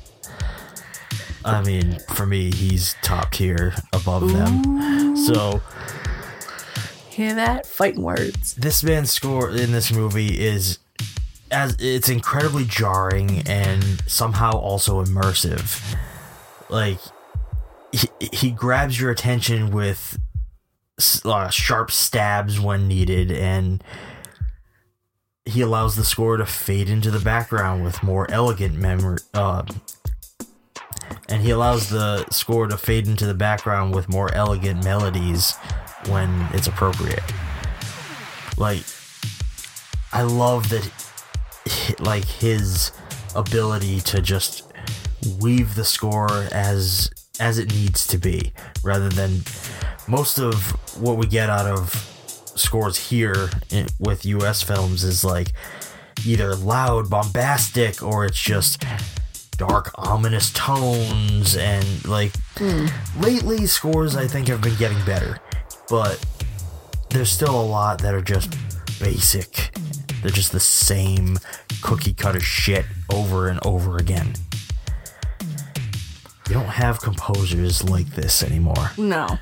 [1.43, 5.17] I mean, for me, he's top tier above them.
[5.17, 5.61] So
[7.09, 7.65] Hear that?
[7.65, 8.55] Fighting words.
[8.55, 10.79] this man's score in this movie is
[11.49, 15.95] as it's incredibly jarring and somehow also immersive.
[16.69, 16.99] Like
[17.91, 20.19] he, he grabs your attention with
[21.25, 23.83] uh, sharp stabs when needed and
[25.45, 29.63] he allows the score to fade into the background with more elegant memory uh,
[31.31, 35.55] and he allows the score to fade into the background with more elegant melodies
[36.07, 37.23] when it's appropriate.
[38.57, 38.83] Like
[40.11, 40.89] I love that
[41.99, 42.91] like his
[43.35, 44.71] ability to just
[45.39, 47.09] weave the score as
[47.39, 48.51] as it needs to be
[48.83, 49.41] rather than
[50.07, 50.71] most of
[51.01, 51.93] what we get out of
[52.55, 55.53] scores here in, with US films is like
[56.25, 58.83] either loud bombastic or it's just
[59.57, 62.87] dark, ominous tones, and like hmm.
[63.19, 65.39] lately scores I think have been getting better,
[65.87, 66.23] but
[67.09, 68.57] there's still a lot that are just
[68.99, 69.69] basic.
[70.21, 71.37] They're just the same
[71.81, 74.33] cookie cutter shit over and over again.
[76.51, 78.91] You don't have composers like this anymore.
[78.97, 79.39] No.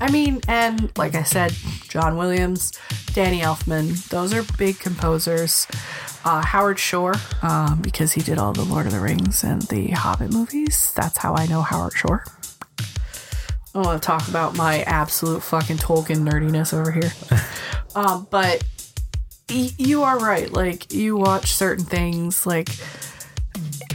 [0.00, 1.52] I mean, and like I said,
[1.86, 2.72] John Williams,
[3.14, 5.68] Danny Elfman, those are big composers.
[6.24, 9.92] Uh, Howard Shore, um, because he did all the Lord of the Rings and the
[9.92, 10.92] Hobbit movies.
[10.96, 12.24] That's how I know Howard Shore.
[13.72, 17.12] I want to talk about my absolute fucking Tolkien nerdiness over here.
[17.94, 18.64] um, but
[19.48, 20.52] y- you are right.
[20.52, 22.68] Like, you watch certain things, like,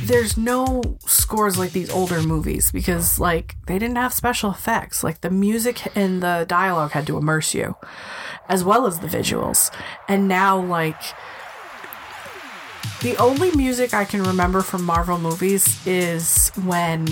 [0.08, 5.04] there's no scores like these older movies because like they didn't have special effects.
[5.04, 7.76] Like the music and the dialogue had to immerse you
[8.50, 9.72] as well as the visuals.
[10.08, 11.02] And now like
[13.02, 17.08] the only music i can remember from marvel movies is when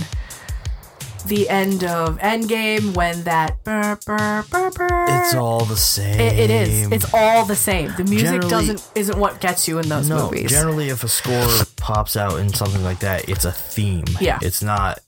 [1.28, 6.20] the end of endgame when that burr, burr, burr, burr, It's all the same.
[6.20, 9.80] it, it is it's all the same the music Generally- doesn't isn't what gets you
[9.80, 11.48] in those no, movies generally, if a score
[11.78, 14.06] pops out in something like that, it's a theme.
[14.20, 14.40] Yeah.
[14.42, 15.00] It's not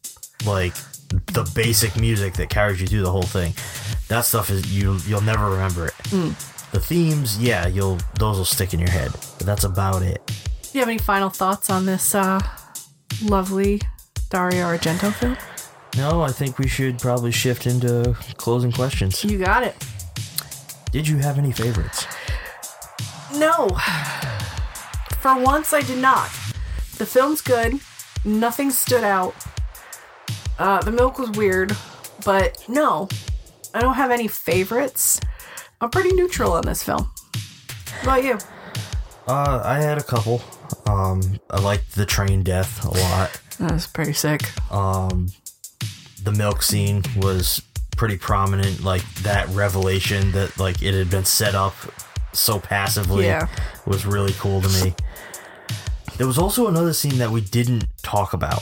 [0.45, 0.73] like
[1.34, 3.53] the basic music that carries you through the whole thing.
[4.10, 5.94] That stuff is you you'll never remember it.
[6.10, 6.72] Mm.
[6.72, 10.22] The themes, yeah, you'll those will stick in your head, but that's about it.
[10.27, 12.39] Do you have any final thoughts on this uh,
[13.23, 13.81] lovely
[14.30, 15.38] Dario Argento film?
[15.95, 19.23] No, I think we should probably shift into closing questions.
[19.23, 19.76] You got it.
[20.91, 22.05] Did you have any favorites?
[23.35, 23.68] No.
[25.19, 26.30] For once, I did not.
[26.97, 27.80] The film's good.
[28.26, 29.35] Nothing stood out.
[30.59, 31.76] Uh, the milk was weird,
[32.26, 33.07] but no,
[33.73, 35.19] I don't have any favorites.
[35.80, 37.11] I'm pretty neutral on this film.
[38.01, 38.38] What about you?
[39.27, 40.41] Uh, I had a couple.
[40.88, 43.39] Um, I liked the train death a lot.
[43.59, 44.49] That was pretty sick.
[46.27, 47.61] The milk scene was
[47.95, 51.73] pretty prominent like that revelation that like it had been set up
[52.33, 53.47] so passively Yeah.
[53.85, 54.93] was really cool to me
[56.17, 58.61] there was also another scene that we didn't talk about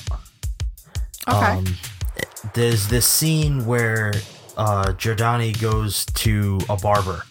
[1.28, 1.38] Okay.
[1.58, 1.66] Um,
[2.54, 4.14] there's this scene where
[4.58, 7.24] uh Giordani goes to a barber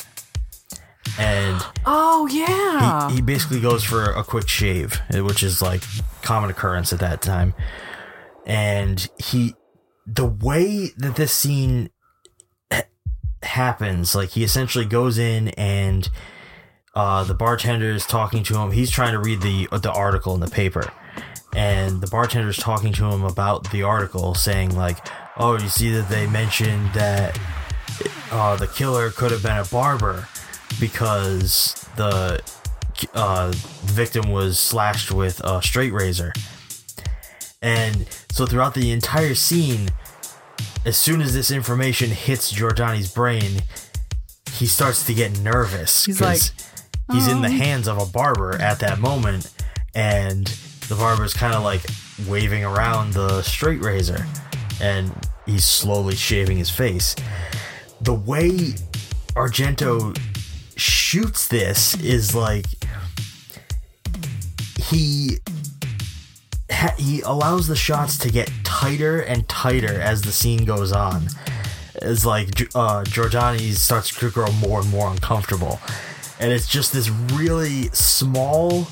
[1.17, 3.09] and oh yeah.
[3.09, 5.83] he, he basically goes for a quick shave, which is like
[6.23, 7.55] common occurrence at that time.
[8.47, 9.55] And he,
[10.07, 11.91] the way that this scene
[12.73, 12.83] ha-
[13.43, 16.09] happens, like he essentially goes in and
[16.95, 18.71] uh, the bartender is talking to him.
[18.71, 20.93] He's trying to read the the article in the paper,
[21.55, 24.99] and the bartender is talking to him about the article, saying like,
[25.37, 27.39] "Oh, you see that they mentioned that
[28.31, 30.29] uh, the killer could have been a barber
[30.79, 32.41] because the
[33.13, 33.53] uh,
[33.83, 36.33] victim was slashed with a straight razor."
[37.65, 39.89] And so throughout the entire scene,
[40.85, 43.63] as soon as this information hits Giordani's brain,
[44.53, 46.05] he starts to get nervous.
[46.05, 46.53] He's 'cause
[47.09, 49.49] like, he's in the "Oh." hands of a barber at that moment,
[49.95, 50.47] and
[50.89, 51.81] the barber's kind of like
[52.27, 54.27] waving around the straight razor,
[54.79, 55.11] and
[55.47, 57.17] he's slowly shaving his face.
[58.03, 58.75] The way
[59.35, 60.15] Argento
[60.77, 62.67] shoots this is like
[64.79, 65.39] he
[66.85, 71.27] ha- he allows the shots to get tighter and tighter as the scene goes on.
[71.97, 75.79] It's like uh, Giordani starts to grow more and more uncomfortable,
[76.41, 78.87] and it's just this really small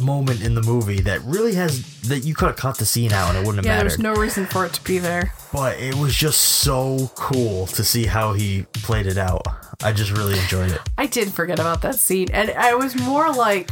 [0.00, 3.28] moment in the movie that really has that you could have cut the scene out
[3.28, 3.90] and it wouldn't have yeah, mattered.
[3.90, 5.32] there's no reason for it to be there.
[5.52, 9.42] but it was just so cool to see how he played it out.
[9.82, 10.80] I just really enjoyed it.
[10.98, 13.70] I did forget about that scene, and I was more like,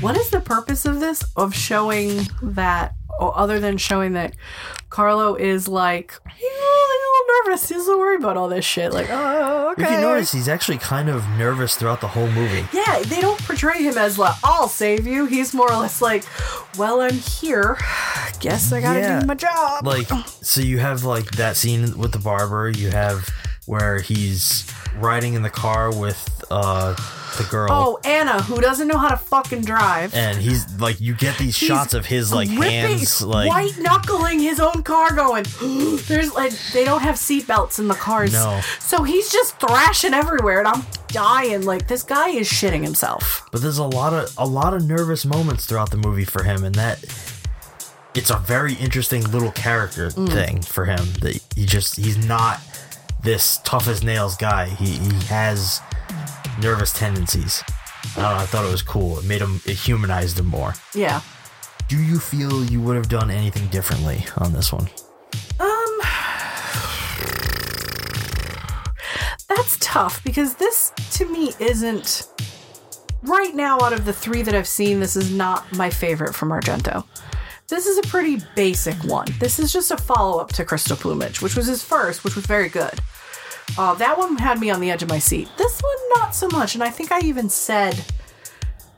[0.00, 1.24] "What is the purpose of this?
[1.36, 4.34] Of showing that, other than showing that
[4.90, 7.68] Carlo is like he's a little nervous.
[7.68, 8.92] He's so worried about all this shit.
[8.92, 9.84] Like, oh, okay.
[9.84, 12.64] If you notice, he's actually kind of nervous throughout the whole movie.
[12.72, 16.24] yeah, they don't portray him as like, "I'll save you." He's more or less like,
[16.78, 17.78] "Well, I'm here.
[18.40, 19.20] Guess I gotta Yeah.
[19.20, 20.08] do my job." like
[20.42, 23.28] so you have like that scene with the barber you have
[23.66, 24.64] where he's
[25.00, 26.94] riding in the car with uh
[27.38, 30.14] the girl oh, Anna, who doesn't know how to fucking drive.
[30.14, 33.76] and he's like you get these He's shots of his like ripping- hands like white
[33.78, 35.44] knuckling his own car, going.
[36.08, 38.60] There's like they don't have seatbelts in the cars, No.
[38.78, 41.62] so he's just thrashing everywhere, and I'm dying.
[41.66, 43.46] Like this guy is shitting himself.
[43.52, 46.64] but there's a lot of a lot of nervous moments throughout the movie for him
[46.64, 47.04] and that
[48.14, 50.32] it's a very interesting little character Mm.
[50.32, 52.60] thing for him that he just he's not
[53.22, 55.80] this tough as nails guy he he has
[56.60, 57.62] nervous tendencies
[58.16, 59.18] I don't know, I thought it was cool.
[59.18, 60.74] It made him, it humanized him more.
[60.94, 61.20] Yeah,
[61.88, 64.88] do you feel you would have done anything differently on this one?
[65.60, 66.00] Um,
[69.48, 72.28] that's tough because this to me isn't
[73.22, 74.98] right now out of the three that I've seen.
[75.00, 77.04] This is not my favorite from Argento.
[77.68, 79.26] This is a pretty basic one.
[79.40, 82.46] This is just a follow up to Crystal Plumage, which was his first, which was
[82.46, 83.00] very good.
[83.78, 85.48] Uh, that one had me on the edge of my seat.
[85.58, 86.74] This one, not so much.
[86.74, 88.04] And I think I even said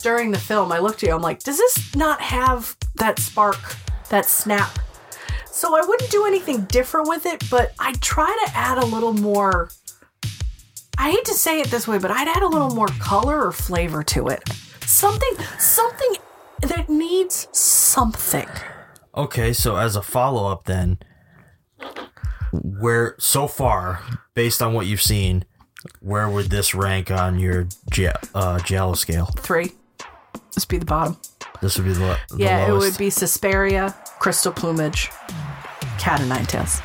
[0.00, 3.58] during the film, I looked at you, I'm like, does this not have that spark,
[4.10, 4.78] that snap?
[5.46, 9.12] So I wouldn't do anything different with it, but I'd try to add a little
[9.12, 9.70] more.
[10.96, 13.52] I hate to say it this way, but I'd add a little more color or
[13.52, 14.48] flavor to it.
[14.82, 16.16] Something, something
[16.62, 18.48] that needs something.
[19.16, 20.98] Okay, so as a follow up, then,
[22.52, 24.02] where so far,
[24.34, 25.44] based on what you've seen,
[26.00, 29.26] where would this rank on your Gi- uh, Giallo scale?
[29.38, 29.72] Three.
[30.54, 31.16] This would be the bottom.
[31.60, 32.86] This would be the, the yeah, lowest.
[32.86, 35.10] it would be Suspiria, Crystal Plumage,
[35.98, 36.80] Cat and Nine Tails.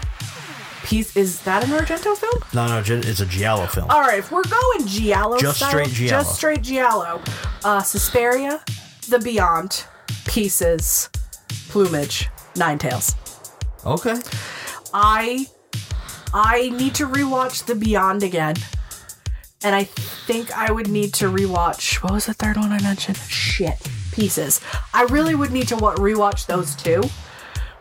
[0.83, 2.43] Piece is that an Argento film?
[2.53, 3.89] No, no, it's a Giallo film.
[3.89, 6.23] All right, if we're going Giallo, Just style, straight Giallo.
[6.23, 7.21] just straight Giallo.
[7.63, 8.61] Uh, Suspiria,
[9.09, 9.85] The Beyond,
[10.25, 11.09] Pieces,
[11.69, 13.15] Plumage, Nine Tails.
[13.85, 14.15] Okay.
[14.93, 15.47] I
[16.33, 18.55] I need to rewatch The Beyond again.
[19.63, 23.17] And I think I would need to rewatch what was the third one I mentioned?
[23.17, 23.77] Shit.
[24.11, 24.59] Pieces.
[24.93, 27.03] I really would need to wa- rewatch those two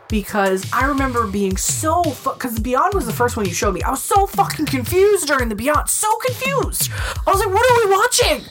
[0.09, 3.83] because I remember being so because Beyond was the first one you showed me.
[3.83, 6.91] I was so fucking confused during the Beyond, so confused.
[7.27, 8.45] I was like, "What are we watching?"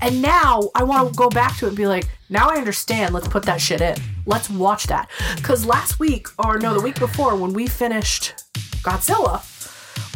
[0.00, 3.12] And now I want to go back to it and be like, "Now I understand.
[3.12, 3.96] Let's put that shit in.
[4.24, 8.44] Let's watch that." Because last week, or no, the week before, when we finished
[8.82, 9.42] Godzilla,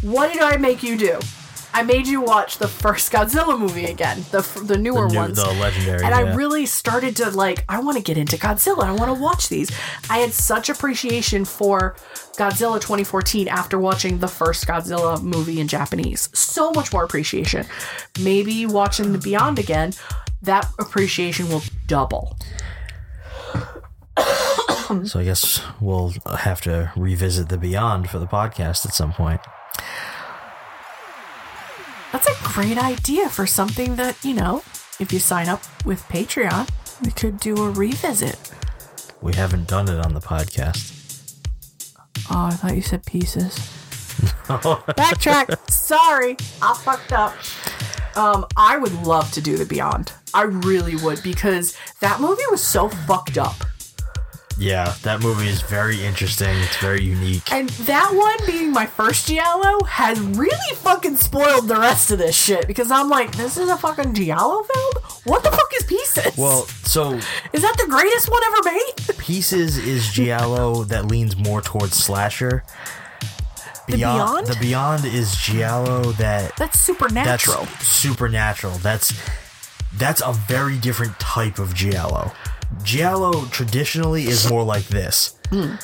[0.03, 1.19] what did I make you do?
[1.77, 5.51] I made you watch the first Godzilla movie again, the the newer new- ones, the
[5.55, 6.36] legendary, and I yeah.
[6.36, 7.65] really started to like.
[7.69, 8.85] I want to get into Godzilla.
[8.85, 9.73] I want to watch these.
[10.09, 11.97] I had such appreciation for
[12.36, 16.31] Godzilla 2014 after watching the first Godzilla movie in Japanese.
[16.32, 17.66] So much more appreciation.
[18.20, 19.95] Maybe watching the Beyond again,
[20.43, 22.36] that appreciation will double.
[25.05, 29.41] So I guess we'll have to revisit the Beyond for the podcast at some point.
[32.12, 34.62] That's a great idea for something that, you know,
[35.01, 36.69] if you sign up with Patreon,
[37.03, 38.53] we could do a revisit.
[39.20, 40.93] We haven't done it on the podcast.
[42.31, 43.57] Oh, I thought you said pieces.
[44.47, 45.70] Backtrack.
[45.70, 47.35] Sorry, I fucked up.
[48.16, 50.12] Um, I would love to do the Beyond.
[50.32, 53.57] I really would because that movie was so fucked up.
[54.59, 56.56] Yeah, that movie is very interesting.
[56.59, 57.52] It's very unique.
[57.52, 62.36] And that one being my first Giallo has really fucking spoiled the rest of this
[62.36, 64.93] shit because I'm like, this is a fucking Giallo film?
[65.24, 66.36] What the fuck is Pieces?
[66.36, 67.14] Well, so
[67.52, 69.18] is that the greatest one ever made?
[69.18, 72.64] Pieces is Giallo that leans more towards slasher.
[73.89, 74.47] The Beyond?
[74.47, 77.64] The Beyond is Giallo that That's supernatural.
[77.64, 78.74] That's supernatural.
[78.78, 79.12] That's
[79.97, 82.32] that's a very different type of Giallo.
[82.82, 85.38] Giallo traditionally is more like this.
[85.51, 85.74] Hmm.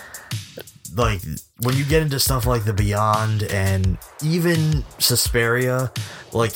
[0.96, 1.20] Like
[1.62, 5.92] when you get into stuff like the Beyond and even Suspiria,
[6.32, 6.54] like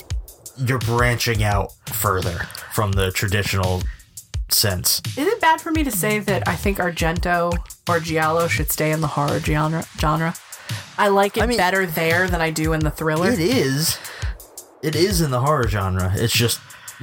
[0.57, 2.39] you're branching out further
[2.73, 3.83] from the traditional
[4.51, 5.01] sense.
[5.17, 7.53] Is it bad for me to say that I think Argento
[7.89, 9.85] or Giallo should stay in the horror genre?
[9.99, 10.35] genre?
[10.99, 13.31] I like it I mean- better there than I do in the thriller.
[13.31, 13.99] It is.
[14.83, 16.13] It is in the horror genre.
[16.15, 16.61] It's just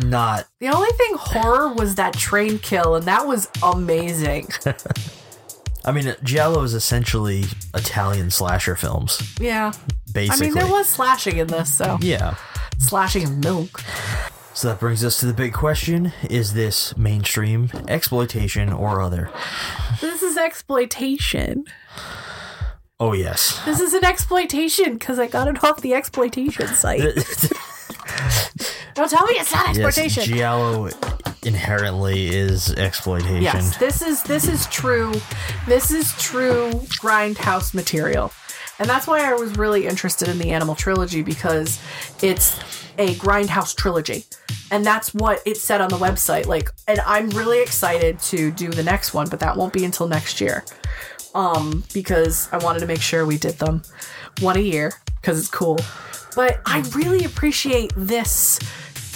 [0.10, 0.48] not.
[0.60, 4.50] The only thing horror was that train kill, and that was amazing.
[5.86, 9.72] I mean, Giallo is essentially Italian slasher films, yeah.
[10.14, 10.48] basically.
[10.48, 12.36] I mean, there was slashing in this, so Yeah.
[12.78, 13.82] slashing of milk.
[14.54, 19.32] So that brings us to the big question Is this mainstream, exploitation, or other?
[20.02, 21.66] This is exploitation.
[23.00, 23.60] Oh, yes.
[23.66, 27.02] This is an exploitation because I got it off the exploitation site.
[28.94, 30.24] Don't tell me it's not exploitation.
[30.24, 30.30] yes.
[30.30, 30.90] Giallo
[31.44, 33.42] inherently is exploitation.
[33.42, 35.14] Yes, this is this is true.
[35.68, 38.32] This is true grindhouse material.
[38.80, 41.80] And that's why I was really interested in the Animal trilogy because
[42.24, 42.58] it's
[42.98, 44.26] a grindhouse trilogy.
[44.72, 46.46] And that's what it said on the website.
[46.48, 50.08] Like and I'm really excited to do the next one, but that won't be until
[50.08, 50.64] next year.
[51.34, 53.84] Um because I wanted to make sure we did them
[54.40, 55.78] one a year because it's cool.
[56.36, 58.60] But I really appreciate this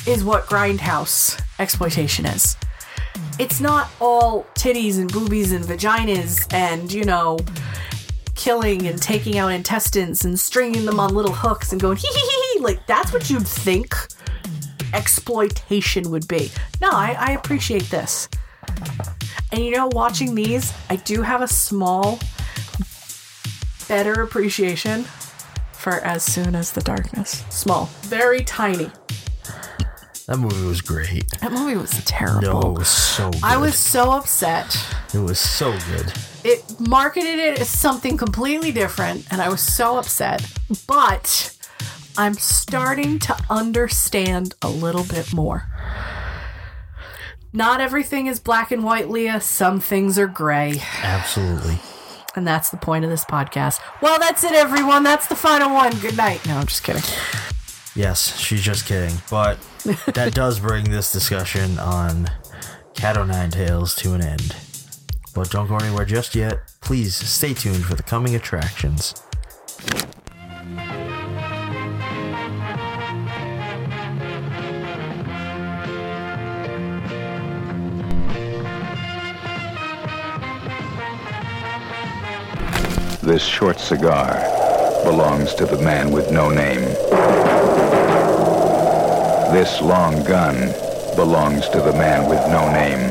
[0.08, 2.58] is what grindhouse exploitation is.
[3.40, 7.38] It's not all titties and boobies and vaginas and you know
[8.36, 12.54] killing and taking out intestines and stringing them on little hooks and going hee hee
[12.54, 13.96] hee like that's what you'd think
[14.94, 16.52] exploitation would be.
[16.82, 18.28] No i, I appreciate this.
[19.52, 22.20] And you know, watching these, I do have a small,
[23.88, 25.06] better appreciation
[25.86, 27.46] for As Soon as the Darkness.
[27.52, 28.90] Small, very tiny.
[30.26, 31.30] That movie was great.
[31.42, 32.42] That movie was terrible.
[32.42, 33.44] No, it was so good.
[33.44, 34.76] I was so upset.
[35.14, 36.12] It was so good.
[36.44, 40.52] It marketed it as something completely different, and I was so upset.
[40.88, 41.56] But
[42.18, 45.68] I'm starting to understand a little bit more.
[47.54, 49.40] Not everything is black and white, Lea.
[49.40, 50.82] Some things are gray.
[51.04, 51.78] Absolutely.
[52.36, 53.80] And that's the point of this podcast.
[54.02, 55.04] Well, that's it, everyone.
[55.04, 55.98] That's the final one.
[56.00, 56.46] Good night.
[56.46, 57.04] No, I'm just kidding.
[57.96, 59.16] Yes, she's just kidding.
[59.30, 59.58] But
[60.14, 62.30] that does bring this discussion on
[62.94, 64.56] Cat O' Nine Tails to an end.
[65.34, 66.74] But don't go anywhere just yet.
[66.82, 69.16] Please stay tuned for the coming attractions.
[83.26, 84.36] This short cigar
[85.04, 86.82] belongs to the man with no name.
[89.52, 90.72] This long gun
[91.16, 93.10] belongs to the man with no name.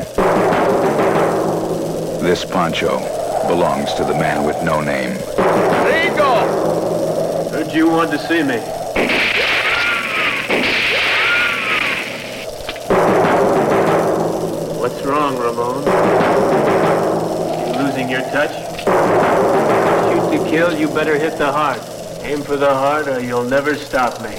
[2.21, 2.99] This poncho
[3.49, 5.17] belongs to the man with no name.
[5.83, 7.49] Rico!
[7.49, 8.59] Heard you wanted to see me.
[14.79, 15.83] What's wrong, Ramon?
[17.67, 19.64] You losing your touch?
[20.35, 21.79] Shoot to kill, you better hit the heart.
[22.23, 24.35] Aim for the heart or you'll never stop me.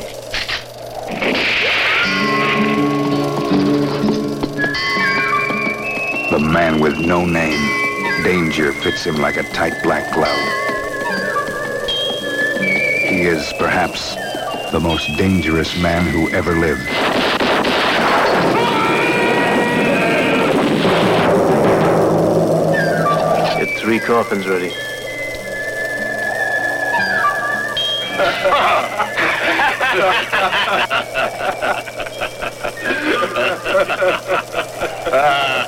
[6.31, 7.59] The man with no name.
[8.23, 10.36] Danger fits him like a tight black glove.
[13.09, 14.16] He is perhaps
[14.73, 16.85] the most dangerous man who ever lived.
[23.59, 24.74] Get three coffins ready.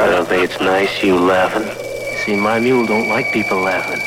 [0.00, 1.66] I don't think it's nice you laughing.
[2.24, 4.00] See, my mule don't like people laughing.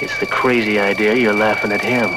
[0.00, 2.10] Gets the crazy idea you're laughing at him.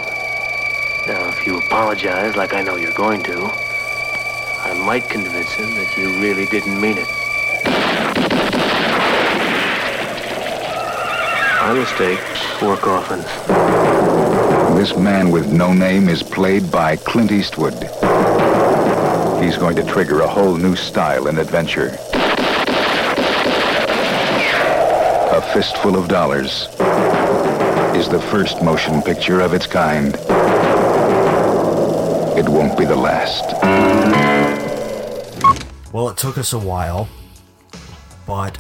[1.07, 5.98] Now, if you apologize like I know you're going to, I might convince him that
[5.98, 7.07] you really didn't mean it.
[11.61, 12.19] My mistake.
[12.60, 13.56] Four coffins.
[14.78, 17.74] This man with no name is played by Clint Eastwood.
[19.44, 21.98] He's going to trigger a whole new style in adventure.
[25.34, 26.68] A Fistful of Dollars
[27.98, 30.14] is the first motion picture of its kind.
[32.38, 33.56] It won't be the last.
[35.91, 37.10] Well, it took us a while,
[38.28, 38.60] but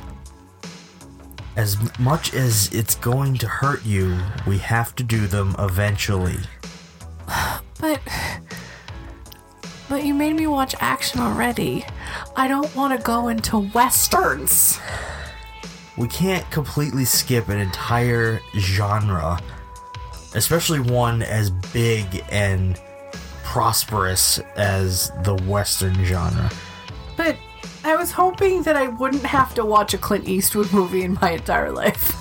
[1.67, 6.37] as much as it's going to hurt you, we have to do them eventually.
[7.79, 8.01] But.
[9.87, 11.85] But you made me watch action already.
[12.35, 14.79] I don't want to go into westerns.
[15.95, 19.39] We can't completely skip an entire genre,
[20.33, 22.81] especially one as big and
[23.43, 26.49] prosperous as the western genre.
[27.15, 27.37] But
[28.07, 31.71] was hoping that I wouldn't have to watch a Clint Eastwood movie in my entire
[31.71, 32.15] life.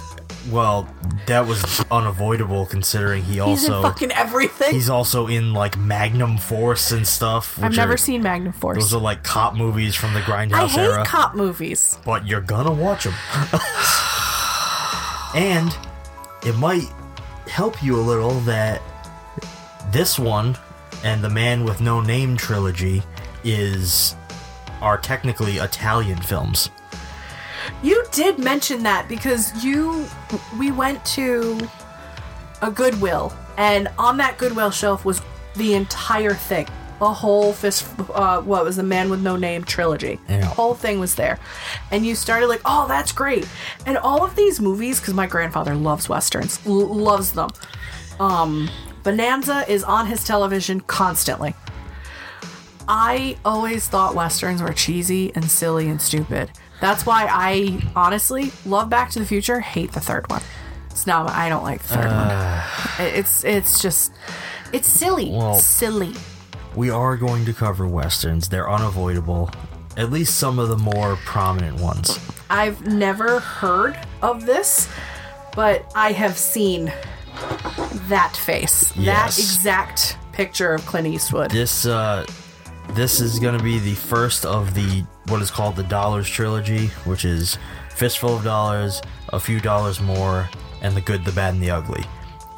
[0.51, 0.89] Well,
[1.27, 4.75] that was unavoidable considering he He's also in fucking everything.
[4.75, 7.63] he's also in like Magnum Force and stuff.
[7.63, 8.79] I've never are- seen Magnum Force.
[8.79, 11.05] Those are like cop movies from the Grindhouse I hate era.
[11.05, 11.99] cop movies.
[12.05, 13.15] but you're gonna watch them.
[15.37, 15.77] and
[16.45, 16.89] it might
[17.49, 18.83] help you a little that
[19.93, 20.57] this one
[21.05, 23.03] and the Man with No Name trilogy
[23.45, 24.17] is
[24.83, 26.71] are technically Italian films.
[27.83, 30.07] You did mention that because you
[30.59, 31.59] we went to
[32.63, 35.21] a Goodwill and on that Goodwill shelf was
[35.57, 36.69] the entire thing.
[37.01, 37.85] A whole fist
[38.15, 40.19] uh what was the Man with No Name trilogy.
[40.29, 40.41] Yeah.
[40.41, 41.39] The whole thing was there.
[41.91, 43.47] And you started like, "Oh, that's great."
[43.85, 47.51] And all of these movies cuz my grandfather loves westerns, l- loves them.
[48.21, 48.71] Um
[49.03, 51.55] Bonanza is on his television constantly.
[52.89, 56.51] I always thought westerns were cheesy and silly and stupid.
[56.81, 60.43] That's why I honestly love Back to the Future, hate the third one.
[60.91, 63.15] It's not I don't like the third one.
[63.15, 64.13] It's it's just
[64.73, 65.31] it's silly.
[65.31, 66.15] Well- silly.
[66.75, 68.49] We are going to cover westerns.
[68.51, 69.51] They're unavoidable.
[69.97, 72.19] At least some of the more prominent ones.
[72.51, 74.87] I've never heard of this,
[75.55, 76.93] but I have seen
[78.09, 78.93] that face.
[78.97, 81.51] That exact picture of Clint Eastwood.
[81.51, 82.27] This uh
[82.95, 86.87] this is going to be the first of the what is called the Dollars trilogy,
[87.05, 87.59] which is
[87.91, 90.49] Fistful of Dollars, A Few Dollars More,
[90.83, 92.05] and The Good, the Bad, and the Ugly.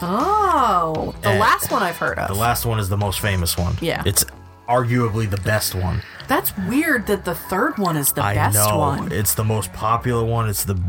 [0.00, 2.28] Oh, the Eh, last one I've heard of.
[2.28, 3.74] The last one is the most famous one.
[3.80, 4.02] Yeah.
[4.06, 4.24] It's
[4.68, 6.02] arguably the best one.
[6.28, 8.78] That's weird that the third one is the I best know.
[8.78, 9.12] one.
[9.12, 10.48] It's the most popular one.
[10.48, 10.80] It's the.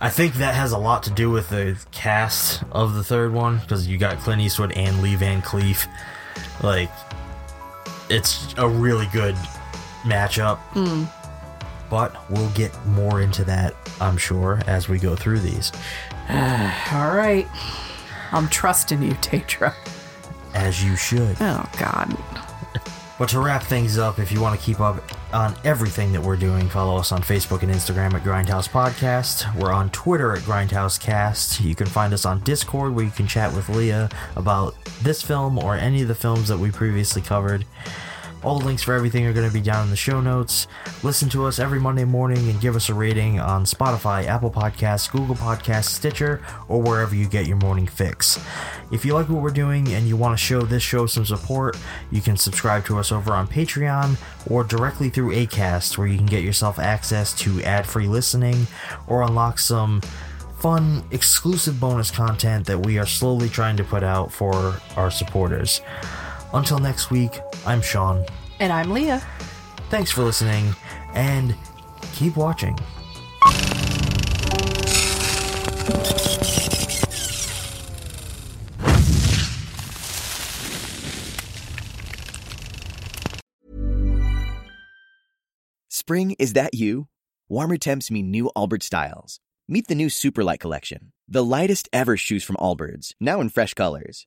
[0.00, 3.58] I think that has a lot to do with the cast of the third one
[3.58, 5.86] because you got Clint Eastwood and Lee Van Cleef.
[6.62, 6.90] Like,
[8.08, 9.34] it's a really good
[10.02, 10.58] matchup.
[10.72, 11.04] Hmm.
[11.90, 15.70] But we'll get more into that, I'm sure, as we go through these.
[16.30, 17.46] All right.
[18.32, 19.74] I'm trusting you, Tetra.
[20.54, 21.36] As you should.
[21.40, 22.16] Oh, God.
[23.18, 25.00] But to wrap things up, if you want to keep up
[25.34, 29.52] on everything that we're doing, follow us on Facebook and Instagram at Grindhouse Podcast.
[29.60, 31.60] We're on Twitter at Grindhouse Cast.
[31.60, 34.06] You can find us on Discord where you can chat with Lea
[34.36, 37.66] about this film or any of the films that we previously covered.
[38.44, 40.66] All the links for everything are going to be down in the show notes.
[41.02, 45.10] Listen to us every Monday morning and give us a rating on Spotify, Apple Podcasts,
[45.10, 48.38] Google Podcasts, Stitcher, or wherever you get your morning fix.
[48.92, 51.78] If you like what we're doing and you want to show this show some support,
[52.10, 54.18] you can subscribe to us over on Patreon
[54.50, 58.66] or directly through ACAST, where you can get yourself access to ad free listening
[59.06, 60.02] or unlock some
[60.58, 65.80] fun, exclusive bonus content that we are slowly trying to put out for our supporters.
[66.54, 68.24] Until next week, I'm Shawn.
[68.60, 69.18] And I'm Lea.
[69.90, 70.74] Thanks for listening
[71.12, 71.54] and
[72.14, 72.78] keep watching.
[85.88, 87.08] Spring, is that you?
[87.48, 89.40] Warmer temps mean new Allbirds styles.
[89.66, 94.26] Meet the new Superlight collection, the lightest ever shoes from Allbirds, now in fresh colors.